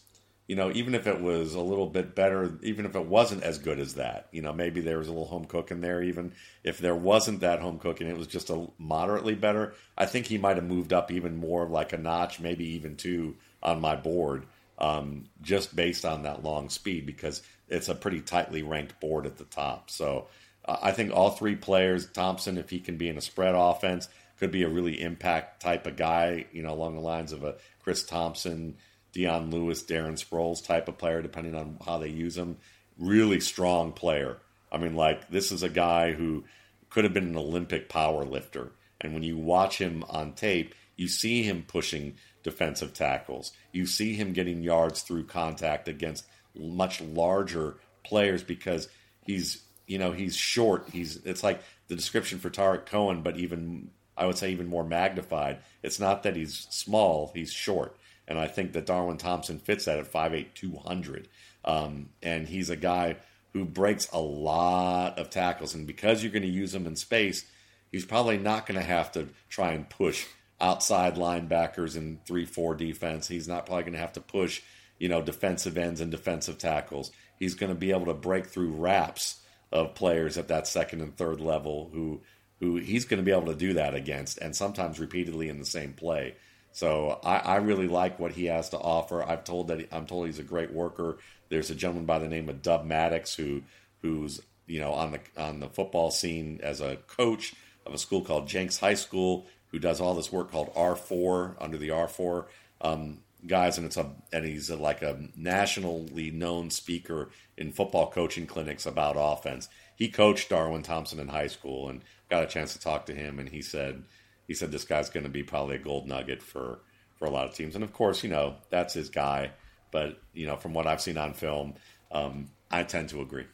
you 0.50 0.56
know, 0.56 0.72
even 0.72 0.96
if 0.96 1.06
it 1.06 1.22
was 1.22 1.54
a 1.54 1.62
little 1.62 1.86
bit 1.86 2.16
better, 2.16 2.58
even 2.64 2.88
if 2.88 2.96
it 2.96 3.06
wasn't 3.06 3.44
as 3.44 3.60
good 3.60 3.80
as 3.80 3.94
that, 3.94 4.30
you 4.32 4.42
know, 4.42 4.52
maybe 4.52 4.82
there 4.82 4.98
was 4.98 5.08
a 5.08 5.12
little 5.12 5.28
home 5.28 5.46
cooking 5.46 5.80
there. 5.80 6.02
Even 6.02 6.32
if 6.64 6.80
there 6.80 6.96
wasn't 6.96 7.42
that 7.42 7.60
home 7.60 7.78
cooking, 7.78 8.08
it 8.08 8.18
was 8.18 8.26
just 8.26 8.50
a 8.50 8.68
moderately 8.80 9.36
better. 9.36 9.76
I 9.96 10.08
think 10.08 10.26
he 10.26 10.40
might 10.40 10.56
have 10.56 10.66
moved 10.66 10.92
up 10.92 11.12
even 11.12 11.38
more, 11.38 11.68
like 11.68 11.94
a 11.94 12.00
notch, 12.00 12.40
maybe 12.40 12.66
even 12.70 12.96
two 12.96 13.36
on 13.62 13.80
my 13.80 13.96
board, 13.96 14.48
um, 14.80 15.26
just 15.44 15.76
based 15.76 16.04
on 16.04 16.24
that 16.24 16.44
long 16.44 16.70
speed 16.70 17.06
because 17.06 17.44
it's 17.68 17.88
a 17.88 17.94
pretty 17.94 18.20
tightly 18.20 18.64
ranked 18.64 19.00
board 19.00 19.28
at 19.28 19.38
the 19.38 19.44
top. 19.44 19.92
So 19.92 20.30
uh, 20.66 20.78
I 20.82 20.94
think 20.94 21.14
all 21.14 21.30
three 21.30 21.58
players, 21.58 22.08
Thompson, 22.08 22.58
if 22.58 22.72
he 22.72 22.80
can 22.80 22.98
be 22.98 23.08
in 23.08 23.20
a 23.20 23.22
spread 23.22 23.54
offense, 23.54 24.10
could 24.40 24.50
be 24.50 24.64
a 24.64 24.70
really 24.70 25.00
impact 25.00 25.62
type 25.62 25.86
of 25.86 25.96
guy, 25.96 26.46
you 26.52 26.64
know, 26.64 26.74
along 26.74 26.96
the 26.96 27.02
lines 27.02 27.34
of 27.34 27.44
a 27.44 27.58
Chris 27.84 28.04
Thompson. 28.04 28.78
Dion 29.12 29.52
Lewis, 29.52 29.84
Darren 29.84 30.14
Sproles 30.14 30.66
type 30.66 30.88
of 30.88 30.98
player, 30.98 31.22
depending 31.22 31.56
on 31.56 31.78
how 31.86 31.98
they 31.98 32.10
use 32.10 32.38
him. 32.38 32.58
Really 32.98 33.40
strong 33.40 33.92
player. 33.92 34.38
I 34.72 34.78
mean, 34.78 34.96
like, 34.96 35.30
this 35.30 35.52
is 35.52 35.64
a 35.64 35.70
guy 35.70 36.14
who 36.14 36.44
could 36.90 37.04
have 37.04 37.14
been 37.14 37.30
an 37.30 37.38
Olympic 37.38 37.90
power 37.90 38.24
lifter. 38.24 38.72
And 39.02 39.14
when 39.14 39.24
you 39.24 39.38
watch 39.38 39.78
him 39.78 40.04
on 40.10 40.34
tape, 40.34 40.76
you 40.96 41.08
see 41.08 41.44
him 41.44 41.64
pushing 41.68 42.16
defensive 42.44 42.94
tackles. 42.94 43.52
You 43.72 43.86
see 43.86 44.14
him 44.14 44.34
getting 44.34 44.64
yards 44.64 45.02
through 45.02 45.26
contact 45.26 45.88
against 45.88 46.26
much 46.56 47.02
larger 47.02 47.78
players 48.04 48.44
because 48.44 48.90
he's, 49.26 49.64
you 49.88 49.98
know, 49.98 50.12
he's 50.12 50.36
short. 50.36 50.90
He's 50.92 51.18
it's 51.18 51.44
like 51.44 51.62
the 51.88 51.96
description 51.96 52.40
for 52.40 52.50
Tarik 52.50 52.86
Cohen, 52.86 53.22
but 53.22 53.38
even 53.38 53.92
I 54.18 54.26
would 54.26 54.38
say 54.38 54.52
even 54.52 54.68
more 54.68 54.84
magnified. 54.84 55.60
It's 55.82 56.00
not 56.00 56.24
that 56.24 56.36
he's 56.36 56.68
small, 56.70 57.32
he's 57.34 57.52
short 57.52 57.96
and 58.30 58.40
I 58.40 58.48
think 58.48 58.74
that 58.74 58.86
Darwin 58.86 59.18
Thompson 59.18 59.60
fits 59.60 59.86
that 59.86 60.00
at 60.00 60.12
5'8", 60.12 60.54
200. 60.54 61.28
Um, 61.66 62.10
and 62.24 62.48
he's 62.48 62.70
a 62.70 62.76
guy 62.78 63.18
who 63.54 63.66
breaks 63.66 64.08
a 64.12 64.20
lot 64.20 65.18
of 65.18 65.30
tackles. 65.30 65.74
And 65.74 65.88
because 65.88 66.24
you're 66.24 66.32
going 66.32 66.44
to 66.44 66.48
use 66.48 66.74
him 66.74 66.88
in 66.88 66.96
space, 66.96 67.46
he's 67.92 68.06
probably 68.06 68.38
not 68.38 68.66
going 68.66 68.80
to 68.80 68.86
have 68.86 69.12
to 69.14 69.28
try 69.50 69.72
and 69.72 69.90
push 69.90 70.26
outside 70.62 71.16
linebackers 71.16 71.98
in 71.98 72.20
3-4 72.28 72.78
defense. 72.78 73.28
He's 73.28 73.48
not 73.48 73.66
probably 73.66 73.84
going 73.84 73.94
to 73.94 74.00
have 74.00 74.14
to 74.14 74.22
push, 74.22 74.62
you 75.00 75.10
know, 75.10 75.22
defensive 75.22 75.78
ends 75.78 76.00
and 76.00 76.12
defensive 76.12 76.58
tackles. 76.58 77.12
He's 77.38 77.56
going 77.56 77.72
to 77.72 77.76
be 77.76 77.92
able 77.92 78.08
to 78.08 78.14
break 78.14 78.48
through 78.48 78.74
wraps 78.74 79.42
of 79.72 79.96
players 79.96 80.38
at 80.38 80.50
that 80.50 80.68
second 80.68 81.02
and 81.02 81.16
third 81.16 81.42
level 81.42 81.90
who 81.94 82.22
who 82.60 82.76
he's 82.76 83.06
going 83.06 83.20
to 83.20 83.24
be 83.24 83.32
able 83.32 83.46
to 83.46 83.56
do 83.56 83.74
that 83.74 83.96
against 83.96 84.38
and 84.40 84.54
sometimes 84.54 85.00
repeatedly 85.00 85.48
in 85.48 85.60
the 85.60 85.66
same 85.66 85.94
play. 85.94 86.36
So 86.72 87.20
I, 87.24 87.38
I, 87.38 87.56
really 87.58 87.88
like 87.88 88.20
what 88.20 88.32
he 88.32 88.46
has 88.46 88.70
to 88.70 88.78
offer. 88.78 89.24
I've 89.24 89.44
told 89.44 89.68
that 89.68 89.80
he, 89.80 89.88
I'm 89.92 90.06
told 90.06 90.28
he's 90.28 90.40
a 90.40 90.44
great 90.44 90.72
worker. 90.72 91.18
There's 91.50 91.72
a 91.72 91.76
gentleman 91.76 92.06
by 92.06 92.20
the 92.20 92.28
name 92.28 92.48
of 92.48 92.62
Dub 92.62 92.86
Maddox 92.86 93.36
who 93.36 93.64
who's 94.02 94.40
you 94.68 94.80
know 94.80 94.94
on 94.94 95.12
the 95.12 95.20
on 95.36 95.60
the 95.60 95.70
football 95.70 96.12
scene 96.12 96.60
as 96.62 96.80
a 96.80 96.98
coach 97.08 97.56
of 97.86 97.94
a 97.94 97.98
school 97.98 98.22
called 98.22 98.48
Jenks 98.48 98.78
High 98.78 98.94
School 98.94 99.48
who 99.72 99.80
does 99.80 100.00
all 100.02 100.14
this 100.14 100.32
work 100.32 100.52
called 100.52 100.74
R4 100.74 101.56
under 101.60 101.78
the 101.78 101.90
R4 101.90 102.46
um, 102.82 103.20
guys, 103.46 103.78
and 103.78 103.86
it's 103.86 103.98
a 103.98 104.12
and 104.32 104.46
he's 104.46 104.70
a, 104.70 104.76
like 104.76 105.02
a 105.02 105.20
nationally 105.36 106.32
known 106.32 106.70
speaker 106.70 107.30
in 107.58 107.72
football 107.72 108.10
coaching 108.10 108.46
clinics 108.46 108.86
about 108.86 109.16
offense. 109.18 109.70
He 109.96 110.10
coached 110.10 110.50
Darwin 110.50 110.84
Thompson 110.84 111.20
in 111.20 111.28
high 111.28 111.48
school 111.48 111.90
and 111.90 112.02
got 112.30 112.44
a 112.44 112.48
chance 112.48 112.74
to 112.74 112.80
talk 112.80 113.06
to 113.08 113.14
him, 113.14 113.40
and 113.40 113.50
he 113.50 113.62
said 113.62 114.04
he 114.50 114.56
said 114.56 114.72
this 114.72 114.84
guy's 114.84 115.12
going 115.12 115.26
to 115.26 115.30
be 115.30 115.44
probably 115.44 115.76
a 115.76 115.80
gold 115.80 116.08
nugget 116.08 116.42
for 116.42 116.80
for 117.16 117.26
a 117.26 117.30
lot 117.30 117.48
of 117.48 117.54
teams. 117.54 117.76
And 117.76 117.84
of 117.84 117.94
course, 117.94 118.24
you 118.24 118.30
know 118.32 118.56
that's 118.72 118.96
his 118.96 119.10
guy. 119.10 119.52
But 119.92 120.20
you 120.34 120.48
know, 120.48 120.56
from 120.56 120.74
what 120.74 120.88
I've 120.88 121.02
seen 121.02 121.18
on 121.18 121.34
film, 121.34 121.76
um, 122.12 122.50
I 122.72 122.82
tend 122.82 123.10
to 123.10 123.22
agree. 123.22 123.46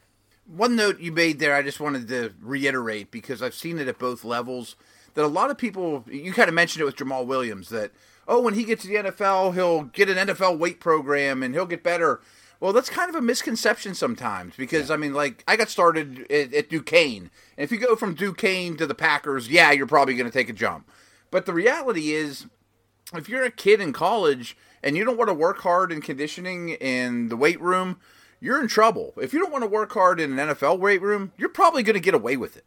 One 0.48 0.78
note 0.78 1.02
you 1.02 1.12
made 1.12 1.40
there, 1.40 1.54
I 1.54 1.64
just 1.64 1.82
wanted 1.82 2.08
to 2.08 2.34
reiterate 2.42 3.12
because 3.12 3.44
I've 3.44 3.54
seen 3.54 3.78
it 3.78 3.90
at 3.90 4.00
both 4.00 4.24
levels. 4.24 4.78
That 5.16 5.26
a 5.26 5.28
lot 5.28 5.52
of 5.52 5.58
people, 5.58 6.06
you 6.10 6.32
kind 6.32 6.48
of 6.48 6.56
mentioned 6.56 6.82
it 6.82 6.86
with 6.86 6.96
Jamaal 6.96 7.26
Williams, 7.26 7.68
that 7.70 7.92
oh, 8.26 8.40
when 8.40 8.54
he 8.54 8.64
gets 8.64 8.84
to 8.84 8.88
the 8.88 8.96
NFL, 8.96 9.54
he'll 9.54 9.84
get 9.84 10.10
an 10.10 10.30
NFL 10.30 10.58
weight 10.58 10.80
program 10.80 11.44
and 11.44 11.54
he'll 11.54 11.66
get 11.66 11.84
better. 11.84 12.22
Well, 12.60 12.74
that's 12.74 12.90
kind 12.90 13.10
of 13.10 13.16
a 13.16 13.22
misconception 13.22 13.96
sometimes 13.96 14.56
because 14.56 14.90
yeah. 14.90 14.96
I 14.96 14.98
mean, 14.98 15.14
like 15.14 15.44
I 15.48 15.56
got 15.56 15.70
started 15.70 16.30
at, 16.32 16.54
at 16.54 16.70
Duquesne, 16.70 17.30
and 17.58 17.64
if 17.64 17.72
you 17.72 17.78
go 17.78 17.96
from 17.96 18.14
Duquesne 18.14 18.78
to 18.78 18.88
the 18.88 18.96
Packers, 18.96 19.50
yeah, 19.50 19.72
you're 19.72 19.88
probably 19.88 20.16
going 20.16 20.30
to 20.30 20.38
take 20.38 20.50
a 20.50 20.54
jump. 20.54 20.90
But 21.32 21.46
the 21.46 21.54
reality 21.54 22.12
is, 22.12 22.48
if 23.14 23.28
you're 23.30 23.44
a 23.44 23.52
kid 23.52 23.82
in 23.82 23.94
college 23.94 24.58
and 24.82 24.96
you 24.96 25.04
don't 25.04 25.18
want 25.18 25.30
to 25.30 25.34
work 25.34 25.60
hard 25.60 25.92
in 25.92 26.02
conditioning 26.02 26.70
in 26.70 27.30
the 27.30 27.38
weight 27.38 27.60
room, 27.60 27.98
you're 28.40 28.62
in 28.62 28.68
trouble. 28.68 29.14
If 29.18 29.34
you 29.34 29.40
don't 29.40 29.52
want 29.52 29.64
to 29.64 29.70
work 29.70 29.92
hard 29.92 30.20
in 30.20 30.38
an 30.38 30.50
NFL 30.50 30.80
weight 30.80 31.02
room, 31.02 31.32
you're 31.38 31.50
probably 31.50 31.84
going 31.84 31.96
to 31.96 32.00
get 32.00 32.14
away 32.14 32.38
with 32.38 32.56
it. 32.56 32.66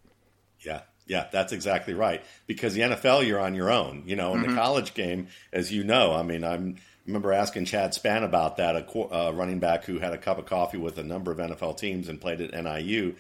Yeah, 0.60 0.82
yeah, 1.06 1.28
that's 1.32 1.52
exactly 1.52 1.94
right. 1.94 2.22
Because 2.46 2.74
the 2.74 2.80
NFL, 2.82 3.26
you're 3.26 3.40
on 3.40 3.54
your 3.54 3.70
own. 3.70 4.02
You 4.06 4.16
know, 4.16 4.34
in 4.34 4.40
mm-hmm. 4.40 4.50
the 4.50 4.56
college 4.56 4.94
game, 4.94 5.28
as 5.52 5.72
you 5.72 5.84
know, 5.84 6.12
I 6.12 6.22
mean, 6.22 6.44
I'm 6.44 6.76
remember 7.08 7.32
asking 7.32 7.64
Chad 7.64 7.92
Spann 7.92 8.22
about 8.22 8.58
that, 8.58 8.76
a 8.76 9.14
uh, 9.14 9.32
running 9.32 9.58
back 9.58 9.84
who 9.84 9.98
had 9.98 10.12
a 10.12 10.18
cup 10.18 10.38
of 10.38 10.46
coffee 10.46 10.76
with 10.76 10.98
a 10.98 11.02
number 11.02 11.32
of 11.32 11.38
NFL 11.38 11.78
teams 11.78 12.08
and 12.08 12.20
played 12.20 12.40
at 12.40 12.52
NIU, 12.52 13.14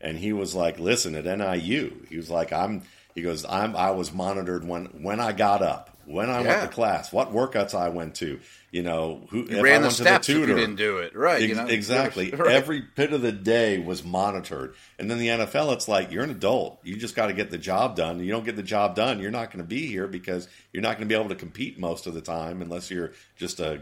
and 0.00 0.18
he 0.18 0.32
was 0.32 0.54
like, 0.54 0.78
"Listen, 0.78 1.14
at 1.14 1.24
NIU, 1.24 2.04
he 2.10 2.16
was 2.16 2.28
like, 2.28 2.52
I'm." 2.52 2.82
He 3.14 3.22
goes, 3.22 3.46
"I'm. 3.48 3.74
I 3.76 3.92
was 3.92 4.12
monitored 4.12 4.66
when 4.66 4.86
when 5.02 5.20
I 5.20 5.32
got 5.32 5.62
up, 5.62 5.96
when 6.08 6.30
I 6.30 6.40
yeah. 6.40 6.48
went 6.48 6.62
to 6.62 6.74
class, 6.74 7.12
what 7.12 7.32
workouts 7.32 7.74
I 7.74 7.90
went 7.90 8.14
to. 8.16 8.40
You 8.70 8.82
know, 8.82 9.26
who 9.30 9.44
you 9.44 9.62
ran 9.62 9.80
the 9.80 9.90
steps 9.90 10.26
the 10.26 10.32
tutor, 10.34 10.42
if 10.44 10.48
you 10.50 10.54
didn't 10.56 10.76
do 10.76 10.98
it 10.98 11.16
right. 11.16 11.42
Ex- 11.42 11.48
you 11.48 11.54
know? 11.54 11.66
Exactly. 11.68 12.30
Right. 12.38 12.52
Every 12.52 12.82
bit 12.94 13.12
of 13.12 13.22
the 13.22 13.32
day 13.32 13.78
was 13.78 14.04
monitored. 14.04 14.74
And 14.98 15.10
then 15.10 15.18
the 15.18 15.28
NFL, 15.28 15.72
it's 15.72 15.88
like 15.88 16.12
you're 16.12 16.22
an 16.22 16.30
adult. 16.30 16.78
You 16.84 16.96
just 16.96 17.16
got 17.16 17.26
to 17.26 17.32
get 17.32 17.50
the 17.50 17.58
job 17.58 17.96
done. 17.96 18.20
You 18.20 18.30
don't 18.30 18.44
get 18.44 18.56
the 18.56 18.62
job 18.62 18.94
done, 18.94 19.20
you're 19.20 19.30
not 19.30 19.50
going 19.50 19.64
to 19.64 19.68
be 19.68 19.86
here 19.86 20.06
because 20.06 20.48
you're 20.72 20.82
not 20.82 20.98
going 20.98 21.08
to 21.08 21.12
be 21.12 21.18
able 21.18 21.30
to 21.30 21.34
compete 21.34 21.78
most 21.78 22.06
of 22.06 22.14
the 22.14 22.20
time 22.20 22.62
unless 22.62 22.90
you're 22.90 23.12
just 23.36 23.58
a, 23.60 23.80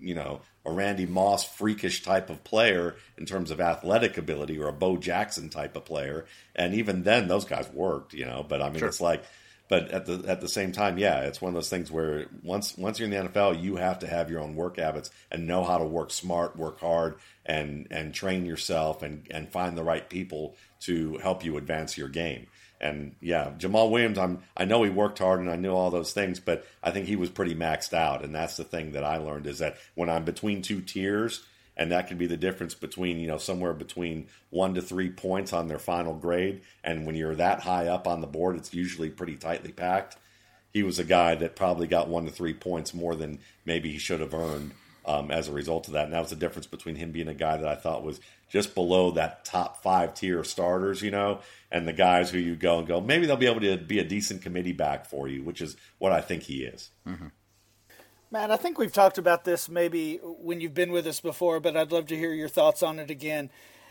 you 0.00 0.14
know, 0.14 0.40
a 0.64 0.72
Randy 0.72 1.06
Moss 1.06 1.44
freakish 1.44 2.02
type 2.02 2.30
of 2.30 2.44
player 2.44 2.94
in 3.18 3.26
terms 3.26 3.50
of 3.50 3.60
athletic 3.60 4.16
ability 4.16 4.58
or 4.58 4.68
a 4.68 4.72
Bo 4.72 4.96
Jackson 4.96 5.48
type 5.48 5.76
of 5.76 5.84
player. 5.84 6.24
And 6.54 6.74
even 6.74 7.02
then, 7.02 7.28
those 7.28 7.44
guys 7.44 7.68
worked, 7.70 8.14
you 8.14 8.24
know. 8.24 8.44
But 8.48 8.62
I 8.62 8.70
mean, 8.70 8.78
sure. 8.78 8.88
it's 8.88 9.00
like 9.00 9.24
but 9.72 9.90
at 9.90 10.04
the 10.04 10.22
at 10.28 10.42
the 10.42 10.48
same 10.48 10.70
time, 10.70 10.98
yeah, 10.98 11.20
it's 11.20 11.40
one 11.40 11.48
of 11.48 11.54
those 11.54 11.70
things 11.70 11.90
where 11.90 12.26
once 12.42 12.76
once 12.76 12.98
you're 12.98 13.08
in 13.08 13.10
the 13.10 13.30
NFL, 13.30 13.62
you 13.62 13.76
have 13.76 14.00
to 14.00 14.06
have 14.06 14.30
your 14.30 14.40
own 14.40 14.54
work 14.54 14.76
habits 14.76 15.10
and 15.30 15.46
know 15.46 15.64
how 15.64 15.78
to 15.78 15.84
work 15.86 16.10
smart, 16.10 16.58
work 16.58 16.78
hard, 16.78 17.14
and 17.46 17.86
and 17.90 18.12
train 18.12 18.44
yourself 18.44 19.02
and 19.02 19.26
and 19.30 19.50
find 19.50 19.74
the 19.74 19.82
right 19.82 20.10
people 20.10 20.56
to 20.80 21.16
help 21.22 21.42
you 21.42 21.56
advance 21.56 21.96
your 21.96 22.10
game. 22.10 22.48
And 22.82 23.14
yeah, 23.22 23.52
Jamaal 23.56 23.90
Williams, 23.90 24.18
I'm 24.18 24.42
I 24.54 24.66
know 24.66 24.82
he 24.82 24.90
worked 24.90 25.20
hard 25.20 25.40
and 25.40 25.48
I 25.48 25.56
knew 25.56 25.72
all 25.72 25.90
those 25.90 26.12
things, 26.12 26.38
but 26.38 26.66
I 26.82 26.90
think 26.90 27.06
he 27.06 27.16
was 27.16 27.30
pretty 27.30 27.54
maxed 27.54 27.94
out. 27.94 28.22
And 28.22 28.34
that's 28.34 28.58
the 28.58 28.64
thing 28.64 28.92
that 28.92 29.04
I 29.04 29.16
learned 29.16 29.46
is 29.46 29.60
that 29.60 29.78
when 29.94 30.10
I'm 30.10 30.26
between 30.26 30.60
two 30.60 30.82
tiers, 30.82 31.46
and 31.82 31.90
that 31.92 32.06
can 32.06 32.16
be 32.16 32.26
the 32.26 32.36
difference 32.36 32.74
between 32.74 33.18
you 33.18 33.26
know 33.26 33.38
somewhere 33.38 33.74
between 33.74 34.26
one 34.50 34.74
to 34.74 34.80
three 34.80 35.10
points 35.10 35.52
on 35.52 35.68
their 35.68 35.78
final 35.78 36.14
grade 36.14 36.62
and 36.84 37.06
when 37.06 37.16
you're 37.16 37.34
that 37.34 37.60
high 37.60 37.88
up 37.88 38.06
on 38.06 38.20
the 38.20 38.26
board 38.26 38.56
it's 38.56 38.72
usually 38.72 39.10
pretty 39.10 39.36
tightly 39.36 39.72
packed 39.72 40.16
he 40.72 40.82
was 40.82 40.98
a 40.98 41.04
guy 41.04 41.34
that 41.34 41.56
probably 41.56 41.86
got 41.86 42.08
one 42.08 42.24
to 42.24 42.30
three 42.30 42.54
points 42.54 42.94
more 42.94 43.14
than 43.14 43.38
maybe 43.64 43.92
he 43.92 43.98
should 43.98 44.20
have 44.20 44.32
earned 44.32 44.72
um, 45.04 45.30
as 45.30 45.48
a 45.48 45.52
result 45.52 45.86
of 45.88 45.94
that. 45.94 46.04
And 46.04 46.12
that 46.12 46.20
was 46.20 46.30
the 46.30 46.36
difference 46.36 46.66
between 46.66 46.96
him 46.96 47.12
being 47.12 47.28
a 47.28 47.34
guy 47.34 47.56
that 47.56 47.68
I 47.68 47.74
thought 47.74 48.04
was 48.04 48.20
just 48.48 48.74
below 48.74 49.10
that 49.12 49.44
top 49.44 49.82
five 49.82 50.14
tier 50.14 50.40
of 50.40 50.46
starters, 50.46 51.02
you 51.02 51.10
know, 51.10 51.40
and 51.70 51.86
the 51.86 51.92
guys 51.92 52.30
who 52.30 52.38
you 52.38 52.54
go 52.54 52.78
and 52.78 52.86
go, 52.86 53.00
maybe 53.00 53.26
they'll 53.26 53.36
be 53.36 53.46
able 53.46 53.60
to 53.60 53.76
be 53.76 53.98
a 53.98 54.04
decent 54.04 54.42
committee 54.42 54.72
back 54.72 55.06
for 55.06 55.28
you, 55.28 55.42
which 55.42 55.60
is 55.60 55.76
what 55.98 56.12
I 56.12 56.20
think 56.20 56.44
he 56.44 56.64
is. 56.64 56.90
Mm-hmm. 57.06 57.28
Matt, 58.32 58.50
I 58.50 58.56
think 58.56 58.78
we've 58.78 58.92
talked 58.92 59.18
about 59.18 59.44
this 59.44 59.68
maybe 59.68 60.16
when 60.22 60.62
you've 60.62 60.72
been 60.72 60.90
with 60.90 61.06
us 61.06 61.20
before, 61.20 61.60
but 61.60 61.76
I'd 61.76 61.92
love 61.92 62.06
to 62.06 62.16
hear 62.16 62.32
your 62.32 62.48
thoughts 62.48 62.82
on 62.82 62.98
it 62.98 63.10
again. 63.10 63.50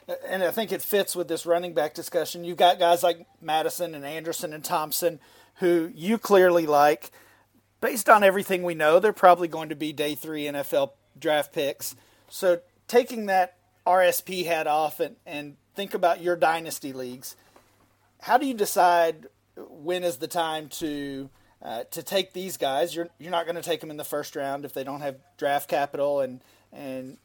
Uh, 0.10 0.16
and 0.28 0.42
I 0.42 0.50
think 0.50 0.72
it 0.72 0.82
fits 0.82 1.16
with 1.16 1.28
this 1.28 1.46
running 1.46 1.76
back 1.76 1.94
discussion. 1.94 2.44
You've 2.44 2.58
got 2.58 2.80
guys 2.80 3.04
like 3.04 3.28
Mattison 3.40 3.94
and 3.94 4.04
Anderson 4.04 4.52
and 4.52 4.64
Thompson 4.64 5.20
who 5.58 5.92
you 5.94 6.18
clearly 6.18 6.66
like. 6.66 7.12
Based 7.82 8.10
on 8.10 8.24
everything 8.24 8.64
we 8.64 8.74
know, 8.74 9.00
they're 9.00 9.14
probably 9.14 9.48
going 9.48 9.70
to 9.70 9.76
be 9.76 9.94
day 9.94 10.16
three 10.16 10.46
NFL 10.46 10.94
draft 11.20 11.54
picks. 11.54 11.96
So 12.28 12.62
taking 12.88 13.28
that 13.28 13.58
RSP 13.86 14.48
hat 14.48 14.66
off 14.66 15.00
and, 15.00 15.18
and 15.24 15.56
think 15.76 15.94
about 15.94 16.20
your 16.20 16.36
dynasty 16.36 16.94
leagues, 16.94 17.36
how 18.22 18.40
do 18.40 18.48
you 18.48 18.56
decide 18.56 19.28
when 19.56 20.04
is 20.04 20.18
the 20.18 20.28
time 20.28 20.68
to 20.70 21.30
uh, 21.62 21.84
to 21.92 22.04
take 22.04 22.34
these 22.34 22.58
guys? 22.58 22.96
You're 22.96 23.10
you're 23.20 23.32
not 23.32 23.46
going 23.46 23.56
to 23.56 23.62
take 23.62 23.82
them 23.82 23.92
in 23.92 23.98
the 23.98 24.04
first 24.04 24.36
round 24.36 24.66
if 24.66 24.74
they 24.74 24.84
don't 24.84 25.02
have 25.02 25.18
draft 25.38 25.70
capital 25.70 26.22
and 26.22 26.42
and 26.72 27.18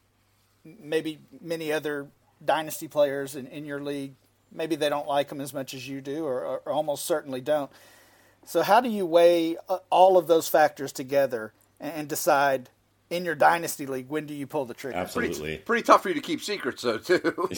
maybe 0.65 1.19
many 1.41 1.73
other 1.73 2.09
dynasty 2.45 2.89
players 2.89 3.37
in, 3.37 3.47
in 3.47 3.65
your 3.65 3.81
league 3.81 4.15
maybe 4.53 4.77
they 4.77 4.89
don't 4.89 5.07
like 5.07 5.29
them 5.29 5.41
as 5.41 5.53
much 5.53 5.75
as 5.75 5.89
you 5.89 6.01
do 6.01 6.25
or, 6.25 6.61
or 6.65 6.73
almost 6.73 7.05
certainly 7.05 7.41
don't. 7.41 7.71
So 8.45 8.63
how 8.63 8.81
do 8.81 8.89
you 8.89 9.07
weigh 9.07 9.57
uh, 9.69 9.79
all 9.91 10.17
of 10.17 10.27
those 10.27 10.49
factors 10.49 10.93
together 10.93 11.53
and 11.81 12.09
decide 12.09 12.71
in 13.11 13.25
your 13.25 13.35
dynasty 13.35 13.87
league, 13.87 14.09
when 14.09 14.27
do 14.27 14.35
you 14.35 14.47
pull 14.47 14.65
the 14.65 14.75
trigger? 14.75 14.97
Absolutely. 14.97 15.39
Pretty, 15.39 15.59
pretty 15.59 15.83
tough 15.83 16.03
for 16.03 16.09
you 16.09 16.15
to 16.15 16.21
keep 16.21 16.43
secrets, 16.43 16.83
though, 16.83 16.99
too. 16.99 17.19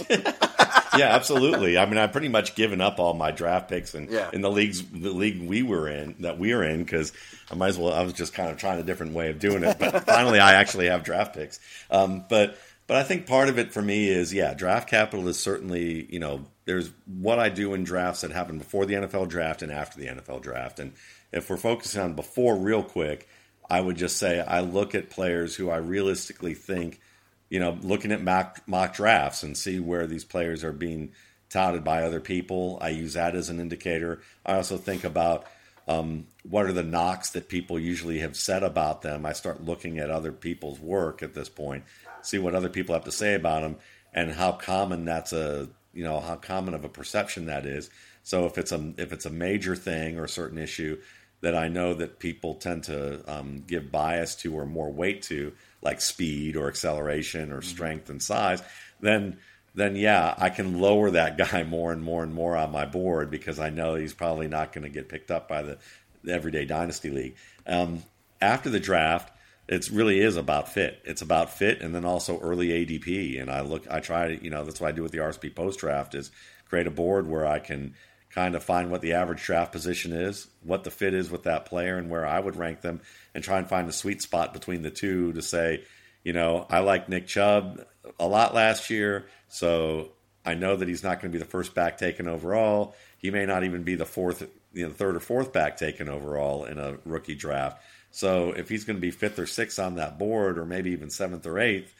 yeah, 0.98 1.14
absolutely. 1.14 1.78
I 1.78 1.86
mean, 1.86 1.98
I've 1.98 2.12
pretty 2.12 2.28
much 2.28 2.54
given 2.54 2.80
up 2.80 2.98
all 2.98 3.14
my 3.14 3.30
draft 3.30 3.68
picks 3.68 3.94
and 3.94 4.10
yeah. 4.10 4.30
in 4.32 4.40
the 4.40 4.50
leagues, 4.50 4.82
the 4.82 5.10
league 5.10 5.46
we 5.46 5.62
were 5.62 5.88
in, 5.88 6.16
that 6.20 6.38
we 6.38 6.52
are 6.52 6.62
in, 6.62 6.82
because 6.82 7.12
I 7.50 7.54
might 7.54 7.68
as 7.68 7.78
well. 7.78 7.92
I 7.92 8.02
was 8.02 8.12
just 8.12 8.34
kind 8.34 8.50
of 8.50 8.58
trying 8.58 8.80
a 8.80 8.84
different 8.84 9.14
way 9.14 9.30
of 9.30 9.38
doing 9.38 9.62
it, 9.62 9.78
but 9.78 10.04
finally, 10.06 10.38
I 10.38 10.54
actually 10.54 10.86
have 10.86 11.04
draft 11.04 11.34
picks. 11.34 11.60
Um, 11.90 12.24
but 12.28 12.58
but 12.86 12.96
I 12.96 13.02
think 13.02 13.26
part 13.26 13.48
of 13.48 13.58
it 13.58 13.72
for 13.72 13.82
me 13.82 14.08
is 14.08 14.32
yeah, 14.32 14.54
draft 14.54 14.88
capital 14.88 15.28
is 15.28 15.38
certainly 15.38 16.06
you 16.12 16.18
know 16.18 16.44
there's 16.64 16.90
what 17.06 17.38
I 17.38 17.48
do 17.48 17.74
in 17.74 17.84
drafts 17.84 18.22
that 18.22 18.30
happen 18.30 18.58
before 18.58 18.86
the 18.86 18.94
NFL 18.94 19.28
draft 19.28 19.62
and 19.62 19.72
after 19.72 19.98
the 19.98 20.06
NFL 20.06 20.42
draft, 20.42 20.78
and 20.78 20.92
if 21.32 21.48
we're 21.48 21.56
focusing 21.56 22.00
on 22.00 22.14
before 22.14 22.56
real 22.56 22.82
quick 22.82 23.28
I 23.70 23.80
would 23.80 23.96
just 23.96 24.16
say 24.16 24.40
I 24.40 24.60
look 24.60 24.94
at 24.94 25.10
players 25.10 25.54
who 25.54 25.70
I 25.70 25.76
realistically 25.76 26.54
think, 26.54 27.00
you 27.48 27.58
know, 27.58 27.78
looking 27.82 28.12
at 28.12 28.22
mock, 28.22 28.62
mock 28.66 28.94
drafts 28.94 29.42
and 29.42 29.56
see 29.56 29.80
where 29.80 30.06
these 30.06 30.24
players 30.24 30.64
are 30.64 30.72
being 30.72 31.12
touted 31.50 31.82
by 31.82 32.02
other 32.02 32.20
people. 32.20 32.78
I 32.80 32.90
use 32.90 33.14
that 33.14 33.34
as 33.34 33.48
an 33.48 33.60
indicator. 33.60 34.20
I 34.44 34.54
also 34.54 34.76
think 34.76 35.04
about 35.04 35.46
um, 35.86 36.26
what 36.48 36.66
are 36.66 36.72
the 36.72 36.82
knocks 36.82 37.30
that 37.30 37.48
people 37.48 37.78
usually 37.78 38.18
have 38.18 38.36
said 38.36 38.62
about 38.62 39.02
them. 39.02 39.24
I 39.24 39.32
start 39.32 39.64
looking 39.64 39.98
at 39.98 40.10
other 40.10 40.32
people's 40.32 40.78
work 40.78 41.22
at 41.22 41.34
this 41.34 41.48
point, 41.48 41.84
see 42.20 42.38
what 42.38 42.54
other 42.54 42.68
people 42.68 42.94
have 42.94 43.04
to 43.04 43.12
say 43.12 43.34
about 43.34 43.62
them, 43.62 43.76
and 44.12 44.32
how 44.32 44.52
common 44.52 45.04
that's 45.04 45.32
a 45.32 45.68
you 45.94 46.04
know 46.04 46.20
how 46.20 46.36
common 46.36 46.74
of 46.74 46.84
a 46.84 46.88
perception 46.88 47.46
that 47.46 47.64
is. 47.64 47.88
So 48.22 48.44
if 48.44 48.58
it's 48.58 48.72
a 48.72 48.92
if 48.98 49.12
it's 49.12 49.24
a 49.24 49.30
major 49.30 49.74
thing 49.74 50.18
or 50.18 50.24
a 50.24 50.28
certain 50.28 50.58
issue, 50.58 50.98
that 51.40 51.56
I 51.56 51.68
know 51.68 51.94
that 51.94 52.18
people 52.18 52.54
tend 52.54 52.84
to 52.84 53.22
um, 53.26 53.64
give 53.66 53.90
bias 53.90 54.34
to 54.36 54.54
or 54.54 54.66
more 54.66 54.92
weight 54.92 55.22
to, 55.22 55.52
like 55.82 56.00
speed 56.00 56.56
or 56.56 56.68
acceleration 56.68 57.52
or 57.52 57.60
mm-hmm. 57.60 57.68
strength 57.68 58.10
and 58.10 58.22
size, 58.22 58.62
then 59.00 59.38
then 59.74 59.94
yeah, 59.94 60.34
I 60.36 60.50
can 60.50 60.80
lower 60.80 61.10
that 61.12 61.38
guy 61.52 61.62
more 61.62 61.92
and 61.92 62.02
more 62.02 62.22
and 62.22 62.34
more 62.34 62.56
on 62.56 62.72
my 62.72 62.84
board 62.86 63.30
because 63.30 63.58
I 63.58 63.70
know 63.70 63.94
he's 63.94 64.14
probably 64.14 64.48
not 64.48 64.72
going 64.72 64.84
to 64.84 64.90
get 64.90 65.08
picked 65.08 65.30
up 65.30 65.48
by 65.48 65.62
the, 65.62 65.78
the 66.24 66.32
everyday 66.32 66.64
dynasty 66.64 67.10
league. 67.10 67.36
Um, 67.66 68.02
after 68.40 68.70
the 68.70 68.80
draft, 68.80 69.32
it 69.68 69.88
really 69.90 70.20
is 70.20 70.36
about 70.36 70.72
fit. 70.72 71.00
It's 71.04 71.22
about 71.22 71.50
fit 71.52 71.82
and 71.82 71.94
then 71.94 72.04
also 72.04 72.40
early 72.40 72.68
ADP. 72.68 73.40
And 73.40 73.50
I 73.50 73.60
look, 73.60 73.86
I 73.90 74.00
try 74.00 74.28
to, 74.28 74.42
you 74.42 74.50
know, 74.50 74.64
that's 74.64 74.80
what 74.80 74.88
I 74.88 74.92
do 74.92 75.02
with 75.02 75.12
the 75.12 75.18
RSP 75.18 75.54
post 75.54 75.80
draft 75.80 76.14
is 76.14 76.30
create 76.68 76.86
a 76.86 76.90
board 76.90 77.28
where 77.28 77.46
I 77.46 77.58
can 77.58 77.94
kind 78.30 78.54
of 78.54 78.62
find 78.62 78.90
what 78.90 79.00
the 79.00 79.14
average 79.14 79.42
draft 79.42 79.72
position 79.72 80.12
is, 80.12 80.48
what 80.62 80.84
the 80.84 80.90
fit 80.90 81.14
is 81.14 81.30
with 81.30 81.44
that 81.44 81.66
player, 81.66 81.96
and 81.96 82.10
where 82.10 82.26
I 82.26 82.38
would 82.38 82.56
rank 82.56 82.82
them, 82.82 83.00
and 83.34 83.42
try 83.42 83.58
and 83.58 83.68
find 83.68 83.88
the 83.88 83.92
sweet 83.92 84.22
spot 84.22 84.52
between 84.52 84.82
the 84.82 84.90
two 84.90 85.32
to 85.32 85.42
say, 85.42 85.84
you 86.24 86.32
know, 86.32 86.66
I 86.68 86.80
like 86.80 87.08
Nick 87.08 87.26
Chubb 87.26 87.84
a 88.18 88.26
lot 88.26 88.54
last 88.54 88.90
year, 88.90 89.26
so 89.48 90.12
I 90.44 90.54
know 90.54 90.76
that 90.76 90.88
he's 90.88 91.02
not 91.02 91.20
going 91.20 91.32
to 91.32 91.38
be 91.38 91.42
the 91.42 91.50
first 91.50 91.74
back 91.74 91.98
taken 91.98 92.28
overall. 92.28 92.94
He 93.18 93.30
may 93.30 93.46
not 93.46 93.64
even 93.64 93.82
be 93.82 93.94
the 93.94 94.06
fourth, 94.06 94.48
you 94.72 94.86
know, 94.86 94.92
third 94.92 95.16
or 95.16 95.20
fourth 95.20 95.52
back 95.52 95.76
taken 95.76 96.08
overall 96.08 96.64
in 96.64 96.78
a 96.78 96.98
rookie 97.04 97.34
draft. 97.34 97.82
So 98.10 98.52
if 98.52 98.68
he's 98.68 98.84
going 98.84 98.96
to 98.96 99.00
be 99.00 99.10
fifth 99.10 99.38
or 99.38 99.46
sixth 99.46 99.78
on 99.78 99.96
that 99.96 100.18
board, 100.18 100.58
or 100.58 100.64
maybe 100.64 100.90
even 100.90 101.10
seventh 101.10 101.46
or 101.46 101.58
eighth, 101.58 101.94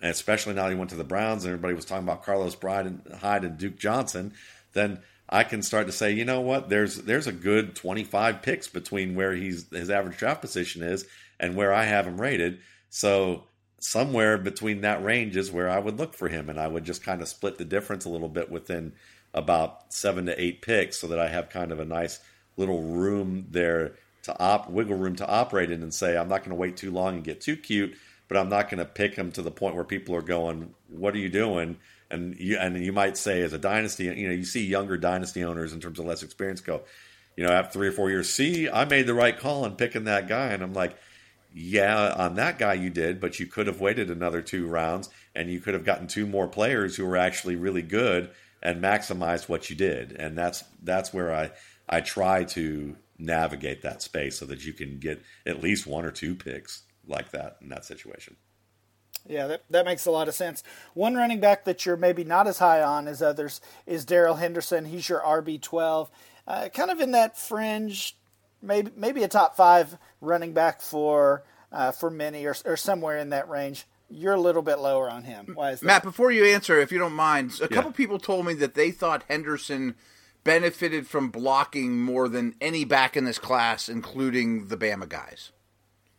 especially 0.00 0.54
now 0.54 0.68
he 0.68 0.74
went 0.74 0.90
to 0.90 0.96
the 0.96 1.04
Browns 1.04 1.44
and 1.44 1.52
everybody 1.52 1.74
was 1.74 1.84
talking 1.84 2.04
about 2.04 2.24
Carlos 2.24 2.56
Hyde 2.60 3.44
and 3.44 3.58
Duke 3.58 3.78
Johnson, 3.78 4.34
then 4.72 5.00
I 5.32 5.44
can 5.44 5.62
start 5.62 5.86
to 5.86 5.92
say, 5.92 6.12
you 6.12 6.26
know 6.26 6.42
what, 6.42 6.68
there's 6.68 6.96
there's 6.96 7.26
a 7.26 7.32
good 7.32 7.74
25 7.74 8.42
picks 8.42 8.68
between 8.68 9.14
where 9.14 9.32
he's 9.34 9.68
his 9.70 9.88
average 9.88 10.18
draft 10.18 10.42
position 10.42 10.82
is 10.82 11.06
and 11.40 11.56
where 11.56 11.72
I 11.72 11.84
have 11.84 12.06
him 12.06 12.20
rated. 12.20 12.58
So 12.90 13.44
somewhere 13.80 14.36
between 14.36 14.82
that 14.82 15.02
range 15.02 15.36
is 15.38 15.50
where 15.50 15.70
I 15.70 15.78
would 15.78 15.98
look 15.98 16.14
for 16.14 16.28
him, 16.28 16.50
and 16.50 16.60
I 16.60 16.68
would 16.68 16.84
just 16.84 17.02
kind 17.02 17.22
of 17.22 17.28
split 17.28 17.56
the 17.56 17.64
difference 17.64 18.04
a 18.04 18.10
little 18.10 18.28
bit 18.28 18.50
within 18.50 18.92
about 19.32 19.90
seven 19.92 20.26
to 20.26 20.40
eight 20.40 20.60
picks, 20.60 20.98
so 20.98 21.06
that 21.06 21.18
I 21.18 21.28
have 21.28 21.48
kind 21.48 21.72
of 21.72 21.80
a 21.80 21.84
nice 21.86 22.20
little 22.58 22.82
room 22.82 23.46
there 23.50 23.92
to 24.24 24.38
op 24.38 24.68
wiggle 24.68 24.98
room 24.98 25.16
to 25.16 25.26
operate 25.26 25.70
in, 25.70 25.82
and 25.82 25.94
say 25.94 26.16
I'm 26.16 26.28
not 26.28 26.40
going 26.40 26.50
to 26.50 26.56
wait 26.56 26.76
too 26.76 26.90
long 26.90 27.14
and 27.14 27.24
get 27.24 27.40
too 27.40 27.56
cute, 27.56 27.96
but 28.28 28.36
I'm 28.36 28.50
not 28.50 28.68
going 28.68 28.78
to 28.80 28.84
pick 28.84 29.14
him 29.14 29.32
to 29.32 29.40
the 29.40 29.50
point 29.50 29.76
where 29.76 29.84
people 29.84 30.14
are 30.14 30.22
going, 30.22 30.74
"What 30.88 31.14
are 31.14 31.18
you 31.18 31.30
doing?" 31.30 31.78
And 32.12 32.38
you 32.38 32.58
and 32.58 32.76
you 32.76 32.92
might 32.92 33.16
say 33.16 33.42
as 33.42 33.52
a 33.52 33.58
dynasty, 33.58 34.04
you 34.04 34.28
know, 34.28 34.34
you 34.34 34.44
see 34.44 34.64
younger 34.64 34.96
dynasty 34.96 35.42
owners 35.42 35.72
in 35.72 35.80
terms 35.80 35.98
of 35.98 36.04
less 36.04 36.22
experience 36.22 36.60
go, 36.60 36.82
you 37.36 37.44
know, 37.44 37.50
after 37.50 37.72
three 37.72 37.88
or 37.88 37.92
four 37.92 38.10
years, 38.10 38.28
see, 38.28 38.68
I 38.68 38.84
made 38.84 39.06
the 39.06 39.14
right 39.14 39.36
call 39.36 39.64
in 39.64 39.76
picking 39.76 40.04
that 40.04 40.28
guy, 40.28 40.48
and 40.48 40.62
I'm 40.62 40.74
like, 40.74 40.96
yeah, 41.54 42.12
on 42.12 42.34
that 42.34 42.58
guy 42.58 42.74
you 42.74 42.90
did, 42.90 43.20
but 43.20 43.40
you 43.40 43.46
could 43.46 43.66
have 43.66 43.80
waited 43.80 44.10
another 44.10 44.42
two 44.42 44.66
rounds, 44.66 45.10
and 45.34 45.50
you 45.50 45.60
could 45.60 45.74
have 45.74 45.84
gotten 45.84 46.06
two 46.06 46.26
more 46.26 46.48
players 46.48 46.96
who 46.96 47.06
were 47.06 47.16
actually 47.16 47.56
really 47.56 47.82
good 47.82 48.30
and 48.62 48.82
maximized 48.82 49.48
what 49.48 49.70
you 49.70 49.76
did, 49.76 50.12
and 50.12 50.36
that's 50.36 50.62
that's 50.82 51.12
where 51.12 51.34
I 51.34 51.50
I 51.88 52.00
try 52.00 52.44
to 52.44 52.96
navigate 53.18 53.82
that 53.82 54.02
space 54.02 54.38
so 54.38 54.46
that 54.46 54.64
you 54.64 54.72
can 54.72 54.98
get 54.98 55.22
at 55.46 55.62
least 55.62 55.86
one 55.86 56.04
or 56.04 56.10
two 56.10 56.34
picks 56.34 56.82
like 57.06 57.30
that 57.30 57.56
in 57.60 57.68
that 57.68 57.84
situation. 57.84 58.36
Yeah, 59.28 59.46
that, 59.46 59.62
that 59.70 59.84
makes 59.84 60.06
a 60.06 60.10
lot 60.10 60.28
of 60.28 60.34
sense. 60.34 60.62
One 60.94 61.14
running 61.14 61.40
back 61.40 61.64
that 61.64 61.86
you're 61.86 61.96
maybe 61.96 62.24
not 62.24 62.46
as 62.48 62.58
high 62.58 62.82
on 62.82 63.06
as 63.06 63.22
others 63.22 63.60
is 63.86 64.04
Darrell 64.04 64.34
Henderson. 64.34 64.84
He's 64.84 65.08
your 65.08 65.20
RB12, 65.20 66.08
uh, 66.46 66.68
kind 66.74 66.90
of 66.90 67.00
in 67.00 67.12
that 67.12 67.38
fringe, 67.38 68.16
maybe 68.60 68.90
maybe 68.96 69.22
a 69.22 69.28
top 69.28 69.56
five 69.56 69.96
running 70.20 70.52
back 70.52 70.80
for 70.80 71.44
uh, 71.70 71.92
for 71.92 72.10
many 72.10 72.44
or, 72.46 72.56
or 72.64 72.76
somewhere 72.76 73.18
in 73.18 73.30
that 73.30 73.48
range. 73.48 73.86
You're 74.10 74.34
a 74.34 74.40
little 74.40 74.60
bit 74.62 74.78
lower 74.78 75.08
on 75.08 75.24
him. 75.24 75.52
Why 75.54 75.70
is 75.70 75.80
that? 75.80 75.86
Matt? 75.86 76.02
Before 76.02 76.30
you 76.30 76.44
answer, 76.44 76.78
if 76.78 76.92
you 76.92 76.98
don't 76.98 77.14
mind, 77.14 77.52
a 77.60 77.62
yeah. 77.62 77.68
couple 77.68 77.92
people 77.92 78.18
told 78.18 78.44
me 78.44 78.54
that 78.54 78.74
they 78.74 78.90
thought 78.90 79.24
Henderson 79.28 79.94
benefited 80.44 81.06
from 81.06 81.30
blocking 81.30 82.00
more 82.00 82.28
than 82.28 82.54
any 82.60 82.84
back 82.84 83.16
in 83.16 83.24
this 83.24 83.38
class, 83.38 83.88
including 83.88 84.66
the 84.66 84.76
Bama 84.76 85.08
guys. 85.08 85.52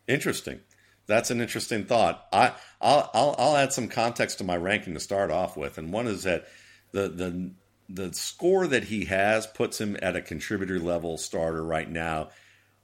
Interesting 0.07 0.61
that's 1.07 1.31
an 1.31 1.41
interesting 1.41 1.85
thought. 1.85 2.25
I 2.31 2.53
I'll, 2.81 3.09
I'll, 3.13 3.35
I'll 3.37 3.57
add 3.57 3.73
some 3.73 3.87
context 3.87 4.37
to 4.37 4.43
my 4.43 4.57
ranking 4.57 4.93
to 4.93 4.99
start 4.99 5.31
off 5.31 5.57
with, 5.57 5.77
and 5.77 5.91
one 5.91 6.07
is 6.07 6.23
that 6.23 6.45
the 6.91 7.09
the 7.09 7.51
the 7.89 8.13
score 8.13 8.67
that 8.67 8.85
he 8.85 9.05
has 9.05 9.45
puts 9.45 9.79
him 9.79 9.97
at 10.01 10.15
a 10.15 10.21
contributor 10.21 10.79
level 10.79 11.17
starter 11.17 11.63
right 11.63 11.89
now. 11.89 12.29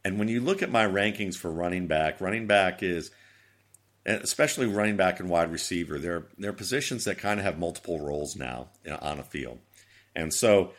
And 0.04 0.20
when 0.20 0.28
you 0.28 0.42
look 0.42 0.62
at 0.62 0.72
my 0.72 0.86
rankings 0.86 1.36
for 1.36 1.52
running 1.52 1.88
back, 1.88 2.22
running 2.22 2.48
back 2.48 2.84
is 2.84 3.12
especially 4.06 4.66
running 4.66 4.98
back 4.98 5.20
and 5.20 5.30
wide 5.30 5.52
receiver. 5.52 6.00
They're 6.00 6.28
they're 6.38 6.54
positions 6.54 7.06
that 7.06 7.18
kind 7.18 7.40
of 7.40 7.46
have 7.46 7.60
multiple 7.60 8.00
roles 8.00 8.36
now 8.36 8.70
on 9.02 9.20
a 9.20 9.24
field, 9.24 9.60
and 10.16 10.34
so 10.34 10.72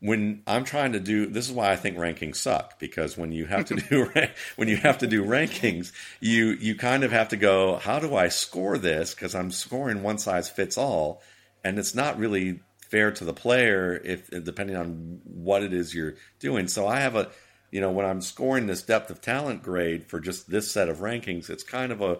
when 0.00 0.42
I'm 0.46 0.64
trying 0.64 0.92
to 0.92 1.00
do 1.00 1.26
this 1.26 1.48
is 1.48 1.52
why 1.52 1.72
I 1.72 1.76
think 1.76 1.96
rankings 1.96 2.36
suck 2.36 2.78
because 2.78 3.16
when 3.16 3.32
you 3.32 3.46
have 3.46 3.66
to 3.66 3.74
do 3.74 4.10
when 4.56 4.68
you 4.68 4.76
have 4.76 4.98
to 4.98 5.06
do 5.06 5.24
rankings 5.24 5.92
you 6.20 6.50
you 6.50 6.74
kind 6.74 7.04
of 7.04 7.12
have 7.12 7.28
to 7.28 7.36
go 7.36 7.76
how 7.76 7.98
do 7.98 8.14
I 8.14 8.28
score 8.28 8.78
this 8.78 9.14
because 9.14 9.34
I'm 9.34 9.50
scoring 9.50 10.02
one 10.02 10.18
size 10.18 10.48
fits 10.48 10.78
all 10.78 11.22
and 11.64 11.78
it's 11.78 11.94
not 11.94 12.18
really 12.18 12.60
fair 12.80 13.10
to 13.12 13.24
the 13.24 13.34
player 13.34 14.00
if 14.04 14.30
depending 14.44 14.76
on 14.76 15.20
what 15.24 15.62
it 15.62 15.72
is 15.72 15.94
you're 15.94 16.14
doing 16.38 16.68
so 16.68 16.86
I 16.86 17.00
have 17.00 17.16
a 17.16 17.30
you 17.70 17.80
know 17.80 17.90
when 17.90 18.06
I'm 18.06 18.20
scoring 18.20 18.66
this 18.66 18.82
depth 18.82 19.10
of 19.10 19.20
talent 19.20 19.62
grade 19.62 20.06
for 20.06 20.20
just 20.20 20.48
this 20.50 20.70
set 20.70 20.88
of 20.88 20.98
rankings 20.98 21.50
it's 21.50 21.64
kind 21.64 21.92
of 21.92 22.00
a 22.00 22.18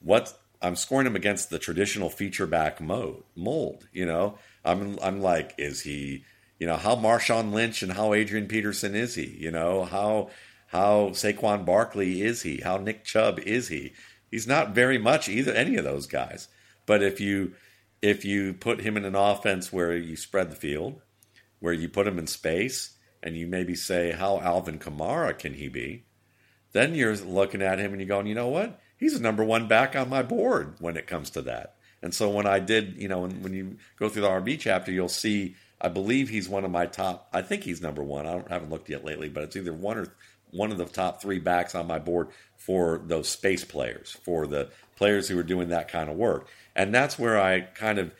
what 0.00 0.38
I'm 0.62 0.76
scoring 0.76 1.06
him 1.06 1.16
against 1.16 1.50
the 1.50 1.58
traditional 1.58 2.08
feature 2.08 2.46
back 2.46 2.80
mode 2.80 3.22
mold. 3.34 3.88
You 3.92 4.06
know, 4.06 4.38
I'm 4.64 4.98
I'm 5.02 5.20
like, 5.20 5.54
is 5.58 5.82
he? 5.82 6.24
You 6.58 6.66
know, 6.66 6.76
how 6.76 6.96
Marshawn 6.96 7.52
Lynch 7.52 7.82
and 7.82 7.92
how 7.92 8.14
Adrian 8.14 8.46
Peterson 8.46 8.94
is 8.94 9.14
he? 9.14 9.26
You 9.26 9.50
know, 9.50 9.84
how 9.84 10.30
how 10.68 11.10
Saquon 11.10 11.64
Barkley 11.64 12.22
is 12.22 12.42
he? 12.42 12.60
How 12.60 12.76
Nick 12.76 13.04
Chubb 13.04 13.38
is 13.40 13.68
he? 13.68 13.92
He's 14.30 14.46
not 14.46 14.74
very 14.74 14.98
much 14.98 15.28
either 15.28 15.52
any 15.52 15.76
of 15.76 15.84
those 15.84 16.06
guys. 16.06 16.48
But 16.86 17.02
if 17.02 17.20
you 17.20 17.52
if 18.02 18.24
you 18.24 18.54
put 18.54 18.80
him 18.80 18.96
in 18.96 19.04
an 19.04 19.14
offense 19.14 19.72
where 19.72 19.96
you 19.96 20.16
spread 20.16 20.50
the 20.50 20.56
field, 20.56 21.00
where 21.60 21.72
you 21.72 21.88
put 21.88 22.06
him 22.06 22.18
in 22.18 22.26
space, 22.26 22.96
and 23.22 23.36
you 23.36 23.46
maybe 23.46 23.74
say, 23.74 24.12
how 24.12 24.38
Alvin 24.38 24.78
Kamara 24.78 25.36
can 25.36 25.54
he 25.54 25.68
be? 25.68 26.04
Then 26.72 26.94
you're 26.94 27.16
looking 27.16 27.62
at 27.62 27.78
him 27.78 27.92
and 27.92 28.00
you're 28.00 28.08
going, 28.08 28.26
you 28.26 28.34
know 28.34 28.48
what? 28.48 28.80
He's 28.96 29.14
a 29.14 29.22
number 29.22 29.42
one 29.42 29.66
back 29.66 29.96
on 29.96 30.08
my 30.08 30.22
board 30.22 30.76
when 30.78 30.96
it 30.96 31.06
comes 31.06 31.30
to 31.30 31.42
that. 31.42 31.76
And 32.02 32.14
so 32.14 32.30
when 32.30 32.46
I 32.46 32.60
did, 32.60 32.96
you 32.96 33.08
know, 33.08 33.20
when, 33.20 33.42
when 33.42 33.52
you 33.52 33.78
go 33.98 34.08
through 34.08 34.22
the 34.22 34.28
RB 34.28 34.60
chapter, 34.60 34.92
you'll 34.92 35.08
see, 35.08 35.56
I 35.80 35.88
believe 35.88 36.28
he's 36.28 36.48
one 36.48 36.64
of 36.64 36.70
my 36.70 36.86
top. 36.86 37.28
I 37.32 37.42
think 37.42 37.64
he's 37.64 37.82
number 37.82 38.02
one. 38.02 38.26
I 38.26 38.42
haven't 38.48 38.70
looked 38.70 38.88
yet 38.88 39.04
lately, 39.04 39.28
but 39.28 39.42
it's 39.42 39.56
either 39.56 39.72
one 39.72 39.98
or 39.98 40.08
one 40.50 40.72
of 40.72 40.78
the 40.78 40.86
top 40.86 41.20
three 41.20 41.38
backs 41.38 41.74
on 41.74 41.86
my 41.86 41.98
board 41.98 42.28
for 42.56 43.02
those 43.04 43.28
space 43.28 43.64
players, 43.64 44.16
for 44.24 44.46
the 44.46 44.70
players 44.96 45.28
who 45.28 45.38
are 45.38 45.42
doing 45.42 45.68
that 45.68 45.88
kind 45.88 46.08
of 46.08 46.16
work. 46.16 46.48
And 46.74 46.94
that's 46.94 47.18
where 47.18 47.40
I 47.40 47.60
kind 47.60 47.98
of 47.98 48.14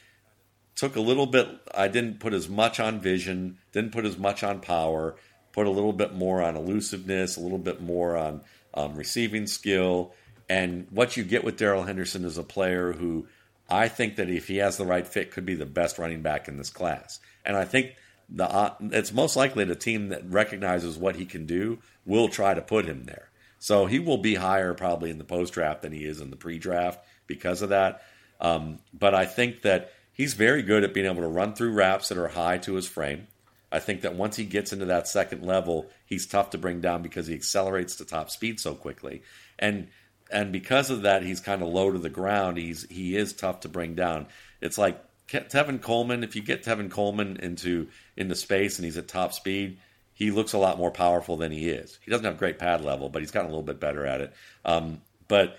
took 0.75 0.97
a 0.97 1.01
little 1.01 1.27
bit, 1.27 1.49
I 1.75 1.89
didn't 1.89 2.21
put 2.21 2.35
as 2.35 2.49
much 2.49 2.79
on 2.79 3.01
vision, 3.01 3.57
didn't 3.73 3.93
put 3.93 4.05
as 4.05 4.19
much 4.19 4.43
on 4.43 4.61
power, 4.61 5.17
put 5.53 5.67
a 5.67 5.71
little 5.71 5.95
bit 5.95 6.15
more 6.15 6.43
on 6.43 6.55
elusiveness, 6.55 7.37
a 7.37 7.41
little 7.41 7.59
bit 7.59 7.81
more 7.81 8.17
on 8.17 8.43
um, 8.75 8.95
receiving 8.95 9.47
skill. 9.47 10.13
And 10.51 10.87
what 10.91 11.17
you 11.17 11.25
get 11.25 11.45
with 11.45 11.57
Darrell 11.57 11.85
Henderson 11.85 12.25
is 12.27 12.37
a 12.37 12.43
player 12.43 12.93
who 12.93 13.27
I 13.69 13.89
think 13.89 14.17
that 14.17 14.31
if 14.31 14.49
he 14.49 14.59
has 14.59 14.77
the 14.77 14.87
right 14.87 15.07
fit, 15.07 15.33
could 15.33 15.47
be 15.47 15.55
the 15.55 15.67
best 15.67 15.99
running 15.99 16.23
back 16.23 16.49
in 16.49 16.57
this 16.57 16.71
class. 16.71 17.19
And 17.45 17.57
I 17.57 17.65
think 17.65 17.95
the 18.29 18.45
uh, 18.45 18.75
it's 18.81 19.13
most 19.13 19.37
likely 19.37 19.65
the 19.65 19.75
team 19.75 20.09
that 20.09 20.29
recognizes 20.29 20.97
what 20.97 21.17
he 21.17 21.25
can 21.25 21.47
do 21.47 21.79
will 22.05 22.29
try 22.29 22.55
to 22.55 22.63
put 22.63 22.87
him 22.87 23.05
there. 23.05 23.31
So 23.59 23.87
he 23.87 23.99
will 23.99 24.19
be 24.19 24.35
higher 24.35 24.75
probably 24.75 25.11
in 25.11 25.19
the 25.19 25.25
post 25.25 25.53
draft 25.55 25.83
than 25.83 25.93
he 25.93 26.05
is 26.05 26.21
in 26.21 26.31
the 26.31 26.37
pre 26.37 26.59
draft 26.59 27.05
because 27.27 27.63
of 27.63 27.71
that. 27.71 28.03
Um, 28.41 28.81
but 28.93 29.15
I 29.15 29.25
think 29.25 29.63
that 29.63 29.93
he's 30.13 30.35
very 30.35 30.63
good 30.63 30.85
at 30.85 30.95
being 30.95 31.07
able 31.07 31.23
to 31.23 31.29
run 31.29 31.55
through 31.55 31.73
wraps 31.73 32.09
that 32.09 32.19
are 32.19 32.29
high 32.29 32.59
to 32.59 32.75
his 32.75 32.87
frame. 32.87 33.29
I 33.73 33.79
think 33.79 34.03
that 34.03 34.15
once 34.15 34.37
he 34.37 34.45
gets 34.45 34.73
into 34.73 34.85
that 34.87 35.09
second 35.09 35.43
level, 35.43 35.87
he's 36.05 36.27
tough 36.27 36.51
to 36.51 36.59
bring 36.59 36.81
down 36.81 37.03
because 37.03 37.27
he 37.27 37.35
accelerates 37.35 37.97
to 37.97 38.05
top 38.05 38.31
speed 38.31 38.61
so 38.61 38.75
quickly. 38.75 39.23
And 39.59 39.89
and 40.31 40.53
because 40.53 40.91
of 40.91 41.03
that, 41.03 41.23
he's 41.23 41.41
kind 41.41 41.63
of 41.63 41.69
low 41.69 41.93
to 41.93 41.99
the 41.99 42.11
ground. 42.11 42.59
He's 42.59 42.87
he 42.89 43.17
is 43.17 43.33
tough 43.33 43.61
to 43.61 43.69
bring 43.69 43.95
down. 43.95 44.27
It's 44.61 44.79
like 44.79 45.03
Tevin 45.29 45.81
Coleman. 45.81 46.25
If 46.25 46.37
you 46.37 46.43
get 46.43 46.65
Tevin 46.65 46.91
Coleman 46.91 47.37
into 47.37 47.89
into 48.17 48.35
space 48.35 48.79
and 48.79 48.85
he's 48.85 48.97
at 48.97 49.09
top 49.09 49.33
speed, 49.33 49.79
he 50.13 50.31
looks 50.31 50.53
a 50.53 50.59
lot 50.59 50.79
more 50.79 50.91
powerful 50.91 51.37
than 51.37 51.53
he 51.53 51.69
is. 51.69 51.99
He 52.05 52.11
doesn't 52.11 52.25
have 52.25 52.39
great 52.39 52.59
pad 52.59 52.83
level, 52.83 53.09
but 53.09 53.23
he's 53.23 53.31
gotten 53.31 53.51
a 53.51 53.53
little 53.53 53.63
bit 53.63 53.81
better 53.81 54.07
at 54.07 54.21
it. 54.21 54.33
Um, 54.65 55.01
but 55.29 55.59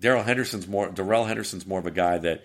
Darrell 0.00 0.22
Henderson's 0.22 0.68
more 0.68 0.88
Darrell 0.90 1.24
Henderson's 1.24 1.66
more 1.66 1.78
of 1.78 1.86
a 1.86 1.90
guy 1.90 2.18
that 2.18 2.44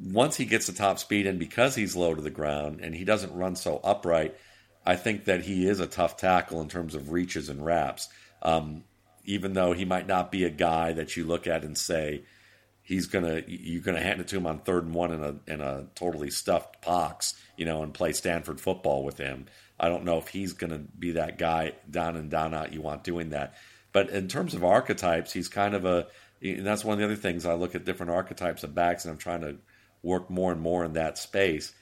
once 0.00 0.36
he 0.36 0.44
gets 0.44 0.66
the 0.66 0.72
top 0.72 0.98
speed 0.98 1.26
and 1.26 1.38
because 1.38 1.74
he's 1.74 1.96
low 1.96 2.14
to 2.14 2.22
the 2.22 2.30
ground 2.30 2.80
and 2.80 2.94
he 2.94 3.04
doesn't 3.04 3.34
run 3.34 3.56
so 3.56 3.80
upright, 3.82 4.36
I 4.86 4.96
think 4.96 5.24
that 5.24 5.42
he 5.42 5.66
is 5.66 5.80
a 5.80 5.86
tough 5.86 6.16
tackle 6.16 6.60
in 6.60 6.68
terms 6.68 6.94
of 6.94 7.10
reaches 7.10 7.48
and 7.48 7.64
wraps. 7.64 8.08
Um, 8.42 8.84
even 9.28 9.52
though 9.52 9.74
he 9.74 9.84
might 9.84 10.06
not 10.06 10.32
be 10.32 10.44
a 10.44 10.50
guy 10.50 10.92
that 10.92 11.14
you 11.14 11.24
look 11.24 11.46
at 11.46 11.62
and 11.62 11.76
say 11.76 12.22
he's 12.80 13.06
gonna 13.06 13.42
you're 13.46 13.82
gonna 13.82 14.00
hand 14.00 14.22
it 14.22 14.28
to 14.28 14.36
him 14.36 14.46
on 14.46 14.58
third 14.58 14.84
and 14.84 14.94
one 14.94 15.12
in 15.12 15.22
a 15.22 15.52
in 15.52 15.60
a 15.60 15.86
totally 15.94 16.30
stuffed 16.30 16.82
box, 16.84 17.34
you 17.56 17.66
know, 17.66 17.82
and 17.82 17.92
play 17.92 18.12
Stanford 18.12 18.58
football 18.58 19.04
with 19.04 19.18
him. 19.18 19.44
I 19.78 19.90
don't 19.90 20.04
know 20.04 20.16
if 20.16 20.28
he's 20.28 20.54
gonna 20.54 20.78
be 20.78 21.12
that 21.12 21.36
guy 21.36 21.74
down 21.90 22.16
and 22.16 22.30
down 22.30 22.54
out 22.54 22.72
you 22.72 22.80
want 22.80 23.04
doing 23.04 23.30
that. 23.30 23.54
But 23.92 24.08
in 24.08 24.28
terms 24.28 24.54
of 24.54 24.64
archetypes, 24.64 25.30
he's 25.30 25.48
kind 25.48 25.74
of 25.74 25.84
a 25.84 26.06
and 26.40 26.66
that's 26.66 26.84
one 26.84 26.94
of 26.94 26.98
the 26.98 27.04
other 27.04 27.16
things 27.16 27.44
I 27.44 27.52
look 27.52 27.74
at 27.74 27.84
different 27.84 28.12
archetypes 28.12 28.64
of 28.64 28.74
backs 28.74 29.04
and 29.04 29.12
I'm 29.12 29.18
trying 29.18 29.42
to 29.42 29.56
work 30.02 30.30
more 30.30 30.52
and 30.52 30.60
more 30.60 30.86
in 30.86 30.94
that 30.94 31.18
space. 31.18 31.74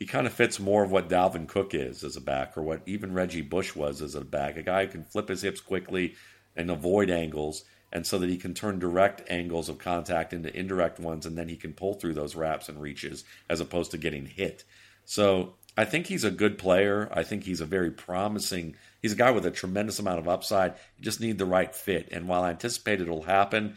He 0.00 0.06
kind 0.06 0.26
of 0.26 0.32
fits 0.32 0.58
more 0.58 0.82
of 0.82 0.90
what 0.90 1.08
Dalvin 1.08 1.46
Cook 1.46 1.74
is 1.74 2.04
as 2.04 2.16
a 2.16 2.20
back, 2.20 2.56
or 2.56 2.62
what 2.62 2.82
even 2.86 3.12
Reggie 3.14 3.42
Bush 3.42 3.74
was 3.74 4.00
as 4.00 4.14
a 4.14 4.24
back. 4.24 4.56
A 4.56 4.62
guy 4.62 4.86
who 4.86 4.92
can 4.92 5.04
flip 5.04 5.28
his 5.28 5.42
hips 5.42 5.60
quickly 5.60 6.14
and 6.58 6.70
avoid 6.70 7.08
angles, 7.08 7.64
and 7.90 8.06
so 8.06 8.18
that 8.18 8.28
he 8.28 8.36
can 8.36 8.52
turn 8.52 8.78
direct 8.78 9.22
angles 9.30 9.70
of 9.70 9.78
contact 9.78 10.34
into 10.34 10.54
indirect 10.54 11.00
ones, 11.00 11.24
and 11.24 11.38
then 11.38 11.48
he 11.48 11.56
can 11.56 11.72
pull 11.72 11.94
through 11.94 12.12
those 12.12 12.36
wraps 12.36 12.68
and 12.68 12.82
reaches 12.82 13.24
as 13.48 13.60
opposed 13.60 13.92
to 13.92 13.98
getting 13.98 14.26
hit. 14.26 14.64
So 15.06 15.54
I 15.78 15.84
think 15.86 16.06
he's 16.06 16.24
a 16.24 16.30
good 16.30 16.58
player. 16.58 17.08
I 17.12 17.22
think 17.22 17.44
he's 17.44 17.62
a 17.62 17.66
very 17.66 17.90
promising. 17.90 18.74
He's 19.00 19.12
a 19.12 19.16
guy 19.16 19.30
with 19.30 19.46
a 19.46 19.50
tremendous 19.50 20.00
amount 20.00 20.18
of 20.18 20.28
upside. 20.28 20.72
You 20.98 21.04
just 21.04 21.20
need 21.20 21.38
the 21.38 21.46
right 21.46 21.74
fit. 21.74 22.08
And 22.10 22.28
while 22.28 22.42
I 22.42 22.50
anticipate 22.50 23.00
it'll 23.00 23.22
happen, 23.22 23.76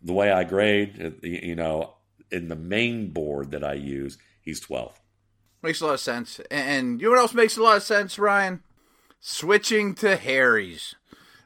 the 0.00 0.12
way 0.12 0.30
I 0.30 0.44
grade, 0.44 1.02
uh, 1.04 1.26
you 1.26 1.56
know, 1.56 1.94
in 2.30 2.48
the 2.48 2.56
main 2.56 3.10
board 3.10 3.50
that 3.50 3.64
I 3.64 3.74
use, 3.74 4.16
he's 4.40 4.64
12th. 4.64 4.94
Makes 5.62 5.80
a 5.80 5.86
lot 5.86 5.94
of 5.94 6.00
sense. 6.00 6.40
And 6.50 7.00
you 7.00 7.08
know 7.08 7.12
what 7.12 7.20
else 7.20 7.34
makes 7.34 7.56
a 7.56 7.62
lot 7.62 7.76
of 7.76 7.82
sense, 7.82 8.18
Ryan? 8.18 8.62
Switching 9.20 9.94
to 9.96 10.16
Harry's. 10.16 10.94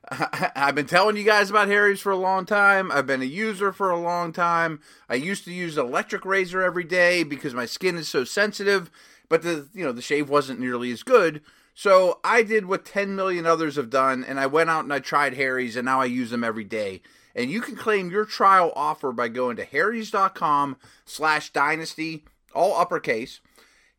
I've 0.57 0.75
been 0.75 0.87
telling 0.87 1.17
you 1.17 1.25
guys 1.25 1.51
about 1.51 1.69
Harry's 1.69 2.01
for 2.01 2.13
a 2.13 2.17
long 2.17 2.47
time. 2.47 2.93
I've 2.93 3.07
been 3.07 3.23
a 3.23 3.27
user 3.27 3.73
for 3.73 3.91
a 3.91 3.99
long 3.99 4.33
time. 4.33 4.81
I 5.09 5.15
used 5.15 5.45
to 5.45 5.53
use 5.53 5.77
electric 5.77 6.25
razor 6.25 6.63
every 6.63 6.85
day 6.85 7.25
because 7.25 7.55
my 7.55 7.67
skin 7.67 7.97
is 7.97 8.09
so 8.09 8.25
sensitive, 8.25 8.91
but 9.29 9.43
the 9.43 9.69
you 9.75 9.85
know 9.85 9.93
the 9.93 10.03
shave 10.03 10.29
wasn't 10.29 10.61
nearly 10.61 10.91
as 10.93 11.03
good. 11.03 11.43
So 11.75 12.21
I 12.25 12.43
did 12.43 12.67
what 12.67 12.87
10 12.87 13.15
million 13.17 13.45
others 13.45 13.77
have 13.77 13.91
done, 13.91 14.25
and 14.25 14.41
I 14.41 14.47
went 14.47 14.71
out 14.71 14.85
and 14.85 14.93
I 14.93 14.99
tried 14.99 15.35
Harry's, 15.35 15.77
and 15.77 15.85
now 15.85 16.01
I 16.01 16.07
use 16.07 16.31
them 16.31 16.45
every 16.45 16.65
day 16.65 17.03
and 17.37 17.51
you 17.51 17.61
can 17.61 17.77
claim 17.77 18.11
your 18.11 18.25
trial 18.25 18.73
offer 18.75 19.13
by 19.13 19.29
going 19.29 19.57
to 19.57 19.65
harrys.com 19.65 20.77
slash 21.05 21.51
dynasty 21.51 22.25
all 22.55 22.75
uppercase 22.75 23.41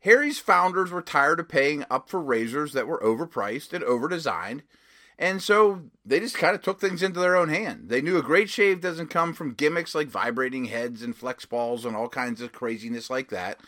harry's 0.00 0.40
founders 0.40 0.90
were 0.90 1.00
tired 1.00 1.40
of 1.40 1.48
paying 1.48 1.84
up 1.88 2.10
for 2.10 2.20
razors 2.20 2.72
that 2.72 2.88
were 2.88 3.00
overpriced 3.00 3.72
and 3.72 3.84
overdesigned 3.84 4.60
and 5.18 5.42
so 5.42 5.82
they 6.06 6.20
just 6.20 6.36
kind 6.36 6.54
of 6.54 6.62
took 6.62 6.80
things 6.80 7.02
into 7.02 7.18
their 7.18 7.36
own 7.36 7.48
hand. 7.48 7.88
They 7.88 8.00
knew 8.00 8.18
a 8.18 8.22
great 8.22 8.48
shave 8.48 8.80
doesn't 8.80 9.08
come 9.08 9.32
from 9.32 9.54
gimmicks 9.54 9.94
like 9.94 10.08
vibrating 10.08 10.66
heads 10.66 11.02
and 11.02 11.16
flex 11.16 11.44
balls 11.44 11.84
and 11.84 11.96
all 11.96 12.08
kinds 12.08 12.40
of 12.40 12.52
craziness 12.52 13.10
like 13.10 13.28
that. 13.30 13.58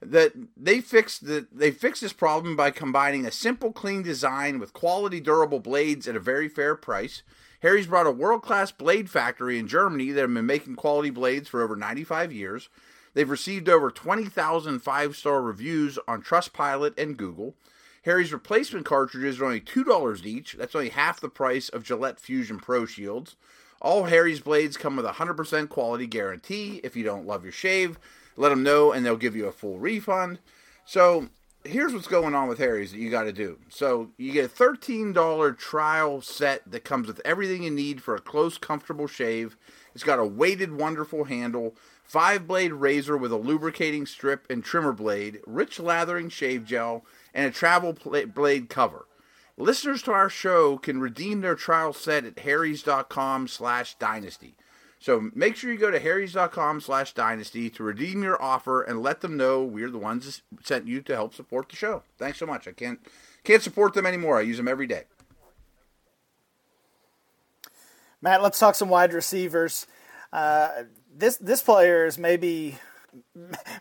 That 0.00 0.32
they 0.56 0.80
fixed 0.80 1.26
the, 1.26 1.46
they 1.52 1.70
fixed 1.70 2.02
this 2.02 2.12
problem 2.12 2.56
by 2.56 2.70
combining 2.70 3.26
a 3.26 3.30
simple, 3.30 3.72
clean 3.72 4.02
design 4.02 4.58
with 4.58 4.72
quality, 4.72 5.20
durable 5.20 5.60
blades 5.60 6.08
at 6.08 6.16
a 6.16 6.20
very 6.20 6.48
fair 6.48 6.74
price. 6.74 7.22
Harry's 7.60 7.86
brought 7.86 8.06
a 8.06 8.10
world 8.10 8.42
class 8.42 8.70
blade 8.70 9.08
factory 9.08 9.58
in 9.58 9.68
Germany 9.68 10.10
that 10.10 10.20
have 10.20 10.34
been 10.34 10.46
making 10.46 10.76
quality 10.76 11.10
blades 11.10 11.48
for 11.48 11.62
over 11.62 11.76
95 11.76 12.32
years. 12.32 12.68
They've 13.14 13.28
received 13.28 13.68
over 13.68 13.90
20,000 13.90 14.80
five 14.80 15.16
star 15.16 15.40
reviews 15.40 15.98
on 16.08 16.22
Trustpilot 16.22 16.98
and 16.98 17.16
Google. 17.16 17.54
Harry's 18.04 18.32
replacement 18.32 18.84
cartridges 18.84 19.40
are 19.40 19.46
only 19.46 19.60
$2 19.60 20.24
each. 20.26 20.54
That's 20.54 20.74
only 20.74 20.90
half 20.90 21.20
the 21.20 21.28
price 21.28 21.68
of 21.70 21.84
Gillette 21.84 22.20
Fusion 22.20 22.58
Pro 22.58 22.84
Shields. 22.84 23.36
All 23.80 24.04
Harry's 24.04 24.40
blades 24.40 24.76
come 24.76 24.96
with 24.96 25.06
a 25.06 25.12
100% 25.12 25.68
quality 25.68 26.06
guarantee. 26.06 26.80
If 26.84 26.96
you 26.96 27.04
don't 27.04 27.26
love 27.26 27.44
your 27.44 27.52
shave, 27.52 27.98
let 28.36 28.50
them 28.50 28.62
know 28.62 28.92
and 28.92 29.04
they'll 29.04 29.16
give 29.16 29.36
you 29.36 29.46
a 29.46 29.52
full 29.52 29.78
refund. 29.78 30.38
So 30.84 31.28
here's 31.64 31.94
what's 31.94 32.06
going 32.06 32.34
on 32.34 32.46
with 32.46 32.58
Harry's 32.58 32.92
that 32.92 32.98
you 32.98 33.10
got 33.10 33.24
to 33.24 33.32
do. 33.32 33.58
So 33.70 34.10
you 34.18 34.32
get 34.32 34.44
a 34.44 34.54
$13 34.54 35.58
trial 35.58 36.20
set 36.20 36.70
that 36.70 36.84
comes 36.84 37.06
with 37.06 37.22
everything 37.24 37.62
you 37.62 37.70
need 37.70 38.02
for 38.02 38.14
a 38.14 38.20
close, 38.20 38.58
comfortable 38.58 39.06
shave. 39.06 39.56
It's 39.94 40.04
got 40.04 40.18
a 40.18 40.26
weighted, 40.26 40.72
wonderful 40.78 41.24
handle, 41.24 41.74
five 42.02 42.46
blade 42.46 42.74
razor 42.74 43.16
with 43.16 43.32
a 43.32 43.36
lubricating 43.36 44.04
strip 44.04 44.46
and 44.50 44.62
trimmer 44.62 44.92
blade, 44.92 45.40
rich 45.46 45.80
lathering 45.80 46.28
shave 46.28 46.66
gel, 46.66 47.04
and 47.34 47.46
a 47.46 47.50
travel 47.50 47.92
blade 47.92 48.68
cover. 48.68 49.06
Listeners 49.56 50.02
to 50.02 50.12
our 50.12 50.30
show 50.30 50.78
can 50.78 51.00
redeem 51.00 51.40
their 51.40 51.54
trial 51.54 51.92
set 51.92 52.24
at 52.24 52.38
harrys.com 52.40 53.48
slash 53.48 53.96
dynasty. 53.96 54.56
So 54.98 55.30
make 55.34 55.54
sure 55.54 55.70
you 55.70 55.78
go 55.78 55.90
to 55.90 56.00
harrys.com 56.00 56.80
slash 56.80 57.12
dynasty 57.12 57.68
to 57.70 57.82
redeem 57.82 58.22
your 58.22 58.42
offer 58.42 58.82
and 58.82 59.02
let 59.02 59.20
them 59.20 59.36
know 59.36 59.62
we're 59.62 59.90
the 59.90 59.98
ones 59.98 60.24
that 60.24 60.66
sent 60.66 60.88
you 60.88 61.02
to 61.02 61.14
help 61.14 61.34
support 61.34 61.68
the 61.68 61.76
show. 61.76 62.04
Thanks 62.18 62.38
so 62.38 62.46
much. 62.46 62.66
I 62.66 62.72
can't 62.72 63.00
can't 63.44 63.62
support 63.62 63.92
them 63.92 64.06
anymore. 64.06 64.38
I 64.38 64.42
use 64.42 64.56
them 64.56 64.66
every 64.66 64.86
day. 64.86 65.04
Matt, 68.22 68.42
let's 68.42 68.58
talk 68.58 68.74
some 68.74 68.88
wide 68.88 69.12
receivers. 69.12 69.86
Uh, 70.32 70.84
this 71.14 71.36
this 71.36 71.60
player 71.60 72.06
is 72.06 72.16
maybe 72.16 72.78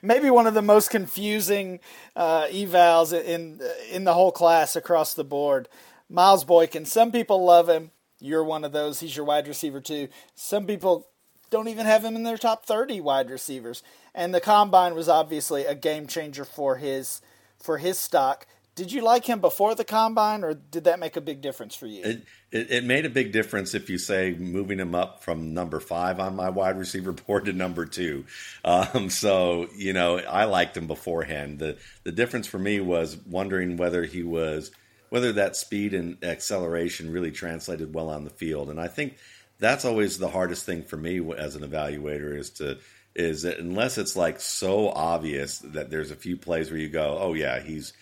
maybe 0.02 0.30
one 0.30 0.48
of 0.48 0.54
the 0.54 0.62
most 0.62 0.90
confusing 0.90 1.80
uh, 2.16 2.46
evals 2.46 3.14
in 3.14 3.62
in 3.92 4.04
the 4.04 4.14
whole 4.14 4.32
class 4.32 4.76
across 4.76 5.14
the 5.14 5.24
board. 5.24 5.68
Miles 6.10 6.44
Boykin. 6.44 6.86
Some 6.86 7.12
people 7.12 7.44
love 7.44 7.70
him. 7.70 7.92
You're 8.20 8.44
one 8.44 8.64
of 8.64 8.72
those. 8.72 9.00
He's 9.00 9.16
your 9.16 9.26
wide 9.26 9.48
receiver 9.48 9.82
too. 9.82 10.08
Some 10.36 10.66
people 10.66 11.08
don't 11.50 11.68
even 11.68 11.86
have 11.86 12.04
him 12.04 12.16
in 12.16 12.24
their 12.24 12.38
top 12.38 12.66
30 12.66 13.02
wide 13.02 13.30
receivers. 13.30 13.84
And 14.16 14.34
the 14.34 14.42
combine 14.42 14.96
was 14.96 15.10
obviously 15.10 15.66
a 15.66 15.76
game 15.76 16.08
changer 16.08 16.46
for 16.46 16.78
his 16.78 17.22
for 17.60 17.78
his 17.78 17.98
stock. 17.98 18.48
Did 18.76 18.92
you 18.92 19.04
like 19.04 19.26
him 19.26 19.40
before 19.40 19.76
the 19.76 19.84
combine, 19.84 20.44
or 20.44 20.56
did 20.56 20.86
that 20.86 21.00
make 21.00 21.16
a 21.16 21.22
big 21.22 21.42
difference 21.42 21.76
for 21.76 21.86
you? 21.86 22.04
It, 22.04 22.24
it, 22.52 22.72
it, 22.72 22.84
made 22.84 23.06
a 23.06 23.10
big 23.10 23.32
difference 23.32 23.76
if 23.76 23.88
you 23.88 24.00
say 24.00 24.34
moving 24.34 24.80
him 24.80 24.96
up 24.96 25.24
from 25.24 25.54
number 25.54 25.80
five 25.80 26.20
on 26.20 26.36
my 26.36 26.50
wide 26.50 26.80
receiver 26.80 27.12
board 27.28 27.46
to 27.46 27.54
number 27.54 27.86
two. 27.86 28.26
Um, 28.66 29.12
so 29.12 29.68
you 29.76 29.94
know, 29.94 30.18
I 30.18 30.46
liked 30.46 30.76
him 30.76 30.88
beforehand. 30.88 31.60
the 31.60 31.78
The 32.04 32.12
difference 32.12 32.48
for 32.48 32.58
me 32.58 32.80
was 32.80 33.16
wondering 33.28 33.78
whether 33.78 34.04
he 34.06 34.24
was 34.24 34.72
whether 35.10 35.34
that 35.34 35.56
speed 35.56 35.94
and 35.94 36.24
acceleration 36.24 37.12
really 37.12 37.32
translated 37.32 37.94
well 37.94 38.10
on 38.10 38.24
the 38.24 38.32
field, 38.32 38.72
and 38.72 38.80
I 38.80 38.88
think 38.88 39.18
that's 39.60 39.86
always 39.86 40.18
the 40.18 40.30
hardest 40.30 40.66
thing 40.66 40.82
for 40.82 40.98
me 40.98 41.22
as 41.38 41.56
an 41.56 41.62
evaluator 41.62 42.36
is 42.36 42.50
to 42.52 42.80
is 43.14 43.44
that 43.44 43.60
unless 43.60 44.00
it's 44.00 44.16
like 44.16 44.40
so 44.40 44.90
obvious 44.90 45.60
that 45.60 45.92
there's 45.92 46.10
a 46.10 46.16
few 46.16 46.36
plays 46.36 46.72
where 46.72 46.80
you 46.80 46.90
go, 46.90 47.20
oh 47.22 47.34
yeah, 47.34 47.60
he's 47.60 47.94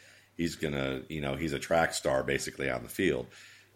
he's 0.41 0.55
gonna, 0.55 1.01
you 1.07 1.21
know, 1.21 1.35
he's 1.35 1.53
a 1.53 1.59
track 1.59 1.93
star 1.93 2.23
basically 2.23 2.67
on 2.67 2.81
the 2.81 2.89
field. 2.89 3.27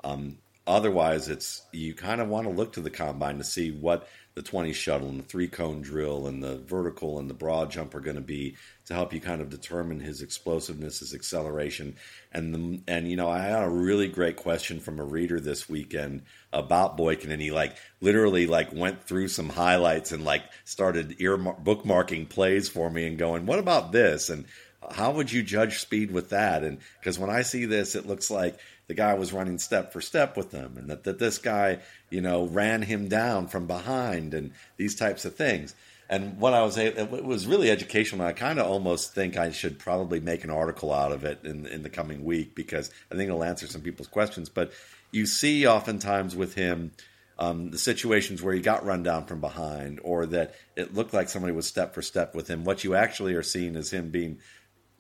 Um, 0.04 0.40
otherwise, 0.66 1.30
it's 1.30 1.62
you 1.72 1.94
kind 1.94 2.20
of 2.20 2.28
want 2.28 2.48
to 2.48 2.54
look 2.54 2.74
to 2.74 2.82
the 2.82 2.90
combine 2.90 3.38
to 3.38 3.44
see 3.44 3.70
what 3.70 4.08
the 4.34 4.42
20 4.42 4.74
shuttle 4.74 5.08
and 5.08 5.20
the 5.20 5.24
three 5.24 5.48
cone 5.48 5.82
drill 5.82 6.26
and 6.28 6.44
the 6.44 6.58
vertical 6.58 7.20
and 7.20 7.30
the 7.30 7.36
broad 7.36 7.70
jump 7.70 7.94
are 7.94 8.02
going 8.02 8.18
to 8.18 8.22
be 8.22 8.58
to 8.86 8.96
help 8.96 9.14
you 9.14 9.22
kind 9.22 9.42
of 9.42 9.50
determine 9.50 10.00
his 10.00 10.24
explosiveness, 10.24 11.00
his 11.00 11.14
acceleration, 11.14 11.96
and 12.34 12.54
the 12.54 12.82
and 12.88 13.08
you 13.08 13.16
know 13.16 13.30
I 13.30 13.42
had 13.42 13.64
a 13.64 13.70
really 13.70 14.08
great 14.08 14.38
question 14.38 14.80
from 14.80 15.00
a 15.00 15.06
reader 15.06 15.40
this 15.40 15.70
weekend 15.70 16.24
about 16.52 16.98
Boykin, 16.98 17.32
and 17.32 17.42
he 17.42 17.52
like 17.52 17.78
literally 18.02 18.48
like 18.48 18.74
went 18.74 19.04
through 19.04 19.28
some 19.28 19.50
highlights 19.50 20.12
and 20.12 20.26
like 20.26 20.44
started 20.64 21.16
ear 21.20 21.38
bookmarking 21.38 22.28
plays 22.28 22.68
for 22.68 22.90
me 22.90 23.06
and 23.06 23.20
going, 23.20 23.46
what 23.46 23.60
about 23.60 23.92
this 23.92 24.32
and 24.32 24.46
how 24.92 25.12
would 25.12 25.32
you 25.32 25.44
judge 25.44 25.80
speed 25.80 26.12
with 26.12 26.30
that? 26.30 26.64
And 26.64 26.80
because 27.00 27.20
when 27.20 27.30
I 27.30 27.42
see 27.42 27.66
this, 27.66 27.96
it 27.96 28.06
looks 28.06 28.30
like 28.30 28.58
the 28.88 28.94
guy 28.94 29.14
was 29.16 29.34
running 29.34 29.58
step 29.58 29.94
for 29.94 30.02
step 30.02 30.38
with 30.38 30.52
them, 30.52 30.78
and 30.78 30.90
that, 30.90 31.04
that 31.06 31.20
this 31.20 31.38
guy, 31.38 31.80
you 32.10 32.22
know, 32.22 32.46
ran 32.46 32.82
him 32.82 33.08
down 33.08 33.48
from 33.48 33.68
behind, 33.68 34.34
and 34.34 34.52
these 34.78 34.96
types 34.96 35.26
of 35.26 35.36
things. 35.36 35.74
And 36.08 36.38
what 36.38 36.54
I 36.54 36.62
was, 36.62 36.78
it 36.78 37.10
was 37.12 37.48
really 37.48 37.72
educational. 37.72 38.28
I 38.28 38.34
kind 38.34 38.60
of 38.60 38.68
almost 38.68 39.16
think 39.16 39.38
I 39.38 39.50
should 39.52 39.80
probably 39.80 40.20
make 40.20 40.44
an 40.44 40.52
article 40.52 40.94
out 40.94 41.12
of 41.12 41.24
it 41.24 41.40
in 41.44 41.66
in 41.66 41.82
the 41.82 41.90
coming 41.90 42.24
week 42.24 42.54
because 42.54 42.92
I 43.12 43.16
think 43.16 43.28
it'll 43.28 43.44
answer 43.44 43.66
some 43.66 43.82
people's 43.82 44.08
questions. 44.08 44.48
But 44.48 44.72
you 45.12 45.26
see, 45.26 45.66
oftentimes 45.66 46.36
with 46.36 46.54
him, 46.54 46.92
um, 47.40 47.72
the 47.72 47.78
situations 47.78 48.42
where 48.42 48.54
he 48.54 48.62
got 48.62 48.86
run 48.86 49.02
down 49.02 49.26
from 49.26 49.42
behind, 49.42 50.00
or 50.04 50.26
that 50.28 50.56
it 50.76 50.94
looked 50.94 51.14
like 51.14 51.28
somebody 51.28 51.54
was 51.54 51.66
step 51.66 51.94
for 51.94 52.02
step 52.02 52.36
with 52.36 52.48
him. 52.48 52.64
What 52.64 52.84
you 52.84 52.96
actually 52.96 53.34
are 53.34 53.44
seeing 53.44 53.76
is 53.76 53.92
him 53.92 54.10
being 54.10 54.40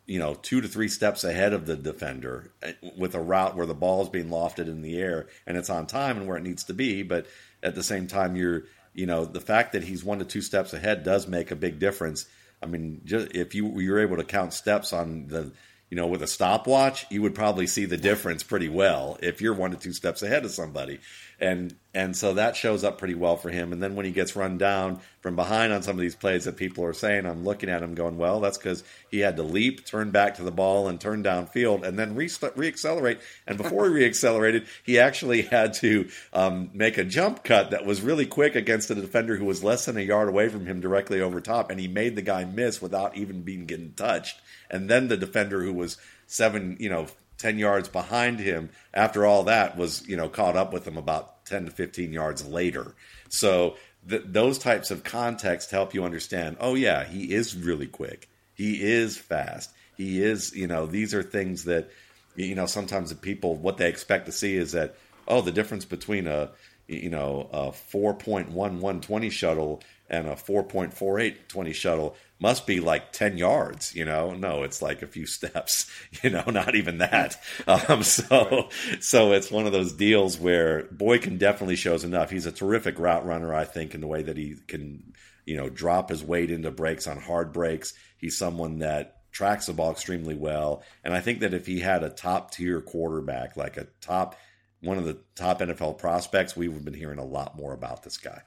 you 0.06 0.20
know, 0.20 0.36
two 0.36 0.62
to 0.62 0.68
three 0.68 0.88
steps 0.88 1.24
ahead 1.24 1.54
of 1.54 1.66
the 1.66 1.76
defender 1.76 2.52
eh, 2.62 2.74
with 2.98 3.16
a 3.16 3.20
route 3.20 3.56
where 3.56 3.66
the 3.66 3.74
ball 3.74 4.04
is 4.04 4.10
being 4.10 4.30
lofted 4.30 4.68
in 4.68 4.82
the 4.82 4.98
air 4.98 5.28
and 5.48 5.58
it's 5.58 5.70
on 5.70 5.88
time 5.88 6.18
and 6.18 6.28
where 6.28 6.38
it 6.38 6.44
needs 6.44 6.64
to 6.66 6.74
be. 6.74 7.04
But 7.04 7.26
at 7.64 7.76
the 7.76 7.84
same 7.84 8.08
time, 8.08 8.36
you're, 8.36 8.64
you 8.94 9.06
know, 9.06 9.26
the 9.26 9.42
fact 9.42 9.74
that 9.74 9.84
he's 9.84 10.04
one 10.04 10.20
to 10.20 10.26
two 10.26 10.42
steps 10.42 10.74
ahead 10.74 11.04
does 11.04 11.28
make 11.28 11.52
a 11.52 11.56
big 11.56 11.80
difference. 11.80 12.26
I 12.62 12.68
mean, 12.68 13.02
just 13.04 13.36
if 13.36 13.56
you 13.56 13.80
you're 13.80 14.00
able 14.00 14.18
to 14.18 14.24
count 14.24 14.54
steps 14.54 14.94
on 14.94 15.28
the, 15.28 15.52
you 15.90 15.98
know, 15.98 16.08
with 16.08 16.22
a 16.22 16.28
stopwatch, 16.28 17.06
you 17.10 17.22
would 17.22 17.36
probably 17.36 17.68
see 17.68 17.86
the 17.86 17.98
difference 17.98 18.44
pretty 18.44 18.70
well 18.70 19.18
if 19.22 19.42
you're 19.42 19.54
one 19.54 19.72
to 19.72 19.78
two 19.78 19.94
steps 19.94 20.22
ahead 20.22 20.46
of 20.46 20.52
somebody 20.52 21.00
and 21.40 21.76
and 21.96 22.16
so 22.16 22.34
that 22.34 22.58
shows 22.58 22.84
up 22.84 22.98
pretty 22.98 23.16
well 23.16 23.38
for 23.38 23.50
him. 23.50 23.72
And 23.72 23.82
then 23.82 23.96
when 23.96 24.06
he 24.06 24.12
gets 24.12 24.36
run 24.36 24.58
down 24.58 25.00
from 25.22 25.38
behind 25.38 25.72
on 25.72 25.82
some 25.82 25.96
of 25.96 26.02
these 26.02 26.14
plays 26.14 26.44
that 26.44 26.58
people 26.58 26.84
are 26.84 26.94
saying, 26.94 27.26
I'm 27.26 27.46
looking 27.46 27.70
at 27.70 27.82
him 27.82 27.96
going, 27.96 28.18
well, 28.18 28.42
that's 28.42 28.58
because 28.58 28.84
he 29.10 29.20
had 29.20 29.38
to 29.38 29.44
leap, 29.44 29.86
turn 29.86 30.12
back 30.12 30.36
to 30.36 30.44
the 30.44 30.52
ball, 30.52 30.90
and 30.90 31.00
turn 31.00 31.24
downfield, 31.24 31.84
and 31.84 31.98
then 31.98 32.14
re- 32.14 32.28
reaccelerate. 32.28 33.22
And 33.48 33.58
before 33.58 33.88
he 33.88 33.96
reaccelerated, 33.96 34.68
he 34.86 35.00
actually 35.00 35.44
had 35.44 35.74
to 35.76 36.10
um, 36.34 36.70
make 36.74 36.98
a 36.98 37.06
jump 37.06 37.46
cut 37.46 37.72
that 37.72 37.86
was 37.86 38.02
really 38.02 38.26
quick 38.26 38.56
against 38.56 38.92
a 38.92 38.96
defender 38.96 39.38
who 39.38 39.46
was 39.46 39.64
less 39.64 39.86
than 39.86 39.96
a 39.96 40.02
yard 40.02 40.28
away 40.28 40.50
from 40.50 40.66
him 40.66 40.82
directly 40.82 41.22
over 41.22 41.40
top, 41.40 41.72
and 41.72 41.80
he 41.80 41.88
made 41.88 42.18
the 42.18 42.22
guy 42.22 42.44
miss 42.44 42.82
without 42.82 43.16
even 43.16 43.42
being 43.42 43.66
getting 43.66 43.94
touched. 43.94 44.42
And 44.70 44.90
then 44.90 45.08
the 45.08 45.16
defender 45.16 45.64
who 45.64 45.72
was 45.72 45.98
seven, 46.28 46.76
you 46.78 46.90
know, 46.90 47.08
10 47.38 47.60
yards 47.60 47.90
behind 47.90 48.40
him 48.40 48.70
after 48.94 49.26
all 49.26 49.44
that 49.44 49.78
was 49.78 50.08
you 50.08 50.18
know 50.18 50.30
caught 50.30 50.56
up 50.56 50.74
with 50.74 50.88
him 50.88 50.98
about 50.98 51.46
10 51.46 51.66
to 51.66 51.72
15 51.72 52.14
yards 52.14 52.46
later. 52.48 52.96
So 53.30 53.76
th- 54.10 54.24
those 54.26 54.58
types 54.58 54.92
of 54.92 55.04
context 55.04 55.72
help 55.72 55.94
you 55.94 56.04
understand 56.04 56.58
oh 56.60 56.76
yeah 56.76 57.04
he 57.04 57.34
is 57.34 57.56
really 57.56 57.88
quick. 57.88 58.30
He 58.54 58.82
is 58.82 59.18
fast. 59.18 59.72
He 59.98 60.22
is 60.22 60.56
you 60.56 60.68
know 60.68 60.86
these 60.86 61.14
are 61.14 61.24
things 61.24 61.66
that 61.66 61.90
you 62.36 62.56
know 62.56 62.66
sometimes 62.66 63.10
the 63.10 63.16
people 63.16 63.56
what 63.56 63.78
they 63.78 63.90
expect 63.90 64.26
to 64.26 64.32
see 64.32 64.56
is 64.56 64.72
that 64.74 64.96
oh 65.28 65.42
the 65.42 65.52
difference 65.52 65.86
between 65.86 66.28
a 66.28 66.52
you 66.88 67.10
know 67.10 67.50
a 67.52 67.72
4.1120 67.72 69.32
shuttle 69.32 69.82
and 70.10 70.28
a 70.28 70.36
4.4820 70.36 71.74
shuttle 71.74 72.16
must 72.40 72.68
be 72.68 72.80
like 72.80 73.12
10 73.12 73.38
yards, 73.38 73.96
you 73.96 74.04
know? 74.04 74.32
No, 74.32 74.64
it's 74.64 74.82
like 74.82 75.02
a 75.02 75.08
few 75.08 75.26
steps, 75.26 75.90
you 76.22 76.30
know, 76.30 76.44
not 76.48 76.76
even 76.76 77.00
that. 77.00 77.42
Um, 77.68 78.04
so, 78.04 78.70
so 79.00 79.32
it's 79.32 79.52
one 79.52 79.66
of 79.66 79.72
those 79.72 79.94
deals 79.94 80.40
where 80.40 80.84
Boykin 80.92 81.38
definitely 81.38 81.76
shows 81.76 82.04
enough. 82.04 82.30
He's 82.30 82.46
a 82.46 82.52
terrific 82.52 83.00
route 83.00 83.26
runner, 83.26 83.54
I 83.54 83.66
think, 83.66 83.96
in 83.96 84.02
the 84.02 84.08
way 84.08 84.22
that 84.22 84.38
he 84.38 84.56
can, 84.68 85.14
you 85.46 85.58
know, 85.58 85.70
drop 85.70 86.10
his 86.10 86.24
weight 86.24 86.52
into 86.52 86.72
breaks 86.72 87.08
on 87.08 87.20
hard 87.20 87.52
breaks. 87.54 87.94
He's 88.18 88.38
someone 88.38 88.80
that 88.80 89.18
tracks 89.32 89.66
the 89.66 89.74
ball 89.74 89.92
extremely 89.92 90.36
well. 90.36 90.84
And 91.04 91.14
I 91.14 91.22
think 91.22 91.40
that 91.40 91.54
if 91.54 91.66
he 91.66 91.80
had 91.80 92.04
a 92.04 92.10
top 92.10 92.52
tier 92.52 92.82
quarterback, 92.82 93.58
like 93.58 93.78
a 93.78 93.88
top, 94.00 94.38
one 94.82 94.98
of 94.98 95.06
the 95.06 95.18
top 95.36 95.60
NFL 95.60 95.98
prospects, 95.98 96.56
we 96.56 96.68
would 96.68 96.76
have 96.76 96.86
been 96.86 96.94
hearing 96.94 97.20
a 97.20 97.26
lot 97.26 97.58
more 97.58 97.74
about 97.74 98.04
this 98.04 98.18
guy. 98.18 98.42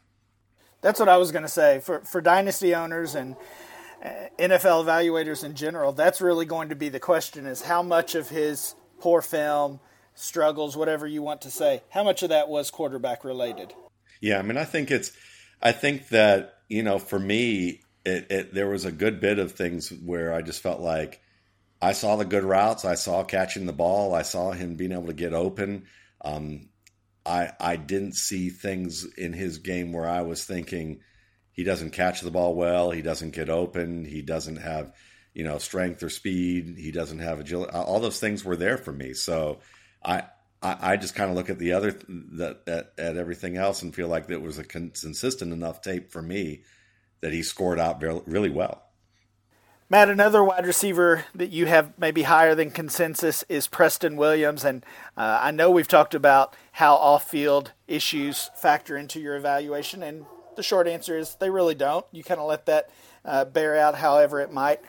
That's 0.81 1.01
what 1.01 1.09
I 1.09 1.17
was 1.17 1.33
going 1.33 1.43
to 1.43 1.49
say 1.49 1.81
for 1.81 2.01
for 2.01 2.21
dynasty 2.21 2.75
owners 2.75 3.15
and 3.15 3.37
NFL 4.05 4.85
evaluators 4.85 5.45
in 5.45 5.55
general, 5.55 5.93
that's 5.93 6.21
really 6.21 6.47
going 6.47 6.69
to 6.69 6.77
be 6.77 6.89
the 6.89 7.01
question: 7.01 7.47
is 7.47 7.63
how 7.63 7.83
much 7.83 8.15
of 8.15 8.29
his 8.29 8.75
poor 9.01 9.23
film, 9.23 9.81
struggles, 10.15 10.77
whatever 10.77 11.07
you 11.07 11.23
want 11.23 11.43
to 11.43 11.51
say, 11.51 11.83
how 11.91 12.05
much 12.05 12.23
of 12.23 12.29
that 12.29 12.49
was 12.49 12.71
quarterback 12.71 13.25
related? 13.25 13.73
Yeah, 14.21 14.39
I 14.39 14.43
mean, 14.43 14.57
I 14.57 14.65
think 14.65 14.91
it's, 14.91 15.13
I 15.63 15.73
think 15.73 16.09
that 16.09 16.55
you 16.69 16.83
know, 16.83 16.99
for 16.99 17.19
me, 17.19 17.81
it, 18.05 18.27
it 18.31 18.55
there 18.55 18.69
was 18.69 18.85
a 18.85 18.93
good 18.93 19.21
bit 19.21 19.39
of 19.39 19.53
things 19.53 19.91
where 19.91 20.33
I 20.33 20.43
just 20.43 20.63
felt 20.63 20.81
like 20.81 21.21
I 21.81 21.93
saw 21.93 22.17
the 22.17 22.25
good 22.25 22.45
routes, 22.45 22.85
I 22.85 22.95
saw 22.95 23.25
catching 23.25 23.67
the 23.67 23.73
ball, 23.73 24.15
I 24.15 24.23
saw 24.23 24.53
him 24.53 24.77
being 24.77 24.93
able 24.93 25.07
to 25.07 25.13
get 25.13 25.33
open. 25.33 25.87
Um, 26.25 26.69
I 27.25 27.53
I 27.61 27.77
didn't 27.77 28.15
see 28.15 28.51
things 28.51 29.05
in 29.17 29.33
his 29.33 29.59
game 29.59 29.93
where 29.93 30.09
I 30.09 30.23
was 30.23 30.45
thinking 30.45 31.01
he 31.59 31.65
doesn't 31.65 31.91
catch 31.91 32.21
the 32.21 32.31
ball 32.31 32.55
well. 32.55 32.93
He 32.93 33.03
doesn't 33.03 33.33
get 33.33 33.51
open. 33.51 34.05
He 34.05 34.23
doesn't 34.23 34.59
have, 34.59 34.93
you 35.35 35.43
know, 35.43 35.59
strength 35.59 36.05
or 36.05 36.09
speed. 36.09 36.77
He 36.79 36.93
doesn't 36.93 37.19
have 37.19 37.41
agility. 37.41 37.73
All 37.73 37.99
those 37.99 38.21
things 38.21 38.45
were 38.45 38.55
there 38.55 38.79
for 38.79 38.93
me. 38.93 39.13
So 39.13 39.59
I, 40.01 40.23
I, 40.63 40.93
I 40.93 40.97
just 40.97 41.17
kind 41.17 41.31
of 41.31 41.37
look 41.37 41.51
at 41.51 41.59
the 41.59 41.73
other 41.73 41.99
that 42.35 42.61
at, 42.69 42.93
at, 42.97 43.17
everything 43.17 43.57
else 43.57 43.83
and 43.83 43.93
feel 43.93 44.07
like 44.07 44.31
it 44.31 44.41
was 44.41 44.59
a 44.59 44.63
consistent 44.63 45.53
enough 45.53 45.83
tape 45.83 46.13
for 46.13 46.23
me 46.23 46.63
that 47.23 47.33
he 47.33 47.43
scored 47.43 47.81
out 47.81 48.01
really 48.29 48.51
well. 48.51 48.85
Matt, 49.91 50.11
another 50.11 50.45
wide 50.45 50.65
receiver 50.65 51.25
that 51.35 51.51
you 51.51 51.67
have 51.67 51.93
maybe 51.99 52.23
higher 52.23 52.55
than 52.55 52.71
consensus 52.71 53.45
is 53.49 53.67
Preston 53.67 54.17
Williams, 54.17 54.65
and 54.65 54.87
uh, 55.17 55.41
I 55.43 55.51
know 55.51 55.73
we've 55.73 55.89
talked 55.89 56.15
about 56.15 56.55
how 56.71 56.95
off-field 56.95 57.73
issues 57.89 58.49
factor 58.55 58.97
into 58.97 59.19
your 59.19 59.35
evaluation, 59.35 60.05
and 60.05 60.27
the 60.59 60.63
short 60.65 60.89
answer 60.89 61.17
is 61.17 61.37
they 61.37 61.51
really 61.51 61.77
don't. 61.77 62.05
You 62.11 62.25
kind 62.25 62.41
of 62.41 62.49
let 62.49 62.67
that 62.67 62.91
uh, 63.25 63.45
bear 63.47 63.79
out 63.79 63.95
however 63.95 64.41
it 64.41 64.53
might. 64.53 64.81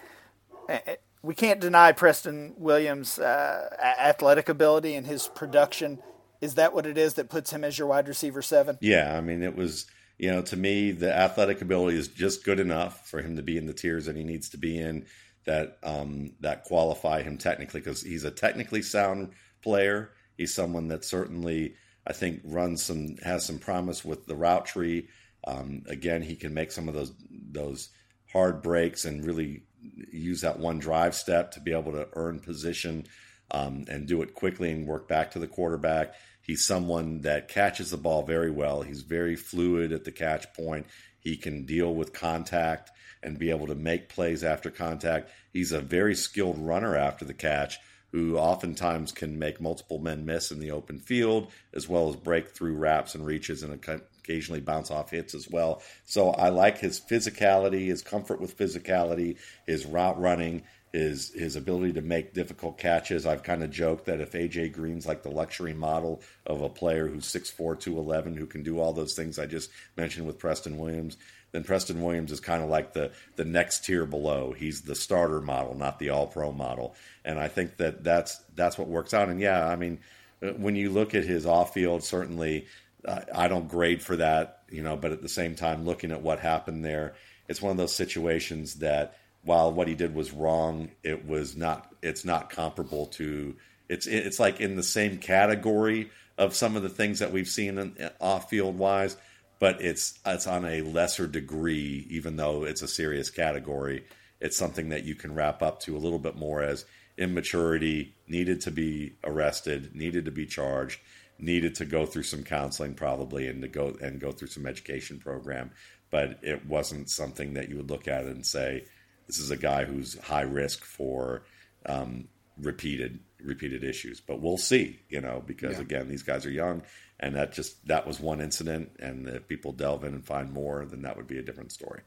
We 1.21 1.35
can't 1.35 1.59
deny 1.59 1.91
Preston 1.91 2.55
Williams' 2.57 3.19
uh, 3.19 3.69
athletic 3.79 4.49
ability 4.49 4.95
and 4.95 5.05
his 5.05 5.27
production. 5.27 5.99
Is 6.41 6.55
that 6.55 6.73
what 6.73 6.85
it 6.85 6.97
is 6.97 7.13
that 7.15 7.29
puts 7.29 7.51
him 7.51 7.63
as 7.63 7.77
your 7.77 7.87
wide 7.87 8.07
receiver 8.07 8.41
seven? 8.41 8.77
Yeah, 8.81 9.15
I 9.15 9.21
mean, 9.21 9.43
it 9.43 9.55
was, 9.55 9.85
you 10.17 10.31
know, 10.31 10.41
to 10.41 10.57
me, 10.57 10.91
the 10.91 11.15
athletic 11.15 11.61
ability 11.61 11.97
is 11.97 12.07
just 12.07 12.43
good 12.43 12.59
enough 12.59 13.07
for 13.07 13.21
him 13.21 13.35
to 13.35 13.43
be 13.43 13.57
in 13.57 13.67
the 13.67 13.73
tiers 13.73 14.07
that 14.07 14.15
he 14.15 14.23
needs 14.23 14.49
to 14.49 14.57
be 14.57 14.79
in 14.79 15.05
that 15.45 15.77
um, 15.83 16.31
that 16.39 16.63
qualify 16.63 17.21
him 17.21 17.37
technically 17.37 17.79
because 17.79 18.01
he's 18.01 18.23
a 18.23 18.31
technically 18.31 18.81
sound 18.81 19.33
player. 19.61 20.11
He's 20.35 20.53
someone 20.53 20.87
that 20.87 21.05
certainly 21.05 21.75
I 22.07 22.13
think 22.13 22.41
runs 22.43 22.81
some 22.81 23.17
has 23.23 23.45
some 23.45 23.59
promise 23.59 24.03
with 24.03 24.25
the 24.25 24.35
route 24.35 24.65
tree. 24.65 25.09
Um, 25.45 25.83
again, 25.87 26.21
he 26.21 26.35
can 26.35 26.53
make 26.53 26.71
some 26.71 26.87
of 26.87 26.93
those 26.93 27.13
those 27.51 27.89
hard 28.31 28.61
breaks 28.61 29.05
and 29.05 29.25
really 29.25 29.63
use 30.11 30.41
that 30.41 30.59
one 30.59 30.79
drive 30.79 31.15
step 31.15 31.51
to 31.51 31.59
be 31.59 31.71
able 31.71 31.93
to 31.93 32.07
earn 32.13 32.39
position 32.39 33.05
um, 33.51 33.85
and 33.89 34.07
do 34.07 34.21
it 34.21 34.33
quickly 34.33 34.71
and 34.71 34.87
work 34.87 35.07
back 35.07 35.31
to 35.31 35.39
the 35.39 35.47
quarterback. 35.47 36.13
He's 36.41 36.65
someone 36.65 37.21
that 37.21 37.47
catches 37.47 37.91
the 37.91 37.97
ball 37.97 38.23
very 38.23 38.51
well. 38.51 38.81
He's 38.81 39.01
very 39.01 39.35
fluid 39.35 39.91
at 39.91 40.03
the 40.03 40.11
catch 40.11 40.51
point. 40.53 40.87
He 41.19 41.37
can 41.37 41.65
deal 41.65 41.93
with 41.93 42.13
contact 42.13 42.91
and 43.21 43.37
be 43.37 43.49
able 43.49 43.67
to 43.67 43.75
make 43.75 44.09
plays 44.09 44.43
after 44.43 44.71
contact. 44.71 45.29
He's 45.51 45.71
a 45.71 45.81
very 45.81 46.15
skilled 46.15 46.57
runner 46.57 46.95
after 46.95 47.25
the 47.25 47.33
catch 47.33 47.77
who 48.11 48.37
oftentimes 48.37 49.11
can 49.11 49.37
make 49.37 49.61
multiple 49.61 49.99
men 49.99 50.25
miss 50.25 50.51
in 50.51 50.59
the 50.59 50.71
open 50.71 50.99
field, 50.99 51.51
as 51.73 51.87
well 51.87 52.09
as 52.09 52.15
break 52.15 52.49
through 52.49 52.75
wraps 52.75 53.13
and 53.13 53.25
reaches 53.25 53.61
in 53.61 53.71
and 53.71 53.81
occasionally 54.29 54.61
bounce 54.61 54.91
off 54.91 55.09
hits 55.09 55.33
as 55.33 55.49
well. 55.49 55.81
So 56.05 56.29
I 56.29 56.49
like 56.49 56.77
his 56.77 56.99
physicality, 56.99 57.87
his 57.87 58.01
comfort 58.01 58.39
with 58.39 58.57
physicality, 58.57 59.37
his 59.65 59.85
route 59.85 60.19
running, 60.19 60.63
his 60.93 61.31
his 61.33 61.55
ability 61.55 61.93
to 61.93 62.01
make 62.01 62.33
difficult 62.33 62.77
catches. 62.77 63.25
I've 63.25 63.43
kind 63.43 63.63
of 63.63 63.71
joked 63.71 64.05
that 64.05 64.21
if 64.21 64.31
AJ 64.31 64.73
Green's 64.73 65.05
like 65.05 65.23
the 65.23 65.29
luxury 65.29 65.73
model 65.73 66.21
of 66.45 66.61
a 66.61 66.69
player 66.69 67.07
who's 67.07 67.25
6'4", 67.25 67.79
211, 67.79 68.35
who 68.35 68.45
can 68.45 68.63
do 68.63 68.79
all 68.79 68.93
those 68.93 69.13
things 69.13 69.37
I 69.37 69.45
just 69.45 69.69
mentioned 69.97 70.25
with 70.25 70.39
Preston 70.39 70.77
Williams, 70.77 71.17
then 71.51 71.63
Preston 71.63 72.01
Williams 72.01 72.31
is 72.31 72.39
kind 72.39 72.63
of 72.63 72.69
like 72.69 72.93
the 72.93 73.11
the 73.35 73.45
next 73.45 73.85
tier 73.85 74.05
below. 74.05 74.53
He's 74.57 74.81
the 74.81 74.95
starter 74.95 75.41
model, 75.41 75.75
not 75.75 75.99
the 75.99 76.09
all 76.09 76.27
pro 76.27 76.51
model. 76.51 76.95
And 77.25 77.39
I 77.39 77.47
think 77.47 77.77
that 77.77 78.03
that's 78.03 78.39
that's 78.55 78.77
what 78.77 78.87
works 78.87 79.13
out. 79.13 79.29
And 79.29 79.39
yeah, 79.39 79.67
I 79.67 79.75
mean, 79.75 79.99
uh, 80.41 80.49
when 80.49 80.75
you 80.75 80.89
look 80.89 81.13
at 81.13 81.23
his 81.23 81.45
off 81.45 81.73
field, 81.73 82.03
certainly 82.03 82.65
I 83.07 83.47
don't 83.47 83.69
grade 83.69 84.01
for 84.01 84.17
that, 84.17 84.63
you 84.69 84.83
know. 84.83 84.97
But 84.97 85.11
at 85.11 85.21
the 85.21 85.29
same 85.29 85.55
time, 85.55 85.85
looking 85.85 86.11
at 86.11 86.21
what 86.21 86.39
happened 86.39 86.83
there, 86.83 87.15
it's 87.47 87.61
one 87.61 87.71
of 87.71 87.77
those 87.77 87.95
situations 87.95 88.75
that 88.75 89.17
while 89.43 89.71
what 89.71 89.87
he 89.87 89.95
did 89.95 90.13
was 90.13 90.33
wrong, 90.33 90.91
it 91.03 91.25
was 91.25 91.55
not. 91.55 91.93
It's 92.01 92.25
not 92.25 92.49
comparable 92.49 93.07
to. 93.07 93.55
It's 93.87 94.05
it's 94.07 94.39
like 94.39 94.59
in 94.59 94.75
the 94.75 94.83
same 94.83 95.17
category 95.17 96.11
of 96.37 96.55
some 96.55 96.75
of 96.75 96.83
the 96.83 96.89
things 96.89 97.19
that 97.19 97.31
we've 97.31 97.47
seen 97.47 97.77
in, 97.77 98.09
off 98.19 98.49
field 98.49 98.77
wise, 98.77 99.17
but 99.59 99.81
it's 99.81 100.19
it's 100.25 100.47
on 100.47 100.65
a 100.65 100.81
lesser 100.81 101.27
degree. 101.27 102.05
Even 102.09 102.35
though 102.35 102.63
it's 102.65 102.81
a 102.81 102.87
serious 102.87 103.29
category, 103.29 104.05
it's 104.39 104.57
something 104.57 104.89
that 104.89 105.05
you 105.05 105.15
can 105.15 105.33
wrap 105.35 105.61
up 105.61 105.79
to 105.81 105.95
a 105.95 105.99
little 105.99 106.19
bit 106.19 106.35
more 106.35 106.61
as 106.61 106.85
immaturity, 107.17 108.15
needed 108.27 108.61
to 108.61 108.71
be 108.71 109.13
arrested, 109.23 109.95
needed 109.95 110.25
to 110.25 110.31
be 110.31 110.45
charged, 110.45 110.99
needed 111.39 111.75
to 111.75 111.85
go 111.85 112.05
through 112.05 112.23
some 112.23 112.43
counseling 112.43 112.93
probably, 112.93 113.47
and 113.47 113.61
to 113.61 113.67
go 113.67 113.95
and 114.01 114.19
go 114.19 114.31
through 114.31 114.49
some 114.49 114.65
education 114.65 115.19
program. 115.19 115.71
But 116.11 116.39
it 116.41 116.65
wasn't 116.65 117.09
something 117.09 117.53
that 117.53 117.69
you 117.69 117.77
would 117.77 117.89
look 117.89 118.07
at 118.07 118.25
and 118.25 118.45
say 118.45 118.85
this 119.27 119.39
is 119.39 119.51
a 119.51 119.57
guy 119.57 119.85
who's 119.85 120.17
high 120.19 120.41
risk 120.41 120.83
for 120.83 121.43
um, 121.85 122.27
repeated 122.57 123.19
repeated 123.41 123.83
issues. 123.83 124.19
But 124.19 124.41
we'll 124.41 124.57
see, 124.57 124.99
you 125.09 125.21
know, 125.21 125.43
because 125.45 125.75
yeah. 125.75 125.81
again, 125.81 126.07
these 126.07 126.23
guys 126.23 126.45
are 126.45 126.51
young, 126.51 126.81
and 127.19 127.35
that 127.35 127.53
just 127.53 127.85
that 127.87 128.07
was 128.07 128.19
one 128.19 128.41
incident. 128.41 128.91
And 128.99 129.27
if 129.27 129.47
people 129.47 129.71
delve 129.71 130.03
in 130.03 130.13
and 130.13 130.25
find 130.25 130.51
more, 130.51 130.85
then 130.85 131.03
that 131.03 131.15
would 131.17 131.27
be 131.27 131.37
a 131.37 131.43
different 131.43 131.71
story. 131.71 132.01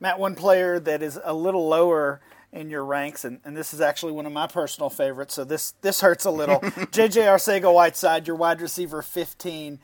Matt, 0.00 0.20
one 0.20 0.36
player 0.36 0.78
that 0.78 1.02
is 1.02 1.18
a 1.22 1.34
little 1.34 1.68
lower 1.68 2.20
in 2.52 2.70
your 2.70 2.84
ranks, 2.84 3.24
and, 3.24 3.40
and 3.44 3.56
this 3.56 3.74
is 3.74 3.80
actually 3.80 4.12
one 4.12 4.26
of 4.26 4.32
my 4.32 4.46
personal 4.46 4.90
favorites, 4.90 5.34
so 5.34 5.44
this 5.44 5.72
this 5.82 6.00
hurts 6.00 6.24
a 6.24 6.30
little. 6.30 6.60
JJ 6.60 7.24
Arcega 7.26 7.72
Whiteside, 7.72 8.26
your 8.26 8.36
wide 8.36 8.60
receiver, 8.60 9.02
fifteen. 9.02 9.80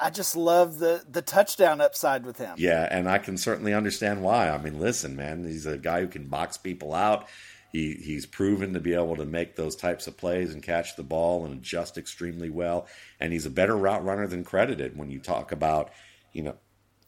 I 0.00 0.10
just 0.10 0.36
love 0.36 0.78
the 0.78 1.04
the 1.08 1.22
touchdown 1.22 1.80
upside 1.80 2.24
with 2.24 2.38
him. 2.38 2.54
Yeah, 2.56 2.88
and 2.90 3.08
I 3.08 3.18
can 3.18 3.36
certainly 3.36 3.74
understand 3.74 4.22
why. 4.22 4.48
I 4.48 4.58
mean, 4.58 4.80
listen, 4.80 5.16
man, 5.16 5.44
he's 5.44 5.66
a 5.66 5.76
guy 5.76 6.00
who 6.00 6.08
can 6.08 6.26
box 6.26 6.56
people 6.56 6.94
out. 6.94 7.28
He 7.72 7.94
he's 7.94 8.24
proven 8.24 8.72
to 8.74 8.80
be 8.80 8.94
able 8.94 9.16
to 9.16 9.26
make 9.26 9.56
those 9.56 9.74
types 9.74 10.06
of 10.06 10.16
plays 10.16 10.54
and 10.54 10.62
catch 10.62 10.96
the 10.96 11.02
ball 11.02 11.44
and 11.44 11.54
adjust 11.54 11.98
extremely 11.98 12.48
well. 12.48 12.86
And 13.18 13.32
he's 13.32 13.46
a 13.46 13.50
better 13.50 13.76
route 13.76 14.04
runner 14.04 14.28
than 14.28 14.44
credited 14.44 14.96
when 14.96 15.10
you 15.10 15.18
talk 15.18 15.50
about, 15.50 15.90
you 16.32 16.44
know, 16.44 16.54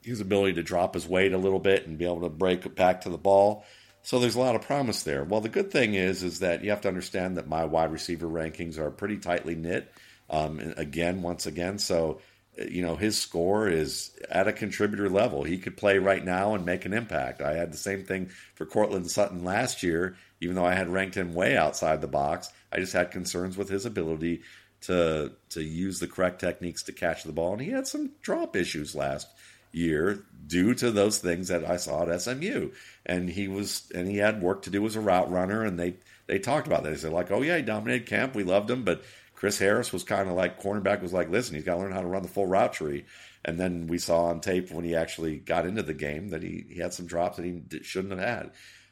his 0.03 0.21
ability 0.21 0.55
to 0.55 0.63
drop 0.63 0.95
his 0.95 1.07
weight 1.07 1.33
a 1.33 1.39
little 1.39 1.61
bit 1.61 1.87
and 1.87 1.97
be 1.97 2.05
able 2.05 2.23
to 2.23 2.29
break 2.29 2.75
back 2.75 3.03
to 3.03 3.09
the 3.09 3.17
ball. 3.17 3.65
So 4.07 4.21
there's 4.21 4.37
a 4.37 4.41
lot 4.41 4.55
of 4.55 4.63
promise 4.63 5.03
there. 5.03 5.25
Well, 5.25 5.41
the 5.41 5.49
good 5.49 5.73
thing 5.73 5.95
is 5.95 6.23
is 6.23 6.39
that 6.39 6.63
you 6.63 6.71
have 6.71 6.83
to 6.83 6.89
understand 6.89 7.39
that 7.39 7.49
my 7.49 7.65
wide 7.65 7.91
receiver 7.91 8.29
rankings 8.29 8.79
are 8.79 8.89
pretty 8.89 9.17
tightly 9.17 9.57
knit. 9.57 9.93
Um, 10.31 10.61
again, 10.77 11.23
once 11.23 11.45
again, 11.47 11.81
so 11.81 12.21
you 12.57 12.83
know, 12.83 12.95
his 12.95 13.21
score 13.21 13.69
is 13.69 14.17
at 14.31 14.47
a 14.47 14.53
contributor 14.53 15.11
level. 15.11 15.43
He 15.43 15.59
could 15.59 15.77
play 15.77 15.99
right 15.99 16.25
now 16.25 16.55
and 16.55 16.65
make 16.65 16.85
an 16.85 16.93
impact. 16.93 17.43
I 17.43 17.55
had 17.55 17.73
the 17.73 17.77
same 17.77 18.05
thing 18.05 18.31
for 18.55 18.65
Courtland 18.65 19.11
Sutton 19.11 19.43
last 19.43 19.83
year, 19.83 20.17
even 20.41 20.55
though 20.55 20.65
I 20.65 20.75
had 20.75 20.89
ranked 20.89 21.17
him 21.17 21.35
way 21.35 21.57
outside 21.57 22.01
the 22.01 22.07
box. 22.07 22.49
I 22.71 22.79
just 22.79 22.93
had 22.93 23.11
concerns 23.11 23.57
with 23.57 23.69
his 23.69 23.87
ability 23.87 24.43
to 24.83 25.33
to 25.51 25.61
use 25.61 25.99
the 25.99 26.07
correct 26.07 26.41
techniques 26.41 26.85
to 26.85 26.93
catch 26.93 27.25
the 27.25 27.33
ball, 27.33 27.55
and 27.55 27.61
he 27.61 27.71
had 27.71 27.89
some 27.89 28.13
drop 28.23 28.55
issues 28.55 28.95
last 28.95 29.27
year 29.77 30.25
due 30.47 30.75
to 30.75 30.91
those 30.91 31.19
things 31.19 31.49
that 31.49 31.65
I 31.65 31.77
saw 31.77 32.09
at 32.09 32.23
SMU. 32.23 32.71
And 33.05 33.29
he 33.29 33.49
was 33.49 33.91
and 33.95 34.09
he 34.09 34.19
had 34.19 34.43
work 34.43 34.63
to 34.63 34.71
do 34.71 34.85
as 34.87 34.97
a 34.97 35.01
route 35.01 35.31
runner, 35.31 35.63
and 35.63 35.79
they 35.79 35.97
they 36.27 36.39
talked 36.39 36.67
about 36.67 36.83
that. 36.83 36.91
They 36.91 36.97
said 36.97 37.13
like, 37.13 37.31
oh 37.31 37.43
yeah, 37.43 37.57
he 37.57 37.63
dominated 37.63 38.07
camp, 38.07 38.35
we 38.35 38.45
loved 38.45 38.71
him, 38.71 38.85
but 38.85 39.03
Chris 39.35 39.59
Harris 39.59 39.93
was 39.93 40.03
kind 40.03 40.29
of 40.29 40.35
like 40.35 40.61
cornerback 40.61 41.03
was 41.03 41.13
like, 41.13 41.29
listen, 41.29 41.55
he's 41.55 41.65
got 41.65 41.75
to 41.75 41.81
learn 41.81 41.93
how 41.93 42.01
to 42.01 42.07
run 42.07 42.23
the 42.23 42.29
full 42.29 42.47
route 42.47 42.73
tree. 42.73 43.05
And 43.45 43.61
then 43.61 43.87
we 43.87 43.99
saw 43.99 44.25
on 44.25 44.41
tape 44.41 44.73
when 44.73 44.85
he 44.85 44.97
actually 44.97 45.37
got 45.37 45.67
into 45.67 45.83
the 45.83 45.95
game 45.95 46.31
that 46.31 46.43
he, 46.43 46.65
he 46.69 46.81
had 46.81 46.95
some 46.95 47.07
drops 47.07 47.37
that 47.37 47.45
he 47.45 47.63
shouldn't 47.83 48.19
have 48.19 48.29
had. 48.29 48.51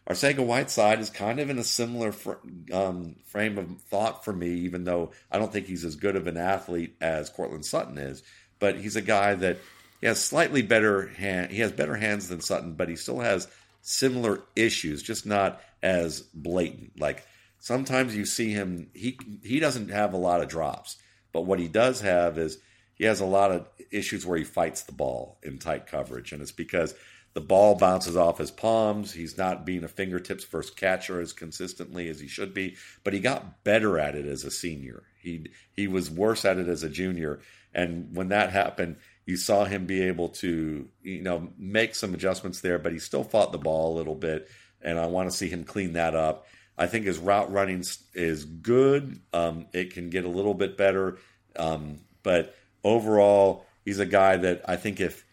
Arcega 0.08 0.44
Whiteside 0.44 1.00
is 1.00 1.08
kind 1.08 1.40
of 1.40 1.48
in 1.48 1.58
a 1.58 1.64
similar 1.64 2.12
fr- 2.12 2.32
um, 2.72 3.16
frame 3.24 3.56
of 3.56 3.80
thought 3.88 4.22
for 4.22 4.34
me, 4.34 4.50
even 4.50 4.84
though 4.84 5.12
I 5.32 5.38
don't 5.38 5.50
think 5.50 5.66
he's 5.66 5.84
as 5.84 5.96
good 5.96 6.14
of 6.14 6.26
an 6.26 6.36
athlete 6.36 6.94
as 7.00 7.30
Courtland 7.30 7.64
Sutton 7.64 7.96
is. 7.96 8.22
But 8.58 8.76
he's 8.76 8.96
a 8.96 9.02
guy 9.02 9.34
that 9.34 9.58
he 10.04 10.08
has 10.08 10.22
slightly 10.22 10.60
better 10.60 11.06
hand. 11.06 11.50
He 11.50 11.60
has 11.60 11.72
better 11.72 11.96
hands 11.96 12.28
than 12.28 12.42
Sutton, 12.42 12.74
but 12.74 12.90
he 12.90 12.94
still 12.94 13.20
has 13.20 13.48
similar 13.80 14.42
issues, 14.54 15.02
just 15.02 15.24
not 15.24 15.62
as 15.82 16.20
blatant. 16.20 17.00
Like 17.00 17.24
sometimes 17.58 18.14
you 18.14 18.26
see 18.26 18.50
him 18.50 18.90
he 18.92 19.18
he 19.42 19.60
doesn't 19.60 19.88
have 19.88 20.12
a 20.12 20.18
lot 20.18 20.42
of 20.42 20.48
drops, 20.50 20.98
but 21.32 21.46
what 21.46 21.58
he 21.58 21.68
does 21.68 22.02
have 22.02 22.36
is 22.36 22.58
he 22.96 23.04
has 23.06 23.20
a 23.20 23.24
lot 23.24 23.50
of 23.50 23.66
issues 23.90 24.26
where 24.26 24.36
he 24.36 24.44
fights 24.44 24.82
the 24.82 24.92
ball 24.92 25.38
in 25.42 25.56
tight 25.56 25.86
coverage, 25.86 26.32
and 26.32 26.42
it's 26.42 26.52
because 26.52 26.94
the 27.32 27.40
ball 27.40 27.74
bounces 27.74 28.14
off 28.14 28.36
his 28.36 28.50
palms. 28.50 29.14
He's 29.14 29.38
not 29.38 29.64
being 29.64 29.84
a 29.84 29.88
fingertips 29.88 30.44
first 30.44 30.76
catcher 30.76 31.18
as 31.18 31.32
consistently 31.32 32.10
as 32.10 32.20
he 32.20 32.28
should 32.28 32.52
be, 32.52 32.76
but 33.04 33.14
he 33.14 33.20
got 33.20 33.64
better 33.64 33.98
at 33.98 34.16
it 34.16 34.26
as 34.26 34.44
a 34.44 34.50
senior. 34.50 35.04
He 35.18 35.46
he 35.72 35.88
was 35.88 36.10
worse 36.10 36.44
at 36.44 36.58
it 36.58 36.68
as 36.68 36.82
a 36.82 36.90
junior, 36.90 37.40
and 37.72 38.14
when 38.14 38.28
that 38.28 38.50
happened, 38.50 38.96
you 39.26 39.36
saw 39.36 39.64
him 39.64 39.86
be 39.86 40.02
able 40.02 40.28
to 40.28 40.88
you 41.02 41.22
know 41.22 41.48
make 41.58 41.94
some 41.94 42.14
adjustments 42.14 42.60
there, 42.60 42.78
but 42.78 42.92
he 42.92 42.98
still 42.98 43.24
fought 43.24 43.52
the 43.52 43.58
ball 43.58 43.94
a 43.94 43.98
little 43.98 44.14
bit, 44.14 44.48
and 44.82 44.98
I 44.98 45.06
want 45.06 45.30
to 45.30 45.36
see 45.36 45.48
him 45.48 45.64
clean 45.64 45.94
that 45.94 46.14
up. 46.14 46.46
I 46.76 46.86
think 46.86 47.06
his 47.06 47.18
route 47.18 47.52
running 47.52 47.84
is 48.14 48.44
good. 48.44 49.20
Um, 49.32 49.66
it 49.72 49.94
can 49.94 50.10
get 50.10 50.24
a 50.24 50.28
little 50.28 50.54
bit 50.54 50.76
better, 50.76 51.18
um, 51.56 52.00
but 52.22 52.54
overall, 52.82 53.66
he's 53.84 54.00
a 54.00 54.06
guy 54.06 54.36
that 54.36 54.62
I 54.68 54.76
think 54.76 55.00
if 55.00 55.24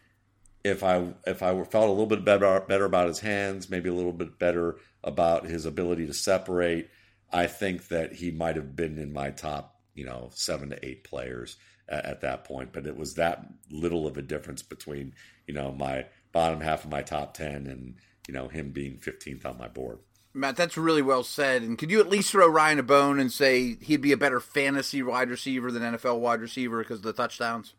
if 0.63 0.83
I 0.83 1.13
if 1.25 1.41
I 1.43 1.51
felt 1.63 1.87
a 1.87 1.91
little 1.91 2.05
bit 2.05 2.23
better 2.23 2.61
better 2.61 2.85
about 2.85 3.07
his 3.07 3.19
hands, 3.19 3.69
maybe 3.69 3.89
a 3.89 3.93
little 3.93 4.13
bit 4.13 4.39
better 4.39 4.77
about 5.03 5.45
his 5.45 5.65
ability 5.65 6.07
to 6.07 6.13
separate, 6.13 6.89
I 7.31 7.47
think 7.47 7.87
that 7.89 8.13
he 8.13 8.31
might 8.31 8.55
have 8.55 8.75
been 8.75 8.97
in 8.97 9.11
my 9.11 9.31
top, 9.31 9.79
you 9.95 10.05
know, 10.05 10.29
seven 10.33 10.69
to 10.69 10.85
eight 10.85 11.03
players 11.03 11.57
at, 11.91 12.05
at 12.05 12.21
that 12.21 12.45
point. 12.45 12.71
But 12.73 12.87
it 12.87 12.97
was 12.97 13.15
that 13.15 13.45
little 13.69 14.07
of 14.07 14.17
a 14.17 14.21
difference 14.21 14.63
between 14.63 15.13
you 15.45 15.53
know 15.53 15.71
my 15.71 16.05
bottom 16.31 16.61
half 16.61 16.85
of 16.85 16.89
my 16.89 17.01
top 17.01 17.35
ten 17.35 17.67
and 17.67 17.95
you 18.27 18.33
know 18.33 18.47
him 18.47 18.71
being 18.71 18.97
15th 18.97 19.45
on 19.45 19.57
my 19.57 19.67
board. 19.67 19.99
Matt, 20.33 20.55
that's 20.55 20.77
really 20.77 21.01
well 21.01 21.23
said. 21.23 21.61
And 21.61 21.77
could 21.77 21.91
you 21.91 21.99
at 21.99 22.09
least 22.09 22.31
throw 22.31 22.47
Ryan 22.47 22.79
a 22.79 22.83
bone 22.83 23.19
and 23.19 23.31
say 23.31 23.75
he'd 23.81 24.01
be 24.01 24.13
a 24.13 24.17
better 24.17 24.39
fantasy 24.39 25.03
wide 25.03 25.29
receiver 25.29 25.71
than 25.71 25.83
NFL 25.83 26.19
wide 26.19 26.39
receiver 26.39 26.79
because 26.79 26.99
of 26.99 27.03
the 27.03 27.13
touchdowns? 27.13 27.73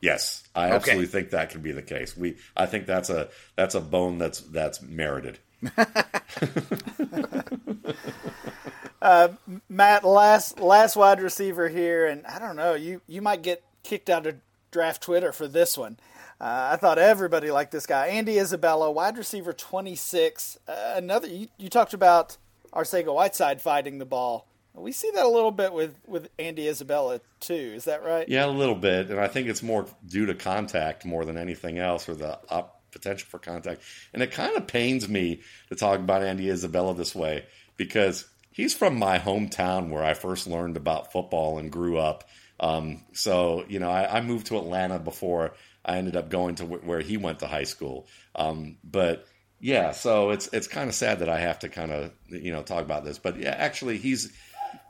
Yes, 0.00 0.46
I 0.54 0.66
okay. 0.66 0.76
absolutely 0.76 1.06
think 1.06 1.30
that 1.30 1.50
can 1.50 1.60
be 1.60 1.72
the 1.72 1.82
case. 1.82 2.16
We, 2.16 2.36
I 2.56 2.66
think 2.66 2.86
that's 2.86 3.10
a 3.10 3.28
that's 3.56 3.74
a 3.74 3.80
bone 3.80 4.18
that's 4.18 4.40
that's 4.40 4.80
merited. 4.80 5.38
uh, 9.02 9.28
Matt, 9.68 10.04
last 10.04 10.60
last 10.60 10.96
wide 10.96 11.20
receiver 11.20 11.68
here, 11.68 12.06
and 12.06 12.24
I 12.26 12.38
don't 12.38 12.56
know, 12.56 12.74
you 12.74 13.00
you 13.06 13.22
might 13.22 13.42
get 13.42 13.62
kicked 13.82 14.10
out 14.10 14.26
of 14.26 14.36
draft 14.70 15.02
Twitter 15.02 15.32
for 15.32 15.48
this 15.48 15.76
one. 15.76 15.98
Uh, 16.40 16.70
I 16.72 16.76
thought 16.76 16.98
everybody 16.98 17.50
liked 17.50 17.72
this 17.72 17.86
guy. 17.86 18.08
Andy 18.08 18.38
Isabella, 18.38 18.90
wide 18.90 19.18
receiver 19.18 19.52
26. 19.52 20.58
Uh, 20.68 20.92
another, 20.94 21.26
you, 21.26 21.48
you 21.58 21.68
talked 21.68 21.94
about 21.94 22.36
Arcega 22.72 23.12
Whiteside 23.12 23.60
fighting 23.60 23.98
the 23.98 24.04
ball. 24.04 24.46
We 24.72 24.92
see 24.92 25.10
that 25.14 25.24
a 25.24 25.28
little 25.28 25.50
bit 25.50 25.72
with, 25.72 25.96
with 26.06 26.28
Andy 26.38 26.68
Isabella, 26.68 27.20
too. 27.40 27.54
Is 27.54 27.86
that 27.86 28.04
right? 28.04 28.28
Yeah, 28.28 28.46
a 28.46 28.48
little 28.48 28.76
bit. 28.76 29.10
And 29.10 29.18
I 29.18 29.26
think 29.26 29.48
it's 29.48 29.64
more 29.64 29.86
due 30.06 30.26
to 30.26 30.34
contact 30.34 31.04
more 31.04 31.24
than 31.24 31.36
anything 31.36 31.80
else 31.80 32.08
or 32.08 32.14
the 32.14 32.38
op- 32.48 32.77
potential 32.98 33.28
for 33.30 33.38
contact. 33.38 33.82
And 34.12 34.22
it 34.22 34.32
kind 34.32 34.56
of 34.56 34.66
pains 34.66 35.08
me 35.08 35.40
to 35.68 35.76
talk 35.76 35.98
about 35.98 36.22
Andy 36.22 36.50
Isabella 36.50 36.94
this 36.94 37.14
way 37.14 37.44
because 37.76 38.26
he's 38.50 38.74
from 38.74 38.98
my 38.98 39.18
hometown 39.18 39.90
where 39.90 40.04
I 40.04 40.14
first 40.14 40.46
learned 40.46 40.76
about 40.76 41.12
football 41.12 41.58
and 41.58 41.70
grew 41.70 41.98
up. 41.98 42.28
Um, 42.60 43.04
so, 43.12 43.64
you 43.68 43.78
know, 43.78 43.90
I, 43.90 44.18
I 44.18 44.20
moved 44.20 44.48
to 44.48 44.58
Atlanta 44.58 44.98
before 44.98 45.54
I 45.84 45.96
ended 45.96 46.16
up 46.16 46.28
going 46.28 46.56
to 46.56 46.66
where 46.66 47.00
he 47.00 47.16
went 47.16 47.38
to 47.38 47.46
high 47.46 47.64
school. 47.64 48.06
Um, 48.34 48.76
but 48.84 49.26
yeah, 49.60 49.92
so 49.92 50.30
it's 50.30 50.48
it's 50.52 50.68
kind 50.68 50.88
of 50.88 50.94
sad 50.94 51.20
that 51.20 51.28
I 51.28 51.40
have 51.40 51.60
to 51.60 51.68
kind 51.68 51.90
of 51.90 52.12
you 52.28 52.52
know 52.52 52.62
talk 52.62 52.84
about 52.84 53.04
this. 53.04 53.18
But 53.18 53.38
yeah, 53.38 53.54
actually, 53.56 53.98
he's 53.98 54.32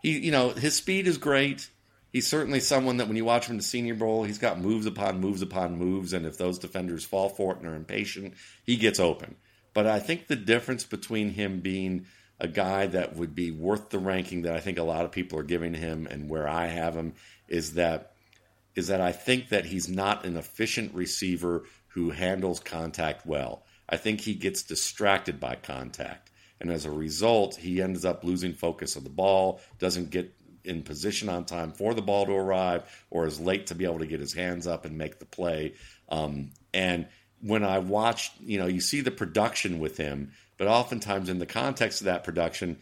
he 0.02 0.18
you 0.18 0.32
know 0.32 0.50
his 0.50 0.74
speed 0.74 1.06
is 1.06 1.18
great. 1.18 1.70
He's 2.12 2.26
certainly 2.26 2.60
someone 2.60 2.96
that 2.96 3.06
when 3.06 3.16
you 3.16 3.24
watch 3.24 3.46
him 3.46 3.52
in 3.52 3.58
the 3.58 3.62
Senior 3.62 3.94
Bowl, 3.94 4.24
he's 4.24 4.38
got 4.38 4.60
moves 4.60 4.86
upon 4.86 5.20
moves 5.20 5.42
upon 5.42 5.76
moves, 5.76 6.12
and 6.12 6.24
if 6.24 6.38
those 6.38 6.58
defenders 6.58 7.04
fall 7.04 7.28
for 7.28 7.52
it 7.52 7.58
and 7.58 7.66
are 7.66 7.74
impatient, 7.74 8.34
he 8.64 8.76
gets 8.76 8.98
open. 8.98 9.36
But 9.74 9.86
I 9.86 10.00
think 10.00 10.26
the 10.26 10.36
difference 10.36 10.84
between 10.84 11.30
him 11.30 11.60
being 11.60 12.06
a 12.40 12.48
guy 12.48 12.86
that 12.86 13.16
would 13.16 13.34
be 13.34 13.50
worth 13.50 13.90
the 13.90 13.98
ranking 13.98 14.42
that 14.42 14.54
I 14.54 14.60
think 14.60 14.78
a 14.78 14.84
lot 14.84 15.04
of 15.04 15.12
people 15.12 15.38
are 15.38 15.44
giving 15.44 15.74
him 15.74 16.06
and 16.10 16.28
where 16.28 16.48
I 16.48 16.66
have 16.66 16.94
him 16.94 17.14
is 17.48 17.74
that 17.74 18.12
is 18.74 18.86
that 18.88 19.00
I 19.00 19.10
think 19.10 19.48
that 19.48 19.66
he's 19.66 19.88
not 19.88 20.24
an 20.24 20.36
efficient 20.36 20.94
receiver 20.94 21.64
who 21.88 22.10
handles 22.10 22.60
contact 22.60 23.26
well. 23.26 23.64
I 23.88 23.96
think 23.96 24.20
he 24.20 24.34
gets 24.34 24.62
distracted 24.62 25.40
by 25.40 25.56
contact. 25.56 26.30
And 26.60 26.70
as 26.70 26.84
a 26.84 26.90
result, 26.90 27.56
he 27.56 27.82
ends 27.82 28.04
up 28.04 28.22
losing 28.22 28.54
focus 28.54 28.94
of 28.94 29.02
the 29.02 29.10
ball, 29.10 29.60
doesn't 29.78 30.10
get 30.10 30.32
in 30.68 30.82
position 30.82 31.28
on 31.28 31.44
time 31.44 31.72
for 31.72 31.94
the 31.94 32.02
ball 32.02 32.26
to 32.26 32.32
arrive, 32.32 32.84
or 33.10 33.26
is 33.26 33.40
late 33.40 33.68
to 33.68 33.74
be 33.74 33.84
able 33.84 33.98
to 33.98 34.06
get 34.06 34.20
his 34.20 34.32
hands 34.32 34.66
up 34.66 34.84
and 34.84 34.98
make 34.98 35.18
the 35.18 35.26
play. 35.26 35.74
Um, 36.08 36.50
and 36.72 37.06
when 37.40 37.64
I 37.64 37.78
watch, 37.78 38.32
you 38.40 38.58
know, 38.58 38.66
you 38.66 38.80
see 38.80 39.00
the 39.00 39.10
production 39.10 39.78
with 39.78 39.96
him, 39.96 40.32
but 40.56 40.68
oftentimes 40.68 41.28
in 41.28 41.38
the 41.38 41.46
context 41.46 42.00
of 42.00 42.06
that 42.06 42.24
production, 42.24 42.78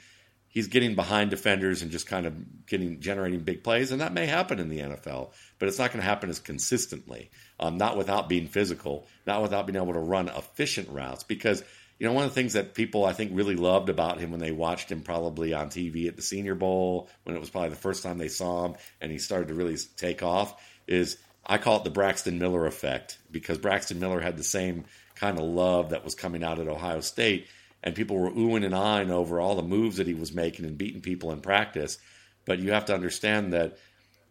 he's 0.48 0.68
getting 0.68 0.94
behind 0.94 1.30
defenders 1.30 1.82
and 1.82 1.90
just 1.90 2.06
kind 2.06 2.26
of 2.26 2.66
getting 2.66 3.00
generating 3.00 3.40
big 3.40 3.62
plays, 3.62 3.92
and 3.92 4.00
that 4.00 4.14
may 4.14 4.26
happen 4.26 4.58
in 4.58 4.68
the 4.68 4.78
NFL, 4.78 5.32
but 5.58 5.68
it's 5.68 5.78
not 5.78 5.92
going 5.92 6.00
to 6.00 6.08
happen 6.08 6.30
as 6.30 6.40
consistently. 6.40 7.30
Um, 7.60 7.78
not 7.78 7.96
without 7.96 8.28
being 8.28 8.48
physical, 8.48 9.06
not 9.26 9.42
without 9.42 9.66
being 9.66 9.76
able 9.76 9.94
to 9.94 9.98
run 9.98 10.28
efficient 10.28 10.88
routes. 10.90 11.24
Because 11.24 11.62
you 11.98 12.06
know 12.06 12.12
one 12.12 12.24
of 12.24 12.30
the 12.30 12.34
things 12.34 12.52
that 12.54 12.74
people 12.74 13.04
I 13.04 13.12
think 13.12 13.32
really 13.34 13.56
loved 13.56 13.88
about 13.88 14.18
him 14.18 14.30
when 14.30 14.40
they 14.40 14.52
watched 14.52 14.90
him 14.90 15.02
probably 15.02 15.54
on 15.54 15.68
TV 15.68 16.08
at 16.08 16.16
the 16.16 16.22
Senior 16.22 16.54
Bowl 16.54 17.08
when 17.24 17.36
it 17.36 17.40
was 17.40 17.50
probably 17.50 17.70
the 17.70 17.76
first 17.76 18.02
time 18.02 18.18
they 18.18 18.28
saw 18.28 18.66
him 18.66 18.74
and 19.00 19.10
he 19.10 19.18
started 19.18 19.48
to 19.48 19.54
really 19.54 19.76
take 19.96 20.22
off 20.22 20.60
is 20.86 21.16
I 21.44 21.58
call 21.58 21.78
it 21.78 21.84
the 21.84 21.90
Braxton 21.90 22.38
Miller 22.38 22.66
effect 22.66 23.18
because 23.30 23.58
Braxton 23.58 24.00
Miller 24.00 24.20
had 24.20 24.36
the 24.36 24.44
same 24.44 24.84
kind 25.14 25.38
of 25.38 25.44
love 25.44 25.90
that 25.90 26.04
was 26.04 26.14
coming 26.14 26.44
out 26.44 26.58
at 26.58 26.68
Ohio 26.68 27.00
State 27.00 27.46
and 27.82 27.94
people 27.94 28.18
were 28.18 28.30
oohing 28.30 28.64
and 28.64 28.74
eyeing 28.74 29.10
over 29.10 29.40
all 29.40 29.54
the 29.54 29.62
moves 29.62 29.96
that 29.96 30.06
he 30.06 30.14
was 30.14 30.34
making 30.34 30.64
and 30.64 30.76
beating 30.76 31.00
people 31.00 31.30
in 31.30 31.40
practice. 31.40 31.98
But 32.44 32.58
you 32.58 32.72
have 32.72 32.86
to 32.86 32.94
understand 32.94 33.52
that 33.52 33.78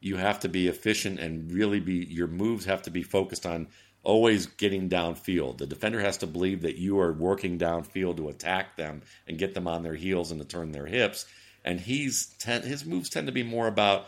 you 0.01 0.17
have 0.17 0.41
to 0.41 0.49
be 0.49 0.67
efficient 0.67 1.19
and 1.19 1.51
really 1.51 1.79
be 1.79 2.05
your 2.05 2.27
moves 2.27 2.65
have 2.65 2.83
to 2.83 2.91
be 2.91 3.01
focused 3.01 3.45
on 3.45 3.67
always 4.05 4.45
getting 4.45 4.89
downfield. 4.89 5.57
The 5.57 5.67
defender 5.67 5.99
has 5.99 6.17
to 6.19 6.27
believe 6.27 6.61
that 6.61 6.77
you 6.77 6.99
are 6.99 7.11
working 7.11 7.59
downfield 7.59 8.17
to 8.17 8.29
attack 8.29 8.77
them 8.77 9.01
and 9.27 9.37
get 9.37 9.53
them 9.53 9.67
on 9.67 9.83
their 9.83 9.95
heels 9.95 10.31
and 10.31 10.39
to 10.39 10.47
turn 10.47 10.71
their 10.71 10.85
hips. 10.85 11.25
And 11.65 11.79
he's 11.79 12.27
ten, 12.39 12.61
his 12.61 12.85
moves 12.85 13.09
tend 13.09 13.27
to 13.27 13.33
be 13.33 13.43
more 13.43 13.67
about 13.67 14.07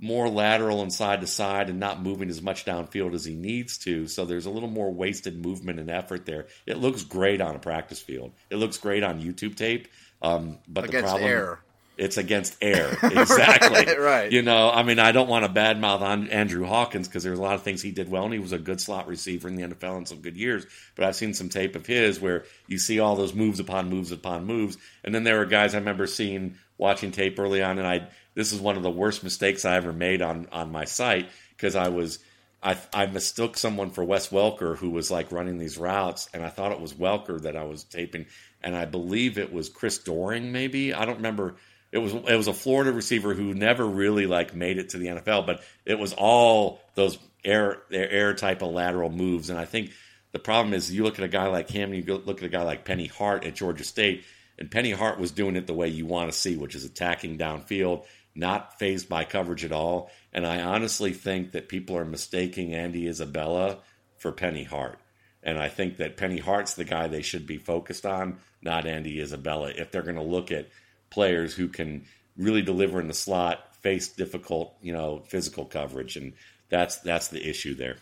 more 0.00 0.28
lateral 0.28 0.82
and 0.82 0.92
side 0.92 1.20
to 1.20 1.26
side 1.28 1.70
and 1.70 1.78
not 1.78 2.02
moving 2.02 2.28
as 2.28 2.42
much 2.42 2.64
downfield 2.64 3.14
as 3.14 3.24
he 3.24 3.34
needs 3.34 3.78
to. 3.78 4.08
So 4.08 4.24
there's 4.24 4.46
a 4.46 4.50
little 4.50 4.68
more 4.68 4.92
wasted 4.92 5.40
movement 5.40 5.78
and 5.78 5.88
effort 5.88 6.26
there. 6.26 6.46
It 6.66 6.78
looks 6.78 7.04
great 7.04 7.40
on 7.40 7.54
a 7.54 7.60
practice 7.60 8.00
field. 8.00 8.32
It 8.50 8.56
looks 8.56 8.78
great 8.78 9.04
on 9.04 9.22
YouTube 9.22 9.54
tape. 9.54 9.86
Um, 10.20 10.58
but 10.66 10.84
against 10.84 11.06
the 11.06 11.10
problem, 11.10 11.30
air. 11.30 11.60
It's 11.98 12.16
against 12.16 12.56
air, 12.62 12.90
exactly. 13.02 13.84
right, 13.84 14.00
right. 14.00 14.32
You 14.32 14.42
know, 14.42 14.70
I 14.70 14.82
mean, 14.82 14.98
I 14.98 15.12
don't 15.12 15.28
want 15.28 15.44
to 15.44 15.52
badmouth 15.52 16.00
on 16.00 16.28
Andrew 16.28 16.64
Hawkins 16.64 17.06
because 17.06 17.22
there's 17.22 17.38
a 17.38 17.42
lot 17.42 17.54
of 17.54 17.62
things 17.62 17.82
he 17.82 17.90
did 17.90 18.10
well, 18.10 18.24
and 18.24 18.32
he 18.32 18.38
was 18.38 18.52
a 18.52 18.58
good 18.58 18.80
slot 18.80 19.06
receiver 19.06 19.46
in 19.46 19.56
the 19.56 19.62
NFL 19.62 19.98
in 19.98 20.06
some 20.06 20.20
good 20.20 20.36
years. 20.36 20.64
But 20.96 21.04
I've 21.04 21.16
seen 21.16 21.34
some 21.34 21.50
tape 21.50 21.76
of 21.76 21.84
his 21.84 22.18
where 22.18 22.44
you 22.66 22.78
see 22.78 22.98
all 22.98 23.14
those 23.14 23.34
moves 23.34 23.60
upon 23.60 23.90
moves 23.90 24.10
upon 24.10 24.46
moves, 24.46 24.78
and 25.04 25.14
then 25.14 25.24
there 25.24 25.38
were 25.38 25.44
guys 25.44 25.74
I 25.74 25.78
remember 25.78 26.06
seeing 26.06 26.56
watching 26.78 27.10
tape 27.12 27.38
early 27.38 27.62
on, 27.62 27.78
and 27.78 27.86
I 27.86 28.08
this 28.34 28.52
is 28.52 28.60
one 28.60 28.76
of 28.76 28.82
the 28.82 28.90
worst 28.90 29.22
mistakes 29.22 29.64
I 29.64 29.76
ever 29.76 29.92
made 29.92 30.22
on 30.22 30.48
on 30.50 30.72
my 30.72 30.86
site 30.86 31.28
because 31.56 31.76
I 31.76 31.88
was 31.88 32.18
I, 32.62 32.78
I 32.94 33.06
mistook 33.06 33.58
someone 33.58 33.90
for 33.90 34.04
Wes 34.04 34.28
Welker 34.28 34.76
who 34.76 34.90
was 34.90 35.10
like 35.10 35.32
running 35.32 35.58
these 35.58 35.78
routes, 35.78 36.28
and 36.32 36.44
I 36.44 36.48
thought 36.48 36.72
it 36.72 36.80
was 36.80 36.94
Welker 36.94 37.42
that 37.42 37.56
I 37.56 37.64
was 37.64 37.84
taping, 37.84 38.26
and 38.62 38.76
I 38.76 38.84
believe 38.84 39.36
it 39.36 39.52
was 39.52 39.68
Chris 39.68 39.98
Doering 39.98 40.52
maybe 40.52 40.94
I 40.94 41.04
don't 41.04 41.16
remember. 41.16 41.56
It 41.92 41.98
was 41.98 42.14
it 42.14 42.36
was 42.36 42.48
a 42.48 42.54
Florida 42.54 42.92
receiver 42.92 43.34
who 43.34 43.54
never 43.54 43.86
really 43.86 44.26
like 44.26 44.54
made 44.54 44.78
it 44.78 44.90
to 44.90 44.98
the 44.98 45.08
NFL, 45.08 45.46
but 45.46 45.62
it 45.84 45.98
was 45.98 46.12
all 46.14 46.80
those 46.94 47.18
air 47.44 47.82
air 47.92 48.34
type 48.34 48.62
of 48.62 48.72
lateral 48.72 49.10
moves, 49.10 49.50
and 49.50 49.58
I 49.58 49.66
think 49.66 49.92
the 50.32 50.38
problem 50.38 50.72
is 50.72 50.90
you 50.90 51.04
look 51.04 51.18
at 51.18 51.24
a 51.24 51.28
guy 51.28 51.48
like 51.48 51.68
him, 51.68 51.92
you 51.92 52.02
look 52.02 52.38
at 52.38 52.44
a 52.44 52.48
guy 52.48 52.62
like 52.62 52.86
Penny 52.86 53.06
Hart 53.06 53.44
at 53.44 53.54
Georgia 53.54 53.84
State, 53.84 54.24
and 54.58 54.70
Penny 54.70 54.92
Hart 54.92 55.20
was 55.20 55.30
doing 55.30 55.56
it 55.56 55.66
the 55.66 55.74
way 55.74 55.88
you 55.88 56.06
want 56.06 56.32
to 56.32 56.38
see, 56.38 56.56
which 56.56 56.74
is 56.74 56.84
attacking 56.84 57.36
downfield 57.36 58.04
not 58.34 58.78
phased 58.78 59.08
by 59.08 59.24
coverage 59.24 59.64
at 59.64 59.72
all. 59.72 60.10
And 60.32 60.46
I 60.46 60.62
honestly 60.62 61.12
think 61.12 61.52
that 61.52 61.68
people 61.68 61.96
are 61.96 62.04
mistaking 62.04 62.74
Andy 62.74 63.06
Isabella 63.08 63.78
for 64.18 64.32
Penny 64.32 64.64
Hart. 64.64 64.98
And 65.42 65.58
I 65.58 65.68
think 65.68 65.96
that 65.96 66.16
Penny 66.16 66.38
Hart's 66.38 66.74
the 66.74 66.84
guy 66.84 67.08
they 67.08 67.22
should 67.22 67.46
be 67.46 67.58
focused 67.58 68.06
on, 68.06 68.38
not 68.62 68.86
Andy 68.86 69.20
Isabella, 69.20 69.70
if 69.70 69.90
they're 69.90 70.02
going 70.02 70.14
to 70.14 70.22
look 70.22 70.52
at 70.52 70.68
players 71.12 71.54
who 71.54 71.68
can 71.68 72.04
really 72.36 72.62
deliver 72.62 72.98
in 72.98 73.06
the 73.06 73.14
slot, 73.14 73.76
face 73.76 74.08
difficult, 74.08 74.74
you 74.80 74.92
know, 74.92 75.22
physical 75.26 75.64
coverage. 75.64 76.16
And 76.16 76.32
that's 76.68 76.96
that's 76.98 77.28
the 77.28 77.48
issue 77.48 77.74
there. 77.74 77.96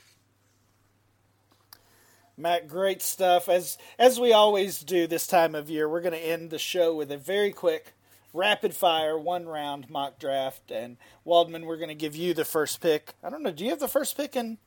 Matt, 2.36 2.68
great 2.68 3.02
stuff. 3.02 3.48
As 3.48 3.76
as 3.98 4.18
we 4.18 4.32
always 4.32 4.80
do 4.80 5.06
this 5.06 5.26
time 5.26 5.54
of 5.54 5.68
year, 5.68 5.88
we're 5.88 6.00
going 6.00 6.14
to 6.14 6.18
end 6.18 6.50
the 6.50 6.58
show 6.58 6.94
with 6.94 7.12
a 7.12 7.18
very 7.18 7.50
quick 7.52 7.92
rapid 8.32 8.74
fire 8.74 9.18
one 9.18 9.46
round 9.46 9.90
mock 9.90 10.18
draft. 10.18 10.70
And 10.70 10.96
Waldman, 11.24 11.66
we're 11.66 11.76
going 11.76 11.88
to 11.88 11.94
give 11.94 12.16
you 12.16 12.32
the 12.32 12.44
first 12.44 12.80
pick. 12.80 13.14
I 13.22 13.28
don't 13.28 13.42
know. 13.42 13.50
Do 13.50 13.64
you 13.64 13.70
have 13.70 13.80
the 13.80 13.88
first 13.88 14.16
pick 14.16 14.36
in 14.36 14.58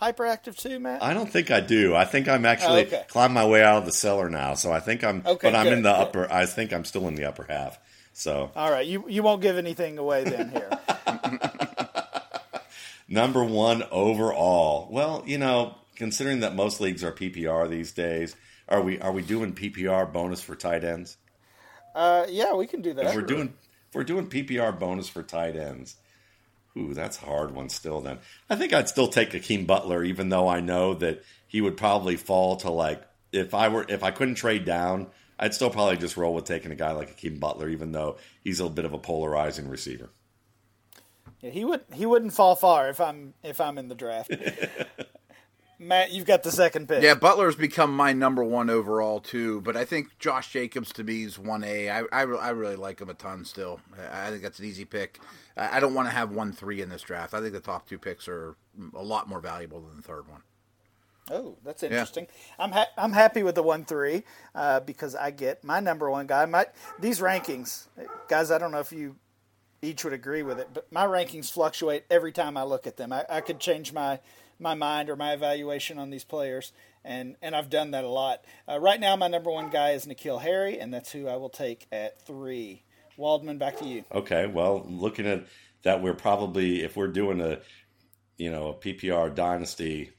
hyperactive 0.00 0.56
too, 0.56 0.78
Matt? 0.78 1.02
I 1.02 1.14
don't 1.14 1.30
think 1.30 1.50
I 1.50 1.60
do. 1.60 1.96
I 1.96 2.04
think 2.04 2.28
I'm 2.28 2.44
actually 2.44 2.82
oh, 2.82 2.86
okay. 2.86 3.04
climbed 3.08 3.34
my 3.34 3.46
way 3.46 3.62
out 3.62 3.78
of 3.78 3.86
the 3.86 3.92
cellar 3.92 4.28
now. 4.28 4.54
So 4.54 4.70
I 4.70 4.80
think 4.80 5.02
I'm, 5.02 5.22
okay, 5.26 5.50
but 5.50 5.56
I'm 5.56 5.64
good, 5.64 5.72
in 5.72 5.82
the 5.82 5.92
good. 5.92 6.00
upper. 6.00 6.32
I 6.32 6.46
think 6.46 6.72
I'm 6.72 6.84
still 6.84 7.08
in 7.08 7.14
the 7.14 7.24
upper 7.24 7.44
half. 7.44 7.78
So 8.16 8.50
all 8.56 8.70
right, 8.70 8.86
you 8.86 9.04
you 9.08 9.22
won't 9.22 9.42
give 9.42 9.58
anything 9.58 9.98
away 9.98 10.24
then 10.24 10.48
here. 10.48 10.70
Number 13.08 13.44
one 13.44 13.82
overall. 13.90 14.88
Well, 14.90 15.22
you 15.26 15.36
know, 15.36 15.74
considering 15.96 16.40
that 16.40 16.54
most 16.54 16.80
leagues 16.80 17.04
are 17.04 17.12
PPR 17.12 17.68
these 17.68 17.92
days, 17.92 18.34
are 18.70 18.80
we 18.80 18.98
are 19.00 19.12
we 19.12 19.20
doing 19.20 19.52
PPR 19.52 20.10
bonus 20.10 20.40
for 20.40 20.56
tight 20.56 20.82
ends? 20.82 21.18
Uh, 21.94 22.24
yeah, 22.30 22.54
we 22.54 22.66
can 22.66 22.80
do 22.80 22.94
that. 22.94 23.04
If 23.04 23.14
we're 23.14 23.20
doing 23.20 23.52
if 23.90 23.94
we're 23.94 24.04
doing 24.04 24.30
PPR 24.30 24.78
bonus 24.78 25.10
for 25.10 25.22
tight 25.22 25.54
ends. 25.54 25.96
Ooh, 26.74 26.94
that's 26.94 27.20
a 27.20 27.26
hard 27.26 27.54
one 27.54 27.68
still 27.68 28.00
then. 28.00 28.18
I 28.48 28.56
think 28.56 28.72
I'd 28.72 28.88
still 28.88 29.08
take 29.08 29.32
Hakeem 29.32 29.66
Butler, 29.66 30.02
even 30.02 30.30
though 30.30 30.48
I 30.48 30.60
know 30.60 30.94
that 30.94 31.22
he 31.46 31.60
would 31.60 31.76
probably 31.76 32.16
fall 32.16 32.56
to 32.56 32.70
like 32.70 33.02
if 33.30 33.52
I 33.52 33.68
were 33.68 33.84
if 33.86 34.02
I 34.02 34.10
couldn't 34.10 34.36
trade 34.36 34.64
down, 34.64 35.08
I'd 35.38 35.54
still 35.54 35.70
probably 35.70 35.96
just 35.96 36.16
roll 36.16 36.34
with 36.34 36.44
taking 36.44 36.72
a 36.72 36.76
guy 36.76 36.92
like 36.92 37.08
Hakeem 37.08 37.38
Butler, 37.38 37.68
even 37.68 37.92
though 37.92 38.16
he's 38.42 38.60
a 38.60 38.68
bit 38.68 38.84
of 38.84 38.92
a 38.92 38.98
polarizing 38.98 39.68
receiver. 39.68 40.10
Yeah, 41.40 41.50
he 41.50 41.64
would 41.64 41.82
he 41.92 42.06
wouldn't 42.06 42.32
fall 42.32 42.56
far 42.56 42.88
if 42.88 43.00
I'm 43.00 43.34
if 43.42 43.60
I'm 43.60 43.78
in 43.78 43.88
the 43.88 43.94
draft. 43.94 44.30
Matt, 45.78 46.10
you've 46.10 46.24
got 46.24 46.42
the 46.42 46.50
second 46.50 46.88
pick. 46.88 47.02
Yeah, 47.02 47.14
Butler's 47.14 47.54
become 47.54 47.94
my 47.94 48.14
number 48.14 48.42
one 48.42 48.70
overall 48.70 49.20
too, 49.20 49.60
but 49.60 49.76
I 49.76 49.84
think 49.84 50.18
Josh 50.18 50.50
Jacobs 50.50 50.90
to 50.94 51.04
me 51.04 51.24
is 51.24 51.38
one 51.38 51.62
A. 51.64 51.90
I, 51.90 52.00
I, 52.12 52.22
I 52.22 52.50
really 52.50 52.76
like 52.76 53.00
him 53.00 53.10
a 53.10 53.14
ton 53.14 53.44
still. 53.44 53.80
I 54.10 54.30
think 54.30 54.42
that's 54.42 54.58
an 54.58 54.64
easy 54.64 54.86
pick. 54.86 55.20
I 55.54 55.78
don't 55.80 55.92
want 55.92 56.08
to 56.08 56.14
have 56.14 56.30
one 56.32 56.52
three 56.52 56.80
in 56.80 56.88
this 56.88 57.02
draft. 57.02 57.34
I 57.34 57.40
think 57.40 57.52
the 57.52 57.60
top 57.60 57.86
two 57.86 57.98
picks 57.98 58.26
are 58.26 58.56
a 58.94 59.02
lot 59.02 59.28
more 59.28 59.40
valuable 59.40 59.82
than 59.82 59.96
the 59.96 60.02
third 60.02 60.26
one. 60.28 60.40
Oh, 61.30 61.56
that's 61.64 61.82
interesting. 61.82 62.26
Yeah. 62.28 62.64
I'm 62.64 62.72
ha- 62.72 62.90
I'm 62.96 63.12
happy 63.12 63.42
with 63.42 63.56
the 63.56 63.62
one 63.62 63.84
three 63.84 64.22
uh, 64.54 64.80
because 64.80 65.14
I 65.14 65.30
get 65.30 65.64
my 65.64 65.80
number 65.80 66.10
one 66.10 66.26
guy. 66.26 66.44
My 66.46 66.66
these 67.00 67.20
rankings, 67.20 67.88
guys. 68.28 68.50
I 68.50 68.58
don't 68.58 68.70
know 68.70 68.80
if 68.80 68.92
you 68.92 69.16
each 69.82 70.04
would 70.04 70.12
agree 70.12 70.42
with 70.42 70.58
it, 70.60 70.68
but 70.72 70.90
my 70.92 71.04
rankings 71.04 71.50
fluctuate 71.50 72.04
every 72.10 72.32
time 72.32 72.56
I 72.56 72.62
look 72.62 72.86
at 72.86 72.96
them. 72.96 73.12
I, 73.12 73.24
I 73.28 73.40
could 73.40 73.58
change 73.58 73.92
my 73.92 74.20
my 74.58 74.74
mind 74.74 75.10
or 75.10 75.16
my 75.16 75.32
evaluation 75.32 75.98
on 75.98 76.10
these 76.10 76.24
players, 76.24 76.72
and 77.04 77.36
and 77.42 77.56
I've 77.56 77.70
done 77.70 77.90
that 77.90 78.04
a 78.04 78.08
lot. 78.08 78.44
Uh, 78.68 78.78
right 78.78 79.00
now, 79.00 79.16
my 79.16 79.28
number 79.28 79.50
one 79.50 79.70
guy 79.70 79.90
is 79.90 80.06
N'Keal 80.06 80.42
Harry, 80.42 80.78
and 80.78 80.94
that's 80.94 81.12
who 81.12 81.26
I 81.26 81.36
will 81.36 81.50
take 81.50 81.86
at 81.90 82.20
three. 82.22 82.82
Waldman, 83.16 83.58
back 83.58 83.78
to 83.78 83.86
you. 83.86 84.04
Okay, 84.12 84.46
well, 84.46 84.84
looking 84.88 85.26
at 85.26 85.46
that, 85.82 86.02
we're 86.02 86.14
probably 86.14 86.82
if 86.82 86.96
we're 86.96 87.08
doing 87.08 87.40
a 87.40 87.60
you 88.36 88.50
know 88.50 88.68
a 88.68 88.74
PPR 88.74 89.34
dynasty, 89.34 90.12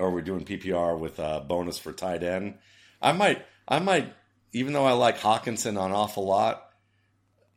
or 0.00 0.10
we're 0.10 0.22
doing 0.22 0.44
PPR 0.44 0.98
with 0.98 1.18
a 1.18 1.44
bonus 1.46 1.78
for 1.78 1.92
tight 1.92 2.22
end, 2.22 2.54
I 3.00 3.12
might 3.12 3.44
I 3.68 3.78
might 3.78 4.12
even 4.52 4.72
though 4.72 4.84
I 4.84 4.92
like 4.92 5.18
Hockenson 5.18 5.70
an 5.70 5.92
awful 5.92 6.26
lot. 6.26 6.66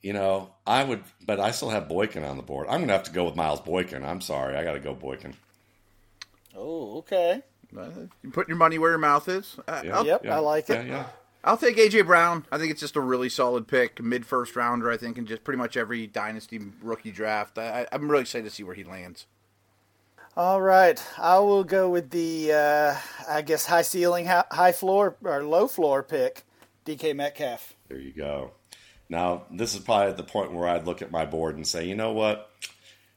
You 0.02 0.12
know, 0.12 0.54
I 0.68 0.84
would, 0.84 1.02
but 1.26 1.40
I 1.40 1.52
still 1.52 1.70
have 1.70 1.88
Boykin 1.88 2.26
on 2.26 2.36
the 2.36 2.44
board. 2.44 2.68
I'm 2.68 2.80
going 2.80 2.90
to 2.90 2.94
have 2.94 3.04
to 3.04 3.12
go 3.14 3.24
with 3.24 3.38
Miles 3.38 3.62
Boykin. 3.62 4.04
I'm 4.04 4.20
sorry, 4.20 4.58
I 4.58 4.66
got 4.66 4.74
to 4.74 4.82
go 4.82 4.94
Boykin. 4.94 5.34
Oh, 6.54 6.98
okay. 6.98 7.42
You 8.22 8.30
put 8.32 8.50
your 8.50 8.58
money 8.58 8.78
where 8.78 8.92
your 8.92 9.00
mouth 9.00 9.28
is. 9.30 9.58
Uh, 9.66 9.82
Yeah, 9.84 9.98
I'll, 9.98 10.06
Yep, 10.06 10.26
yeah, 10.26 10.36
I 10.36 10.40
like 10.40 10.68
yeah, 10.68 10.76
it. 10.76 10.88
Yeah, 10.88 11.06
I'll 11.44 11.58
take 11.58 11.78
AJ 11.78 12.06
Brown. 12.06 12.46
I 12.52 12.58
think 12.58 12.72
it's 12.72 12.82
just 12.82 12.96
a 12.96 13.02
really 13.02 13.30
solid 13.30 13.68
pick, 13.68 14.02
mid 14.02 14.26
first 14.26 14.56
rounder. 14.56 14.92
I 14.92 14.98
think 14.98 15.18
in 15.18 15.26
just 15.26 15.44
pretty 15.44 15.58
much 15.58 15.78
every 15.78 16.06
dynasty 16.06 16.60
rookie 16.82 17.12
draft. 17.12 17.58
I, 17.58 17.88
I'm 17.92 18.10
really 18.10 18.22
excited 18.22 18.46
to 18.46 18.52
see 18.52 18.64
where 18.64 18.76
he 18.76 18.84
lands. 18.84 19.26
All 20.36 20.60
right, 20.60 21.00
I 21.20 21.38
will 21.40 21.64
go 21.64 21.90
with 21.90 22.10
the 22.10 22.54
uh, 22.54 22.96
I 23.30 23.44
guess 23.44 23.68
high 23.68 23.84
ceiling, 23.84 24.26
high 24.26 24.72
floor 24.72 25.16
or 25.24 25.44
low 25.44 25.68
floor 25.68 26.02
pick, 26.02 26.42
DK 26.88 27.16
Metcalf. 27.16 27.76
There 27.88 28.00
you 28.00 28.14
go. 28.14 28.54
Now, 29.10 29.44
this 29.52 29.76
is 29.76 29.82
probably 29.82 30.10
at 30.10 30.18
the 30.18 30.24
point 30.24 30.52
where 30.52 30.68
I'd 30.68 30.88
look 30.88 31.04
at 31.04 31.12
my 31.12 31.28
board 31.28 31.56
and 31.56 31.68
say, 31.68 31.86
you 31.86 31.94
know 31.94 32.14
what? 32.14 32.50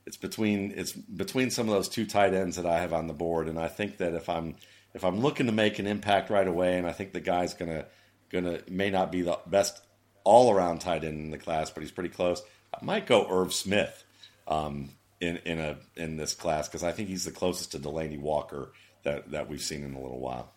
It's 0.05 0.19
between 0.19 0.75
it's 0.77 0.93
between 0.93 1.51
some 1.51 1.67
of 1.67 1.75
those 1.75 1.89
two 1.89 2.05
tight 2.05 2.35
ends 2.35 2.57
that 2.57 2.67
I 2.67 2.81
have 2.81 2.93
on 2.93 3.07
the 3.07 3.15
board, 3.15 3.49
and 3.49 3.59
I 3.59 3.69
think 3.69 3.97
that 3.97 4.13
if 4.13 4.29
I'm 4.29 4.55
if 4.93 5.03
I'm 5.03 5.21
looking 5.21 5.47
to 5.47 5.53
make 5.53 5.79
an 5.79 5.87
impact 5.87 6.29
right 6.29 6.47
away, 6.47 6.77
and 6.77 6.87
I 6.87 6.93
think 6.93 7.15
the 7.15 7.21
guy's 7.21 7.55
gonna 7.55 7.87
gonna 8.31 8.61
may 8.69 8.91
not 8.91 9.11
be 9.11 9.23
the 9.23 9.39
best 9.47 9.81
all 10.23 10.53
around 10.53 10.81
tight 10.81 11.03
end 11.03 11.19
in 11.19 11.31
the 11.31 11.39
class, 11.39 11.71
but 11.71 11.83
he's 11.83 11.93
pretty 11.93 12.11
close. 12.11 12.43
I 12.75 12.85
might 12.85 13.07
go 13.07 13.27
Irv 13.27 13.55
Smith 13.55 14.05
um, 14.47 14.91
in 15.21 15.39
in 15.39 15.59
a 15.59 15.77
in 15.97 16.17
this 16.17 16.35
class 16.35 16.69
because 16.69 16.83
I 16.85 16.93
think 16.93 17.09
he's 17.09 17.25
the 17.25 17.31
closest 17.31 17.73
to 17.73 17.79
Delanie 17.79 18.21
Walker 18.21 18.73
that 19.03 19.31
that 19.31 19.49
we've 19.49 19.63
seen 19.63 19.85
in 19.85 19.95
a 19.95 20.01
little 20.01 20.21
while. 20.21 20.53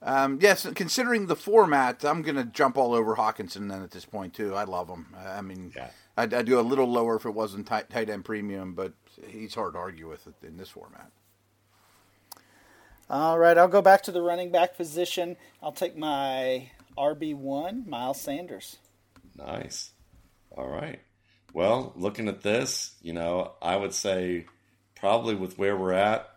Um, 0.00 0.38
yes, 0.40 0.64
considering 0.76 1.26
the 1.26 1.34
format, 1.34 2.04
I'm 2.04 2.22
going 2.22 2.36
to 2.36 2.44
jump 2.44 2.78
all 2.78 2.94
over 2.94 3.16
Hockenson 3.16 3.68
then 3.68 3.82
at 3.82 3.90
this 3.90 4.04
point 4.04 4.32
too. 4.32 4.54
I 4.54 4.62
love 4.62 4.88
him. 4.88 5.06
I 5.18 5.40
mean, 5.40 5.72
Yeah. 5.74 5.88
I'd, 6.16 6.32
I'd 6.32 6.46
do 6.46 6.60
a 6.60 6.62
little 6.62 6.86
lower 6.86 7.16
if 7.16 7.26
it 7.26 7.30
wasn't 7.30 7.66
tight, 7.66 7.90
tight 7.90 8.08
end 8.08 8.24
premium, 8.24 8.74
but 8.74 8.92
he's 9.26 9.56
hard 9.56 9.72
to 9.72 9.78
argue 9.80 10.08
with 10.08 10.28
in 10.44 10.56
this 10.56 10.68
format. 10.68 11.10
All 13.10 13.38
right, 13.38 13.56
I'll 13.58 13.68
go 13.68 13.82
back 13.82 14.02
to 14.04 14.12
the 14.12 14.22
running 14.22 14.52
back 14.52 14.76
position. 14.76 15.36
I'll 15.62 15.72
take 15.72 15.96
my 15.96 16.70
RB 16.96 17.34
one, 17.34 17.84
Miles 17.88 18.20
Sanders. 18.20 18.76
Nice. 19.36 19.92
All 20.50 20.68
right. 20.68 21.00
Well, 21.58 21.92
looking 21.96 22.28
at 22.28 22.42
this, 22.42 22.94
you 23.02 23.12
know, 23.12 23.54
I 23.60 23.74
would 23.74 23.92
say 23.92 24.46
probably 24.94 25.34
with 25.34 25.58
where 25.58 25.76
we're 25.76 25.92
at, 25.92 26.30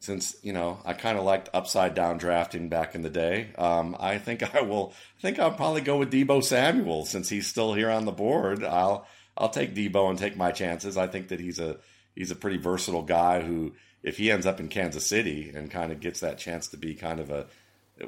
since 0.00 0.36
you 0.42 0.52
know 0.52 0.82
I 0.84 0.92
kind 0.92 1.16
of 1.16 1.24
liked 1.24 1.48
upside 1.54 1.94
down 1.94 2.18
drafting 2.18 2.68
back 2.68 2.94
in 2.94 3.00
the 3.00 3.08
day. 3.08 3.54
Um, 3.56 3.96
I 3.98 4.18
think 4.18 4.54
I 4.54 4.60
will. 4.60 4.92
I 5.18 5.22
think 5.22 5.38
I'll 5.38 5.54
probably 5.54 5.80
go 5.80 5.96
with 5.96 6.12
Deebo 6.12 6.44
Samuel 6.44 7.06
since 7.06 7.30
he's 7.30 7.46
still 7.46 7.72
here 7.72 7.88
on 7.88 8.04
the 8.04 8.12
board. 8.12 8.62
I'll 8.62 9.06
I'll 9.34 9.48
take 9.48 9.74
Deebo 9.74 10.10
and 10.10 10.18
take 10.18 10.36
my 10.36 10.52
chances. 10.52 10.98
I 10.98 11.06
think 11.06 11.28
that 11.28 11.40
he's 11.40 11.58
a 11.58 11.78
he's 12.14 12.30
a 12.30 12.36
pretty 12.36 12.58
versatile 12.58 13.04
guy 13.04 13.40
who, 13.40 13.72
if 14.02 14.18
he 14.18 14.30
ends 14.30 14.44
up 14.44 14.60
in 14.60 14.68
Kansas 14.68 15.06
City 15.06 15.50
and 15.54 15.70
kind 15.70 15.90
of 15.90 16.00
gets 16.00 16.20
that 16.20 16.36
chance 16.36 16.68
to 16.68 16.76
be 16.76 16.94
kind 16.94 17.18
of 17.18 17.30
a 17.30 17.46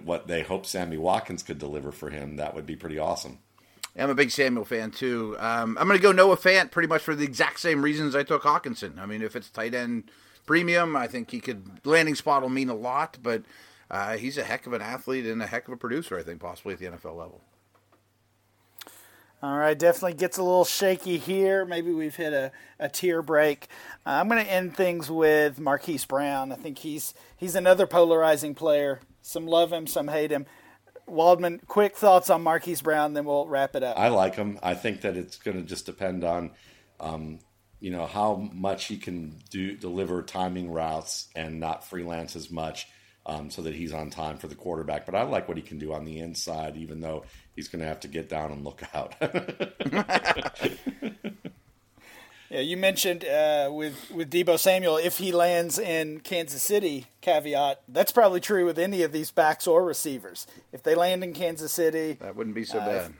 what 0.05 0.27
they 0.27 0.43
hope 0.43 0.67
Sammy 0.67 0.99
Watkins 0.99 1.43
could 1.43 1.59
deliver 1.59 1.93
for 1.93 2.11
him, 2.11 2.37
that 2.37 2.55
would 2.55 2.67
be 2.67 2.77
pretty 2.77 2.99
awesome. 2.99 3.39
I'm 3.97 4.11
a 4.11 4.15
big 4.15 4.31
Samuel 4.31 4.65
fan 4.65 4.91
too. 4.91 5.37
Um, 5.39 5.79
I'm 5.79 5.87
going 5.87 5.99
to 5.99 6.03
go 6.03 6.13
Noah 6.13 6.37
Fant 6.37 6.71
pretty 6.71 6.89
much 6.89 7.03
for 7.03 7.15
the 7.15 7.25
exact 7.25 7.61
same 7.61 7.83
reasons 7.83 8.17
I 8.17 8.25
took 8.25 8.43
Hockenson. 8.43 8.99
I 8.99 9.07
mean, 9.07 9.23
if 9.23 9.37
it's 9.37 9.49
tight 9.51 9.75
end 9.75 10.11
premium, 10.47 10.97
I 10.97 11.07
think 11.07 11.31
he 11.31 11.41
could 11.41 11.81
landing 11.85 12.15
spot 12.15 12.43
will 12.43 12.49
mean 12.49 12.69
a 12.69 12.75
lot, 12.75 13.19
but 13.23 13.43
uh, 13.91 14.17
he's 14.17 14.37
a 14.37 14.43
heck 14.43 14.67
of 14.67 14.73
an 14.73 14.83
athlete 14.83 15.27
and 15.27 15.41
a 15.43 15.47
heck 15.47 15.69
of 15.69 15.75
a 15.75 15.77
producer. 15.77 16.19
I 16.19 16.23
think 16.23 16.41
possibly 16.41 16.75
at 16.75 16.81
the 16.81 16.87
NFL 16.87 17.17
level. 17.17 17.41
All 19.45 19.59
right, 19.59 19.79
definitely 19.79 20.15
gets 20.15 20.39
a 20.39 20.43
little 20.43 20.65
shaky 20.65 21.19
here. 21.19 21.67
Maybe 21.67 21.93
we've 21.93 22.17
hit 22.17 22.33
a, 22.33 22.51
a 22.79 22.89
tier 22.89 23.21
break. 23.21 23.69
Uh, 24.07 24.13
I'm 24.13 24.29
going 24.29 24.43
to 24.43 24.51
end 24.51 24.75
things 24.75 25.11
with 25.11 25.61
Marquise 25.61 26.07
Brown. 26.07 26.51
I 26.51 26.55
think 26.55 26.79
he's 26.79 27.13
he's 27.37 27.55
another 27.55 27.87
polarizing 27.87 28.55
player. 28.55 29.01
Some 29.21 29.47
love 29.47 29.71
him, 29.71 29.87
some 29.87 30.09
hate 30.09 30.31
him. 30.31 30.47
Waldman, 31.07 31.61
quick 31.67 31.97
thoughts 31.97 32.31
on 32.31 32.43
Marquise 32.43 32.83
Brown, 32.83 33.15
then 33.15 33.25
we'll 33.25 33.47
wrap 33.47 33.77
it 33.77 33.83
up. 33.83 33.99
I 33.99 34.09
like 34.09 34.35
him. 34.35 34.59
I 34.63 34.75
think 34.75 35.03
that 35.03 35.17
it's 35.17 35.39
going 35.39 35.57
to 35.57 35.63
just 35.63 35.87
depend 35.87 36.25
on, 36.25 36.51
um, 37.01 37.39
you 37.81 37.91
know, 37.91 38.07
how 38.07 38.49
much 38.53 38.87
he 38.87 38.97
can 38.97 39.37
do 39.51 39.77
deliver 39.77 40.23
timing 40.23 40.71
routes 40.71 41.29
and 41.35 41.61
not 41.61 41.85
freelance 41.85 42.37
as 42.37 42.51
much, 42.51 42.87
um, 43.27 43.51
so 43.51 43.63
that 43.63 43.75
he's 43.75 43.93
on 43.93 44.11
time 44.11 44.39
for 44.39 44.49
the 44.49 44.55
quarterback. 44.55 45.07
But 45.07 45.15
I 45.15 45.23
like 45.23 45.49
what 45.49 45.57
he 45.57 45.63
can 45.63 45.79
do 45.79 45.93
on 45.93 46.05
the 46.05 46.21
inside, 46.21 46.77
even 46.77 47.01
though 47.01 47.25
he's 47.55 47.69
going 47.69 47.83
to 47.83 47.89
have 47.89 48.01
to 48.01 48.09
get 48.09 48.29
down 48.29 48.53
and 48.53 48.65
look 48.65 48.83
out. 48.95 49.15
Yeah, 52.51 52.61
you 52.61 52.77
mentioned 52.77 53.25
uh, 53.25 53.71
with 53.73 54.11
with 54.11 54.31
Deebo 54.31 54.59
Samuel, 54.59 54.97
if 54.99 55.19
he 55.19 55.33
lands 55.33 55.79
in 55.79 56.21
Kansas 56.21 56.63
City, 56.63 57.07
caveat 57.21 57.81
that's 57.89 58.13
probably 58.13 58.41
true 58.41 58.65
with 58.67 58.79
any 58.79 59.03
of 59.03 59.13
these 59.13 59.31
backs 59.31 59.67
or 59.67 59.85
receivers. 59.85 60.47
If 60.73 60.83
they 60.83 60.95
land 60.95 61.25
in 61.25 61.33
Kansas 61.33 61.73
City, 61.73 62.19
That 62.21 62.37
wouldn't 62.37 62.55
be 62.55 62.65
so 62.65 62.79
bad. 62.81 63.15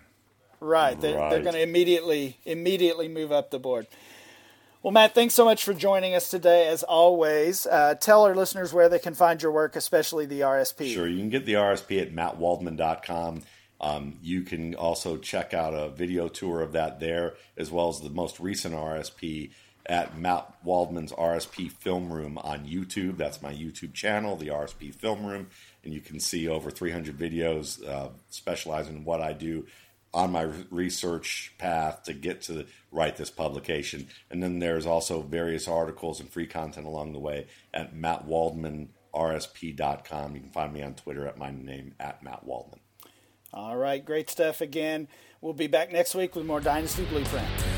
right, 0.61 1.01
they're, 1.01 1.19
they're 1.31 1.43
going 1.43 1.55
to 1.55 1.63
immediately 1.63 2.39
immediately 2.45 3.09
move 3.09 3.33
up 3.33 3.51
the 3.51 3.59
board. 3.59 3.87
Well, 4.83 4.93
Matt, 4.93 5.15
thanks 5.15 5.33
so 5.33 5.47
much 5.47 5.65
for 5.65 5.73
joining 5.73 6.15
us 6.15 6.29
today. 6.29 6.69
As 6.69 6.83
always, 6.83 7.67
uh, 7.67 7.95
tell 7.95 8.25
our 8.25 8.35
listeners 8.35 8.75
where 8.75 8.91
they 8.91 8.99
can 8.99 9.15
find 9.15 9.41
your 9.43 9.51
work, 9.51 9.77
especially 9.77 10.27
the 10.27 10.41
RSP. 10.41 10.93
Sure, 10.93 11.09
you 11.09 11.17
can 11.17 11.31
get 11.31 11.47
the 11.47 11.55
RSP 11.55 12.03
at 12.03 12.13
mattwaldman.com. 12.15 13.43
Um, 13.81 14.19
you 14.23 14.43
can 14.43 14.75
also 14.75 15.17
check 15.17 15.53
out 15.53 15.75
a 15.75 15.91
video 15.91 16.29
tour 16.29 16.63
of 16.63 16.73
that 16.73 17.01
there, 17.01 17.35
as 17.57 17.71
well 17.71 17.89
as 17.89 18.01
the 18.01 18.11
most 18.11 18.41
recent 18.41 18.75
RSP 18.75 19.51
at 19.87 20.19
Matt 20.19 20.65
Waldman's 20.65 21.13
RSP 21.13 21.71
Film 21.71 22.13
Room 22.13 22.39
on 22.39 22.67
YouTube. 22.67 23.19
That's 23.19 23.43
my 23.43 23.53
YouTube 23.53 23.93
channel, 23.93 24.37
the 24.37 24.49
RSP 24.49 24.95
Film 24.95 25.27
Room, 25.27 25.49
and 25.83 25.93
you 25.93 26.01
can 26.01 26.21
see 26.21 26.49
over 26.49 26.71
300 26.71 27.19
videos 27.19 27.87
uh, 27.87 28.09
specializing 28.31 28.97
in 28.97 29.05
what 29.05 29.21
I 29.21 29.35
do 29.35 29.67
on 30.15 30.33
my 30.33 30.49
research 30.71 31.53
path 31.59 32.05
to 32.05 32.15
get 32.15 32.43
to 32.43 32.67
write 32.93 33.17
this 33.17 33.31
publication. 33.31 34.07
And 34.31 34.41
then 34.43 34.61
there's 34.61 34.87
also 34.87 35.23
various 35.23 35.67
articles 35.67 36.21
and 36.21 36.31
free 36.31 36.47
content 36.47 36.87
along 36.87 37.13
the 37.13 37.19
way 37.19 37.49
at 37.75 37.93
mattwaldmanrsp.com. 37.95 40.35
You 40.35 40.41
can 40.41 40.51
find 40.51 40.73
me 40.73 40.83
on 40.83 40.95
Twitter 40.95 41.27
at 41.27 41.37
my 41.37 41.51
name 41.51 41.95
at 41.99 42.23
Matt 42.23 42.47
Waldman. 42.47 42.79
All 43.55 43.77
right, 43.77 44.05
great 44.05 44.29
stuff 44.29 44.61
again. 44.61 45.07
We'll 45.41 45.53
be 45.53 45.69
back 45.69 45.93
next 45.93 46.17
week 46.17 46.35
with 46.35 46.45
more 46.45 46.61
Dynasty 46.61 47.05
Blueprint. 47.05 47.74